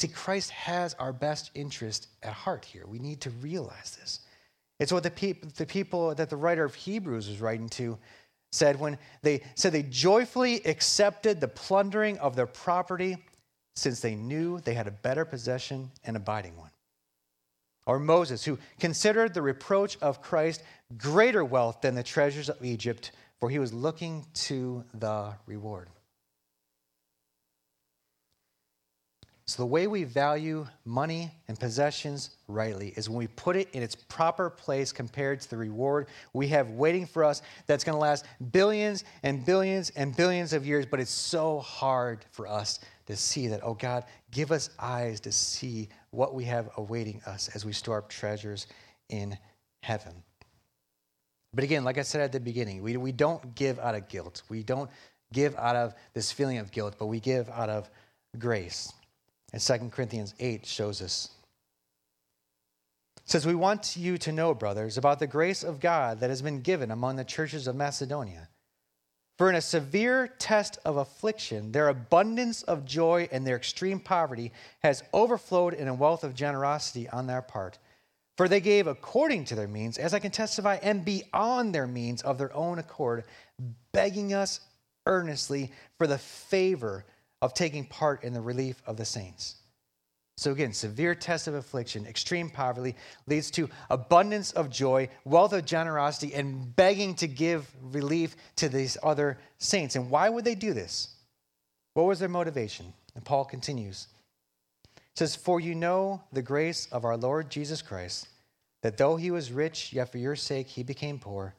See, 0.00 0.08
Christ 0.08 0.50
has 0.52 0.94
our 0.94 1.12
best 1.12 1.50
interest 1.54 2.08
at 2.22 2.32
heart 2.32 2.64
here. 2.64 2.86
We 2.86 2.98
need 2.98 3.20
to 3.20 3.28
realize 3.42 3.98
this. 4.00 4.20
It's 4.78 4.94
what 4.94 5.02
the, 5.02 5.10
peop- 5.10 5.52
the 5.56 5.66
people 5.66 6.14
that 6.14 6.30
the 6.30 6.38
writer 6.38 6.64
of 6.64 6.74
Hebrews 6.74 7.28
was 7.28 7.42
writing 7.42 7.68
to 7.70 7.98
said 8.50 8.80
when 8.80 8.96
they 9.20 9.42
said 9.56 9.72
they 9.72 9.82
joyfully 9.82 10.64
accepted 10.64 11.38
the 11.38 11.48
plundering 11.48 12.16
of 12.16 12.34
their 12.34 12.46
property 12.46 13.18
since 13.76 14.00
they 14.00 14.14
knew 14.14 14.58
they 14.60 14.72
had 14.72 14.86
a 14.86 14.90
better 14.90 15.26
possession 15.26 15.90
and 16.02 16.16
abiding 16.16 16.56
one. 16.56 16.70
Or 17.84 17.98
Moses, 17.98 18.42
who 18.42 18.58
considered 18.78 19.34
the 19.34 19.42
reproach 19.42 19.98
of 20.00 20.22
Christ 20.22 20.62
greater 20.96 21.44
wealth 21.44 21.82
than 21.82 21.94
the 21.94 22.02
treasures 22.02 22.48
of 22.48 22.64
Egypt, 22.64 23.12
for 23.38 23.50
he 23.50 23.58
was 23.58 23.74
looking 23.74 24.24
to 24.32 24.82
the 24.94 25.34
reward. 25.44 25.90
So, 29.50 29.64
the 29.64 29.66
way 29.66 29.88
we 29.88 30.04
value 30.04 30.64
money 30.84 31.32
and 31.48 31.58
possessions 31.58 32.36
rightly 32.46 32.94
is 32.96 33.08
when 33.08 33.18
we 33.18 33.26
put 33.26 33.56
it 33.56 33.68
in 33.72 33.82
its 33.82 33.96
proper 33.96 34.48
place 34.48 34.92
compared 34.92 35.40
to 35.40 35.50
the 35.50 35.56
reward 35.56 36.06
we 36.32 36.46
have 36.46 36.70
waiting 36.70 37.04
for 37.04 37.24
us 37.24 37.42
that's 37.66 37.82
going 37.82 37.96
to 37.96 38.00
last 38.00 38.26
billions 38.52 39.02
and 39.24 39.44
billions 39.44 39.90
and 39.96 40.14
billions 40.14 40.52
of 40.52 40.64
years. 40.64 40.86
But 40.86 41.00
it's 41.00 41.10
so 41.10 41.58
hard 41.58 42.24
for 42.30 42.46
us 42.46 42.78
to 43.06 43.16
see 43.16 43.48
that, 43.48 43.58
oh 43.64 43.74
God, 43.74 44.04
give 44.30 44.52
us 44.52 44.70
eyes 44.78 45.18
to 45.22 45.32
see 45.32 45.88
what 46.12 46.32
we 46.32 46.44
have 46.44 46.70
awaiting 46.76 47.20
us 47.26 47.50
as 47.52 47.64
we 47.64 47.72
store 47.72 47.98
up 47.98 48.08
treasures 48.08 48.68
in 49.08 49.36
heaven. 49.82 50.12
But 51.52 51.64
again, 51.64 51.82
like 51.82 51.98
I 51.98 52.02
said 52.02 52.20
at 52.20 52.30
the 52.30 52.38
beginning, 52.38 52.84
we, 52.84 52.96
we 52.98 53.10
don't 53.10 53.56
give 53.56 53.80
out 53.80 53.96
of 53.96 54.06
guilt. 54.08 54.42
We 54.48 54.62
don't 54.62 54.88
give 55.32 55.56
out 55.56 55.74
of 55.74 55.94
this 56.14 56.30
feeling 56.30 56.58
of 56.58 56.70
guilt, 56.70 56.94
but 57.00 57.06
we 57.06 57.18
give 57.18 57.48
out 57.48 57.68
of 57.68 57.90
grace. 58.38 58.92
And 59.52 59.60
2 59.60 59.90
Corinthians 59.90 60.34
8 60.38 60.64
shows 60.64 61.02
us. 61.02 61.30
It 63.18 63.30
says, 63.30 63.46
We 63.46 63.54
want 63.54 63.96
you 63.96 64.18
to 64.18 64.32
know, 64.32 64.54
brothers, 64.54 64.96
about 64.96 65.18
the 65.18 65.26
grace 65.26 65.62
of 65.62 65.80
God 65.80 66.20
that 66.20 66.30
has 66.30 66.42
been 66.42 66.60
given 66.60 66.90
among 66.90 67.16
the 67.16 67.24
churches 67.24 67.66
of 67.66 67.76
Macedonia. 67.76 68.48
For 69.38 69.48
in 69.48 69.56
a 69.56 69.62
severe 69.62 70.28
test 70.28 70.78
of 70.84 70.98
affliction, 70.98 71.72
their 71.72 71.88
abundance 71.88 72.62
of 72.62 72.84
joy 72.84 73.26
and 73.32 73.46
their 73.46 73.56
extreme 73.56 73.98
poverty 73.98 74.52
has 74.82 75.02
overflowed 75.14 75.72
in 75.72 75.88
a 75.88 75.94
wealth 75.94 76.24
of 76.24 76.34
generosity 76.34 77.08
on 77.08 77.26
their 77.26 77.40
part. 77.40 77.78
For 78.36 78.48
they 78.48 78.60
gave 78.60 78.86
according 78.86 79.46
to 79.46 79.54
their 79.54 79.68
means, 79.68 79.96
as 79.96 80.12
I 80.12 80.18
can 80.18 80.30
testify, 80.30 80.78
and 80.82 81.04
beyond 81.04 81.74
their 81.74 81.86
means 81.86 82.22
of 82.22 82.36
their 82.36 82.54
own 82.54 82.78
accord, 82.78 83.24
begging 83.92 84.34
us 84.34 84.60
earnestly 85.06 85.72
for 85.96 86.06
the 86.06 86.18
favor 86.18 87.04
of 87.42 87.54
taking 87.54 87.84
part 87.84 88.24
in 88.24 88.32
the 88.32 88.40
relief 88.40 88.82
of 88.86 88.96
the 88.96 89.04
saints. 89.04 89.56
So, 90.40 90.52
again, 90.52 90.72
severe 90.72 91.14
test 91.14 91.48
of 91.48 91.54
affliction, 91.54 92.06
extreme 92.06 92.48
poverty 92.48 92.96
leads 93.26 93.50
to 93.52 93.68
abundance 93.90 94.52
of 94.52 94.70
joy, 94.70 95.10
wealth 95.26 95.52
of 95.52 95.66
generosity, 95.66 96.32
and 96.32 96.74
begging 96.74 97.14
to 97.16 97.28
give 97.28 97.70
relief 97.82 98.36
to 98.56 98.70
these 98.70 98.96
other 99.02 99.38
saints. 99.58 99.96
And 99.96 100.08
why 100.08 100.30
would 100.30 100.46
they 100.46 100.54
do 100.54 100.72
this? 100.72 101.08
What 101.92 102.06
was 102.06 102.20
their 102.20 102.28
motivation? 102.30 102.94
And 103.14 103.22
Paul 103.22 103.44
continues. 103.44 104.06
It 104.96 105.18
says, 105.18 105.36
For 105.36 105.60
you 105.60 105.74
know 105.74 106.22
the 106.32 106.40
grace 106.40 106.88
of 106.90 107.04
our 107.04 107.18
Lord 107.18 107.50
Jesus 107.50 107.82
Christ, 107.82 108.26
that 108.82 108.96
though 108.96 109.16
he 109.16 109.30
was 109.30 109.52
rich, 109.52 109.92
yet 109.92 110.10
for 110.10 110.16
your 110.16 110.36
sake 110.36 110.68
he 110.68 110.82
became 110.82 111.18
poor, 111.18 111.54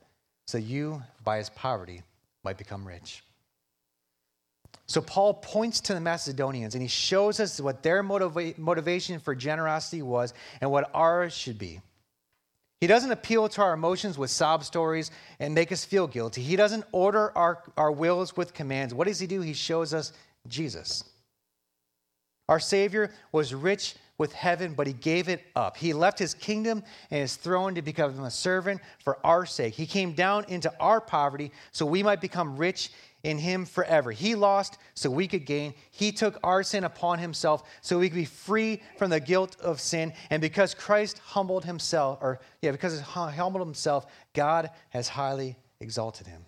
so 0.48 0.58
you, 0.58 1.04
by 1.24 1.38
his 1.38 1.52
poverty, 1.52 2.02
might 2.44 2.58
become 2.58 2.88
rich. 2.88 3.22
So 4.92 5.00
Paul 5.00 5.36
points 5.36 5.80
to 5.82 5.94
the 5.94 6.02
Macedonians 6.02 6.76
and 6.76 6.82
he 6.82 6.90
shows 6.90 7.40
us 7.40 7.62
what 7.62 7.82
their 7.82 8.04
motiva- 8.04 8.58
motivation 8.58 9.22
for 9.22 9.34
generosity 9.34 10.02
was 10.02 10.34
and 10.60 10.70
what 10.70 10.92
ours 10.94 11.34
should 11.34 11.58
be. 11.58 11.80
He 12.82 12.88
doesn't 12.88 13.12
appeal 13.12 13.48
to 13.48 13.62
our 13.62 13.74
emotions 13.74 14.18
with 14.18 14.32
sob 14.32 14.66
stories 14.66 15.10
and 15.40 15.56
make 15.56 15.72
us 15.72 15.86
feel 15.86 16.08
guilty. 16.08 16.42
He 16.42 16.58
doesn't 16.58 16.84
order 16.92 17.32
our, 17.38 17.64
our 17.78 17.90
wills 17.90 18.36
with 18.36 18.54
commands. 18.54 18.94
What 18.94 19.08
does 19.08 19.18
he 19.18 19.28
do? 19.28 19.40
He 19.40 19.54
shows 19.54 19.94
us 19.94 20.12
Jesus. 20.50 21.06
Our 22.50 22.60
Savior 22.60 23.14
was 23.32 23.54
rich 23.54 23.96
with 24.18 24.34
heaven, 24.34 24.74
but 24.74 24.88
he 24.88 24.94
gave 24.94 25.30
it 25.30 25.42
up. 25.56 25.78
He 25.78 25.94
left 25.94 26.20
his 26.20 26.34
kingdom 26.34 26.84
and 27.10 27.22
his 27.22 27.38
throne 27.38 27.76
to 27.76 27.82
become 27.82 28.20
a 28.24 28.30
servant 28.30 28.82
for 29.06 29.26
our 29.26 29.46
sake. 29.46 29.74
He 29.74 29.86
came 29.86 30.12
down 30.12 30.44
into 30.50 30.72
our 30.82 31.00
poverty 31.00 31.52
so 31.72 31.86
we 31.86 32.04
might 32.04 32.20
become 32.20 32.58
rich 32.58 32.92
in 33.24 33.38
him 33.38 33.66
forever. 33.66 34.12
He 34.12 34.36
lost 34.36 34.78
so 34.94 35.10
we 35.10 35.28
could 35.28 35.46
gain. 35.46 35.74
He 35.92 36.12
took 36.12 36.40
our 36.44 36.64
sin 36.64 36.84
upon 36.84 37.20
himself 37.20 37.64
so 37.82 38.00
we 38.00 38.10
could 38.10 38.16
be 38.16 38.26
free 38.26 38.82
from 38.98 39.10
the 39.10 39.20
guilt 39.20 39.58
of 39.62 39.80
sin. 39.80 40.14
And 40.30 40.42
because 40.42 40.74
Christ 40.74 41.20
humbled 41.20 41.66
himself, 41.66 42.20
or 42.22 42.40
yeah, 42.62 42.72
because 42.72 43.00
he 43.00 43.06
humbled 43.06 43.66
himself, 43.66 44.06
God 44.34 44.70
has 44.90 45.08
highly 45.08 45.58
exalted 45.80 46.28
him. 46.28 46.46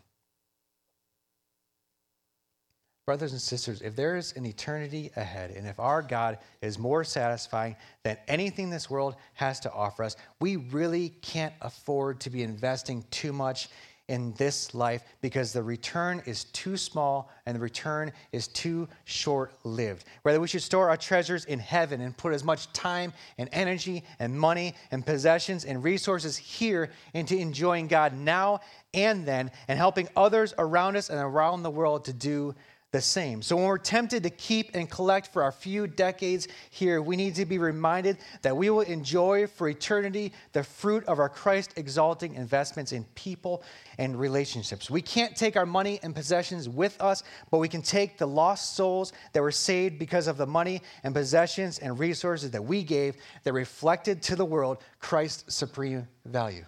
Brothers 3.06 3.34
and 3.34 3.42
sisters, 3.42 3.82
if 3.82 3.98
there 3.98 4.16
is 4.16 4.32
an 4.38 4.46
eternity 4.46 5.12
ahead, 5.18 5.52
and 5.52 5.68
if 5.68 5.78
our 5.78 6.02
God 6.02 6.38
is 6.62 6.80
more 6.80 7.04
satisfying 7.04 7.76
than 8.04 8.18
anything 8.30 8.70
this 8.70 8.90
world 8.90 9.18
has 9.34 9.60
to 9.62 9.74
offer 9.74 10.04
us, 10.04 10.16
we 10.40 10.56
really 10.56 11.10
can't 11.10 11.54
afford 11.62 12.22
to 12.22 12.30
be 12.30 12.44
investing 12.44 13.04
too 13.12 13.34
much 13.34 13.68
in 14.10 14.34
this 14.34 14.74
life 14.76 15.04
because 15.22 15.54
the 15.54 15.64
return 15.64 16.22
is 16.26 16.46
too 16.46 16.76
small 16.76 17.32
and 17.46 17.56
the 17.56 17.60
return 17.60 18.12
is 18.32 18.48
too 18.48 18.88
short 19.06 19.54
lived. 19.64 20.06
Whether 20.24 20.42
we 20.42 20.48
should 20.48 20.62
store 20.62 20.90
our 20.90 20.98
treasures 20.98 21.46
in 21.46 21.60
heaven 21.60 22.02
and 22.02 22.16
put 22.16 22.34
as 22.34 22.44
much 22.44 22.72
time 22.74 23.14
and 23.38 23.48
energy 23.54 24.04
and 24.20 24.38
money 24.38 24.76
and 24.92 25.06
possessions 25.06 25.64
and 25.64 25.84
resources 25.84 26.36
here 26.36 26.90
into 27.14 27.38
enjoying 27.38 27.88
God 27.88 28.14
now 28.14 28.60
and 28.94 29.26
then 29.26 29.52
and 29.68 29.78
helping 29.78 30.10
others 30.16 30.54
around 30.58 30.98
us 30.98 31.10
and 31.10 31.20
around 31.20 31.64
the 31.64 31.72
world 31.72 32.06
to 32.06 32.14
do 32.14 32.54
the 32.94 33.02
same. 33.02 33.42
So 33.42 33.56
when 33.56 33.66
we're 33.66 33.80
tempted 33.80 34.22
to 34.22 34.30
keep 34.30 34.76
and 34.76 34.90
collect 34.90 35.34
for 35.34 35.42
our 35.42 35.52
few 35.52 35.88
decades 35.88 36.48
here, 36.70 37.02
we 37.02 37.16
need 37.16 37.34
to 37.36 37.46
be 37.46 37.58
reminded 37.58 38.20
that 38.44 38.56
we 38.56 38.70
will 38.70 38.82
enjoy 38.82 39.48
for 39.48 39.68
eternity 39.68 40.32
the 40.54 40.64
fruit 40.64 41.04
of 41.06 41.18
our 41.18 41.28
Christ 41.28 41.74
exalting 41.76 42.36
investments 42.36 42.92
in 42.92 43.04
people 43.16 43.64
and 43.98 44.18
relationships. 44.18 44.92
We 44.92 45.02
can't 45.02 45.36
take 45.36 45.58
our 45.58 45.66
money 45.66 46.00
and 46.04 46.14
possessions 46.14 46.70
with 46.70 47.02
us, 47.02 47.24
but 47.50 47.58
we 47.58 47.68
can 47.68 47.82
take 47.82 48.20
the 48.20 48.28
lost 48.28 48.76
souls 48.76 49.12
that 49.34 49.42
were 49.42 49.52
saved 49.52 49.98
because 49.98 50.28
of 50.28 50.38
the 50.38 50.46
money 50.46 50.80
and 51.04 51.16
possessions 51.16 51.80
and 51.80 51.98
resources 51.98 52.52
that 52.52 52.64
we 52.64 52.84
gave 52.84 53.16
that 53.44 53.54
reflected 53.54 54.22
to 54.22 54.36
the 54.36 54.46
world 54.46 54.78
Christ's 55.00 55.56
supreme 55.56 56.08
value. 56.26 56.64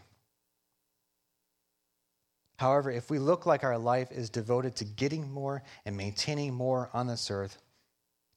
However, 2.58 2.89
if 2.89 3.10
we 3.10 3.20
look 3.20 3.45
like 3.45 3.64
our 3.64 3.78
life 3.78 4.12
is 4.12 4.30
devoted 4.30 4.76
to 4.78 4.86
getting 4.86 5.30
more 5.30 5.64
and 5.86 5.97
maintaining 5.97 6.53
more 6.53 6.89
on 6.93 7.08
this 7.08 7.30
earth, 7.30 7.58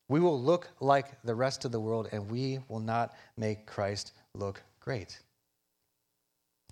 we 0.08 0.20
will 0.20 0.40
look 0.40 0.70
like 0.80 1.22
the 1.22 1.34
rest 1.34 1.64
of 1.64 1.72
the 1.72 1.80
world 1.80 2.08
and 2.10 2.30
we 2.30 2.60
will 2.68 2.80
not 2.80 3.14
make 3.36 3.66
Christ 3.66 4.12
look 4.34 4.62
great. 4.80 5.20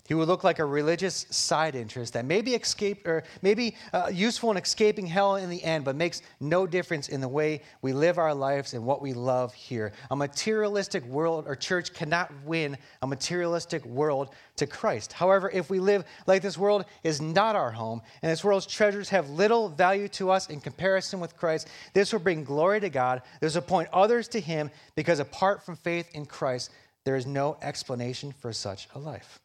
He 0.07 0.13
would 0.13 0.29
look 0.29 0.45
like 0.45 0.59
a 0.59 0.65
religious 0.65 1.25
side 1.29 1.75
interest 1.75 2.13
that 2.13 2.23
may 2.23 2.41
be 2.41 2.55
escape 2.55 3.05
or 3.05 3.23
maybe 3.41 3.75
uh, 3.91 4.09
useful 4.11 4.49
in 4.51 4.57
escaping 4.57 5.05
hell 5.05 5.35
in 5.35 5.49
the 5.49 5.61
end, 5.61 5.83
but 5.83 5.97
makes 5.97 6.21
no 6.39 6.65
difference 6.65 7.09
in 7.09 7.19
the 7.19 7.27
way 7.27 7.61
we 7.81 7.91
live 7.91 8.17
our 8.17 8.33
lives 8.33 8.73
and 8.73 8.85
what 8.85 9.01
we 9.01 9.11
love 9.11 9.53
here. 9.53 9.91
A 10.09 10.15
materialistic 10.15 11.05
world 11.05 11.43
or 11.45 11.57
church 11.57 11.93
cannot 11.93 12.31
win 12.45 12.77
a 13.01 13.07
materialistic 13.07 13.85
world 13.85 14.29
to 14.55 14.65
Christ. 14.65 15.11
However, 15.11 15.51
if 15.53 15.69
we 15.69 15.79
live 15.79 16.05
like 16.25 16.41
this 16.41 16.57
world 16.57 16.85
is 17.03 17.19
not 17.19 17.57
our 17.57 17.71
home 17.71 18.01
and 18.21 18.31
this 18.31 18.45
world's 18.45 18.65
treasures 18.65 19.09
have 19.09 19.29
little 19.29 19.67
value 19.67 20.07
to 20.09 20.31
us 20.31 20.47
in 20.49 20.61
comparison 20.61 21.19
with 21.19 21.35
Christ, 21.35 21.67
this 21.93 22.13
will 22.13 22.21
bring 22.21 22.45
glory 22.45 22.79
to 22.79 22.89
God. 22.89 23.23
This 23.41 23.55
will 23.55 23.61
point 23.61 23.89
others 23.91 24.29
to 24.29 24.39
Him 24.39 24.71
because 24.95 25.19
apart 25.19 25.65
from 25.65 25.75
faith 25.75 26.09
in 26.13 26.25
Christ, 26.25 26.71
there 27.03 27.17
is 27.17 27.25
no 27.25 27.57
explanation 27.61 28.31
for 28.31 28.53
such 28.53 28.87
a 28.95 28.99
life. 28.99 29.41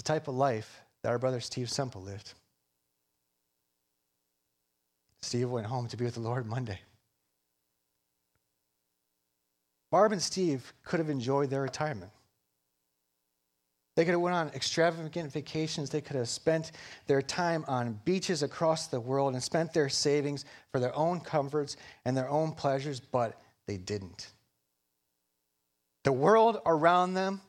The 0.00 0.04
type 0.04 0.28
of 0.28 0.34
life 0.34 0.80
that 1.02 1.10
our 1.10 1.18
brother 1.18 1.40
Steve 1.40 1.68
Semple 1.68 2.00
lived. 2.00 2.32
Steve 5.20 5.50
went 5.50 5.66
home 5.66 5.88
to 5.88 5.96
be 5.98 6.06
with 6.06 6.14
the 6.14 6.20
Lord 6.20 6.46
Monday. 6.46 6.80
Barb 9.90 10.12
and 10.12 10.22
Steve 10.22 10.72
could 10.84 11.00
have 11.00 11.10
enjoyed 11.10 11.50
their 11.50 11.60
retirement. 11.60 12.10
They 13.94 14.06
could 14.06 14.12
have 14.12 14.22
went 14.22 14.36
on 14.36 14.48
extravagant 14.54 15.30
vacations. 15.34 15.90
They 15.90 16.00
could 16.00 16.16
have 16.16 16.30
spent 16.30 16.72
their 17.06 17.20
time 17.20 17.66
on 17.68 18.00
beaches 18.06 18.42
across 18.42 18.86
the 18.86 19.00
world 19.00 19.34
and 19.34 19.42
spent 19.42 19.74
their 19.74 19.90
savings 19.90 20.46
for 20.72 20.80
their 20.80 20.96
own 20.96 21.20
comforts 21.20 21.76
and 22.06 22.16
their 22.16 22.30
own 22.30 22.52
pleasures, 22.52 23.00
but 23.00 23.38
they 23.66 23.76
didn't. 23.76 24.32
The 26.04 26.12
world 26.12 26.62
around 26.64 27.12
them 27.12 27.42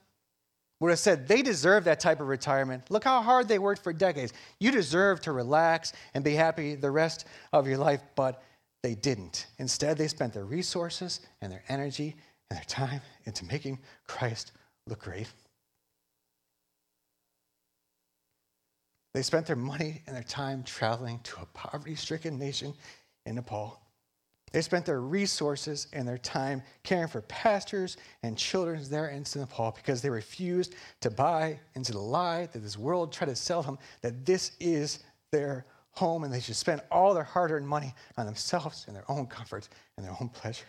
would 0.81 0.89
have 0.89 0.99
said 0.99 1.27
they 1.27 1.43
deserve 1.43 1.83
that 1.83 1.99
type 1.99 2.19
of 2.19 2.27
retirement. 2.27 2.89
Look 2.89 3.03
how 3.03 3.21
hard 3.21 3.47
they 3.47 3.59
worked 3.59 3.83
for 3.83 3.93
decades. 3.93 4.33
You 4.59 4.71
deserve 4.71 5.21
to 5.21 5.31
relax 5.31 5.93
and 6.15 6.23
be 6.23 6.33
happy 6.33 6.73
the 6.73 6.89
rest 6.89 7.25
of 7.53 7.67
your 7.67 7.77
life, 7.77 8.01
but 8.15 8.41
they 8.81 8.95
didn't. 8.95 9.45
Instead, 9.59 9.97
they 9.97 10.07
spent 10.07 10.33
their 10.33 10.43
resources 10.43 11.21
and 11.39 11.51
their 11.51 11.63
energy 11.69 12.15
and 12.49 12.57
their 12.57 12.65
time 12.65 12.99
into 13.25 13.45
making 13.45 13.77
Christ 14.07 14.53
look 14.87 15.03
great. 15.03 15.27
They 19.13 19.21
spent 19.21 19.45
their 19.45 19.55
money 19.55 20.01
and 20.07 20.15
their 20.15 20.23
time 20.23 20.63
traveling 20.63 21.19
to 21.23 21.41
a 21.41 21.45
poverty 21.53 21.95
stricken 21.95 22.39
nation 22.39 22.73
in 23.27 23.35
Nepal. 23.35 23.79
They 24.51 24.61
spent 24.61 24.85
their 24.85 24.99
resources 24.99 25.87
and 25.93 26.05
their 26.07 26.17
time 26.17 26.61
caring 26.83 27.07
for 27.07 27.21
pastors 27.21 27.97
and 28.21 28.37
children 28.37 28.83
there 28.89 29.07
in 29.07 29.23
Nepal 29.35 29.71
because 29.71 30.01
they 30.01 30.09
refused 30.09 30.75
to 31.01 31.09
buy 31.09 31.59
into 31.75 31.93
the 31.93 31.99
lie 31.99 32.47
that 32.47 32.59
this 32.59 32.77
world 32.77 33.13
tried 33.13 33.27
to 33.27 33.35
sell 33.35 33.63
them 33.63 33.79
that 34.01 34.25
this 34.25 34.51
is 34.59 34.99
their 35.31 35.65
home 35.91 36.23
and 36.23 36.33
they 36.33 36.39
should 36.39 36.55
spend 36.55 36.81
all 36.91 37.13
their 37.13 37.23
hard 37.23 37.51
earned 37.51 37.67
money 37.67 37.93
on 38.17 38.25
themselves 38.25 38.85
and 38.87 38.95
their 38.95 39.09
own 39.09 39.25
comfort 39.25 39.69
and 39.95 40.05
their 40.05 40.15
own 40.19 40.27
pleasure. 40.29 40.65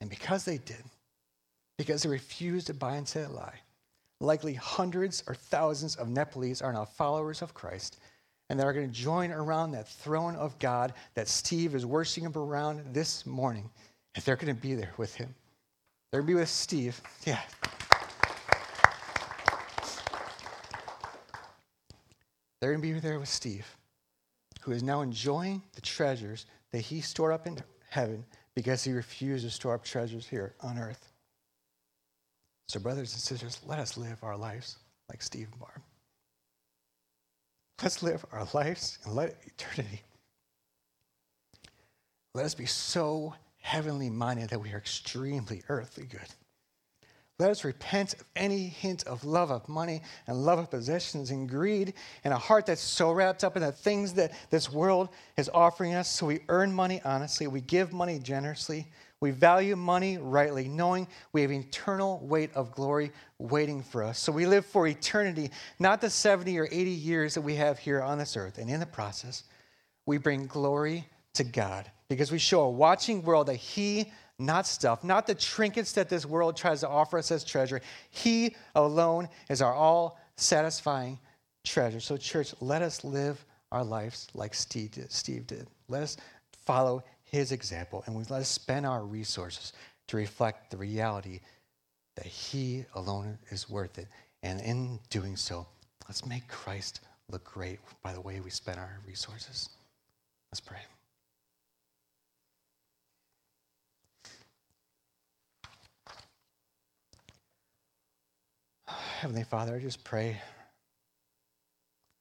And 0.00 0.08
because 0.08 0.44
they 0.44 0.58
did, 0.58 0.84
because 1.76 2.02
they 2.04 2.08
refused 2.08 2.68
to 2.68 2.74
buy 2.74 2.96
into 2.96 3.18
that 3.18 3.32
lie, 3.32 3.60
likely 4.20 4.54
hundreds 4.54 5.24
or 5.26 5.34
thousands 5.34 5.96
of 5.96 6.08
Nepalese 6.08 6.62
are 6.62 6.72
now 6.72 6.84
followers 6.84 7.42
of 7.42 7.54
Christ 7.54 7.98
and 8.48 8.58
that 8.58 8.66
are 8.66 8.72
going 8.72 8.88
to 8.88 8.94
join 8.94 9.30
around 9.30 9.72
that 9.72 9.88
throne 9.88 10.34
of 10.36 10.58
God 10.58 10.94
that 11.14 11.28
Steve 11.28 11.74
is 11.74 11.84
worshiping 11.84 12.30
around 12.34 12.82
this 12.92 13.26
morning. 13.26 13.68
And 14.14 14.24
they're 14.24 14.36
going 14.36 14.54
to 14.54 14.60
be 14.60 14.74
there 14.74 14.94
with 14.96 15.14
him. 15.14 15.34
They're 16.10 16.22
going 16.22 16.28
to 16.28 16.34
be 16.34 16.40
with 16.40 16.48
Steve. 16.48 17.00
Yeah. 17.26 17.40
They're 22.60 22.72
going 22.72 22.82
to 22.82 22.94
be 22.94 22.98
there 22.98 23.20
with 23.20 23.28
Steve, 23.28 23.66
who 24.62 24.72
is 24.72 24.82
now 24.82 25.02
enjoying 25.02 25.62
the 25.74 25.80
treasures 25.80 26.46
that 26.72 26.80
he 26.80 27.00
stored 27.00 27.32
up 27.32 27.46
in 27.46 27.58
heaven 27.90 28.24
because 28.54 28.82
he 28.82 28.92
refused 28.92 29.44
to 29.44 29.50
store 29.50 29.74
up 29.74 29.84
treasures 29.84 30.26
here 30.26 30.54
on 30.60 30.78
earth. 30.78 31.12
So, 32.66 32.80
brothers 32.80 33.12
and 33.12 33.22
sisters, 33.22 33.60
let 33.64 33.78
us 33.78 33.96
live 33.96 34.22
our 34.22 34.36
lives 34.36 34.78
like 35.08 35.22
Steve 35.22 35.48
and 35.52 35.60
Barb. 35.60 35.80
Let's 37.82 38.02
live 38.02 38.24
our 38.32 38.46
lives 38.54 38.98
and 39.04 39.14
let 39.14 39.36
eternity. 39.46 40.02
Let 42.34 42.44
us 42.44 42.54
be 42.54 42.66
so 42.66 43.34
heavenly 43.60 44.10
minded 44.10 44.50
that 44.50 44.60
we 44.60 44.72
are 44.72 44.78
extremely 44.78 45.62
earthly 45.68 46.04
good. 46.04 46.20
Let 47.38 47.50
us 47.50 47.62
repent 47.62 48.14
of 48.14 48.24
any 48.34 48.66
hint 48.66 49.06
of 49.06 49.24
love 49.24 49.52
of 49.52 49.68
money 49.68 50.02
and 50.26 50.44
love 50.44 50.58
of 50.58 50.70
possessions 50.70 51.30
and 51.30 51.48
greed 51.48 51.94
and 52.24 52.34
a 52.34 52.38
heart 52.38 52.66
that's 52.66 52.80
so 52.80 53.12
wrapped 53.12 53.44
up 53.44 53.56
in 53.56 53.62
the 53.62 53.70
things 53.70 54.12
that 54.14 54.32
this 54.50 54.72
world 54.72 55.08
is 55.36 55.48
offering 55.54 55.94
us. 55.94 56.10
So 56.10 56.26
we 56.26 56.40
earn 56.48 56.72
money 56.72 57.00
honestly, 57.04 57.46
we 57.46 57.60
give 57.60 57.92
money 57.92 58.18
generously, 58.18 58.88
we 59.20 59.32
value 59.32 59.74
money 59.74 60.18
rightly, 60.18 60.68
knowing 60.68 61.08
we 61.32 61.42
have 61.42 61.50
eternal 61.50 62.20
weight 62.20 62.50
of 62.54 62.72
glory 62.72 63.10
waiting 63.38 63.82
for 63.82 64.04
us. 64.04 64.18
So 64.18 64.30
we 64.30 64.46
live 64.46 64.64
for 64.64 64.86
eternity, 64.86 65.50
not 65.78 66.00
the 66.00 66.10
70 66.10 66.56
or 66.58 66.68
80 66.70 66.90
years 66.90 67.34
that 67.34 67.40
we 67.40 67.56
have 67.56 67.78
here 67.78 68.00
on 68.00 68.18
this 68.18 68.36
earth. 68.36 68.58
And 68.58 68.70
in 68.70 68.78
the 68.78 68.86
process, 68.86 69.42
we 70.06 70.18
bring 70.18 70.46
glory 70.46 71.06
to 71.34 71.44
God 71.44 71.90
because 72.08 72.30
we 72.30 72.38
show 72.38 72.62
a 72.62 72.70
watching 72.70 73.22
world 73.22 73.48
that 73.48 73.56
He, 73.56 74.12
not 74.38 74.66
stuff, 74.66 75.02
not 75.02 75.26
the 75.26 75.34
trinkets 75.34 75.92
that 75.92 76.08
this 76.08 76.24
world 76.24 76.56
tries 76.56 76.80
to 76.80 76.88
offer 76.88 77.18
us 77.18 77.32
as 77.32 77.44
treasure, 77.44 77.80
He 78.10 78.54
alone 78.76 79.28
is 79.50 79.60
our 79.60 79.74
all 79.74 80.20
satisfying 80.36 81.18
treasure. 81.64 82.00
So, 82.00 82.16
church, 82.16 82.54
let 82.60 82.82
us 82.82 83.02
live 83.02 83.44
our 83.72 83.84
lives 83.84 84.28
like 84.32 84.54
Steve 84.54 84.92
did. 84.92 85.66
Let 85.88 86.02
us 86.02 86.16
follow 86.64 87.02
his 87.30 87.52
example 87.52 88.02
and 88.06 88.14
we 88.14 88.24
let 88.24 88.40
us 88.40 88.48
spend 88.48 88.86
our 88.86 89.04
resources 89.04 89.72
to 90.08 90.16
reflect 90.16 90.70
the 90.70 90.76
reality 90.76 91.40
that 92.16 92.26
he 92.26 92.84
alone 92.94 93.38
is 93.50 93.70
worth 93.70 93.98
it. 93.98 94.08
And 94.42 94.60
in 94.60 94.98
doing 95.10 95.36
so, 95.36 95.66
let's 96.08 96.26
make 96.26 96.48
Christ 96.48 97.00
look 97.30 97.44
great 97.44 97.78
by 98.02 98.12
the 98.12 98.20
way 98.20 98.40
we 98.40 98.50
spend 98.50 98.78
our 98.78 98.98
resources. 99.06 99.68
Let's 100.50 100.60
pray. 100.60 100.78
Heavenly 109.20 109.44
Father, 109.44 109.74
I 109.74 109.80
just 109.80 110.04
pray. 110.04 110.40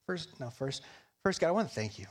First, 0.07 0.39
no, 0.39 0.49
first, 0.49 0.83
first, 1.23 1.39
God, 1.39 1.47
I 1.47 1.51
want 1.51 1.69
to 1.69 1.73
thank 1.73 1.99
you. 1.99 2.07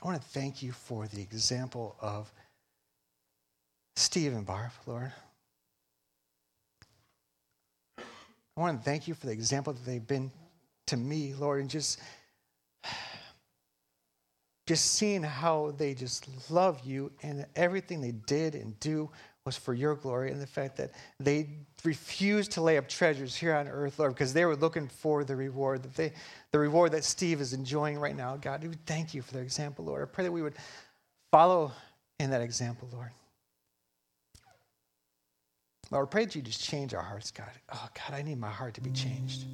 I 0.00 0.06
want 0.06 0.22
to 0.22 0.28
thank 0.28 0.62
you 0.62 0.72
for 0.72 1.08
the 1.08 1.20
example 1.20 1.96
of 2.00 2.30
Steve 3.96 4.32
and 4.32 4.46
Barb, 4.46 4.70
Lord. 4.86 5.12
I 7.98 8.60
want 8.60 8.78
to 8.78 8.84
thank 8.84 9.08
you 9.08 9.14
for 9.14 9.26
the 9.26 9.32
example 9.32 9.72
that 9.72 9.84
they've 9.84 10.06
been 10.06 10.30
to 10.86 10.96
me, 10.96 11.34
Lord, 11.34 11.60
and 11.60 11.70
just 11.70 12.00
just 14.66 14.92
seeing 14.94 15.22
how 15.22 15.72
they 15.78 15.94
just 15.94 16.28
love 16.50 16.80
you 16.84 17.10
and 17.22 17.46
everything 17.56 18.00
they 18.00 18.12
did 18.12 18.54
and 18.54 18.78
do 18.80 19.10
was 19.48 19.56
for 19.56 19.72
your 19.72 19.94
glory 19.94 20.30
and 20.30 20.40
the 20.40 20.46
fact 20.46 20.76
that 20.76 20.92
they 21.18 21.48
refused 21.82 22.52
to 22.52 22.60
lay 22.60 22.76
up 22.76 22.86
treasures 22.86 23.34
here 23.34 23.54
on 23.54 23.66
earth, 23.66 23.98
Lord, 23.98 24.12
because 24.12 24.34
they 24.34 24.44
were 24.44 24.56
looking 24.56 24.86
for 24.86 25.24
the 25.24 25.34
reward 25.34 25.82
that 25.82 25.94
they, 25.94 26.12
the 26.52 26.58
reward 26.58 26.92
that 26.92 27.02
Steve 27.02 27.40
is 27.40 27.54
enjoying 27.54 27.98
right 27.98 28.14
now. 28.14 28.36
God, 28.36 28.62
we 28.62 28.74
thank 28.84 29.14
you 29.14 29.22
for 29.22 29.32
their 29.32 29.42
example, 29.42 29.86
Lord. 29.86 30.02
I 30.02 30.04
pray 30.04 30.24
that 30.24 30.32
we 30.32 30.42
would 30.42 30.56
follow 31.30 31.72
in 32.20 32.30
that 32.30 32.42
example, 32.42 32.88
Lord. 32.92 33.10
Lord, 35.90 36.06
I 36.06 36.10
pray 36.10 36.24
that 36.26 36.34
you 36.34 36.42
just 36.42 36.62
change 36.62 36.92
our 36.92 37.02
hearts, 37.02 37.30
God. 37.30 37.50
Oh, 37.72 37.88
God, 37.94 38.16
I 38.16 38.20
need 38.20 38.38
my 38.38 38.50
heart 38.50 38.74
to 38.74 38.82
be 38.82 38.90
changed. 38.90 39.46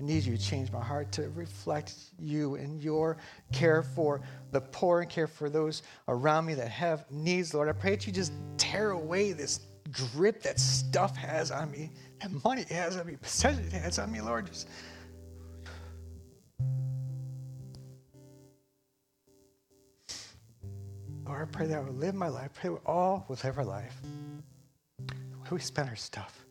I 0.00 0.02
need 0.02 0.24
you 0.24 0.34
to 0.34 0.42
change 0.42 0.72
my 0.72 0.82
heart 0.82 1.12
to 1.12 1.28
reflect 1.30 1.94
you 2.18 2.54
and 2.54 2.82
your 2.82 3.18
care 3.52 3.82
for 3.82 4.22
the 4.50 4.62
poor 4.62 5.02
and 5.02 5.10
care 5.10 5.26
for 5.26 5.50
those 5.50 5.82
around 6.08 6.46
me 6.46 6.54
that 6.54 6.68
have 6.68 7.04
needs, 7.10 7.52
Lord. 7.52 7.68
I 7.68 7.72
pray 7.72 7.90
that 7.90 8.06
you 8.06 8.12
just 8.12 8.32
tear 8.56 8.92
away 8.92 9.32
this 9.32 9.60
grip 9.92 10.42
that 10.42 10.58
stuff 10.58 11.16
has 11.16 11.50
on 11.50 11.70
me, 11.70 11.90
that 12.22 12.30
money 12.42 12.64
has 12.70 12.96
on 12.96 13.06
me, 13.08 13.16
possession 13.20 13.70
has 13.72 13.98
on 13.98 14.10
me, 14.10 14.22
Lord. 14.22 14.46
Just 14.46 14.68
Lord, 21.26 21.42
I 21.42 21.44
pray 21.44 21.66
that 21.66 21.76
I 21.76 21.80
would 21.80 21.98
live 21.98 22.14
my 22.14 22.28
life. 22.28 22.52
I 22.56 22.60
pray 22.60 22.70
we 22.70 22.78
all 22.86 23.26
would 23.28 23.44
live 23.44 23.58
our 23.58 23.64
life. 23.66 24.00
Where 25.06 25.50
we 25.50 25.60
spend 25.60 25.90
our 25.90 25.96
stuff, 25.96 26.46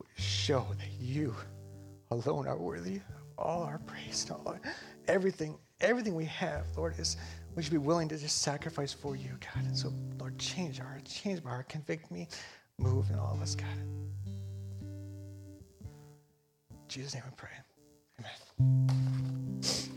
we 0.00 0.06
show 0.16 0.66
that 0.78 0.90
you 0.98 1.34
alone 2.12 2.46
are 2.46 2.56
worthy 2.56 2.96
of 2.96 3.02
all 3.38 3.62
our 3.62 3.78
praise. 3.78 4.26
All 4.30 4.42
our, 4.46 4.60
everything, 5.08 5.56
everything 5.80 6.14
we 6.14 6.26
have, 6.26 6.66
Lord, 6.76 6.98
is 6.98 7.16
we 7.54 7.62
should 7.62 7.72
be 7.72 7.78
willing 7.78 8.08
to 8.08 8.16
just 8.16 8.42
sacrifice 8.42 8.92
for 8.92 9.16
you, 9.16 9.30
God. 9.40 9.64
And 9.64 9.76
so, 9.76 9.92
Lord, 10.18 10.38
change 10.38 10.80
our 10.80 10.86
heart, 10.86 11.04
change 11.04 11.42
my 11.42 11.50
heart, 11.50 11.68
convict 11.68 12.10
me, 12.10 12.28
move 12.78 13.10
in 13.10 13.18
all 13.18 13.34
of 13.34 13.42
us, 13.42 13.54
God. 13.54 13.68
In 16.70 16.88
Jesus' 16.88 17.14
name 17.14 17.24
we 17.26 17.32
pray. 17.36 17.50
Amen. 18.20 19.91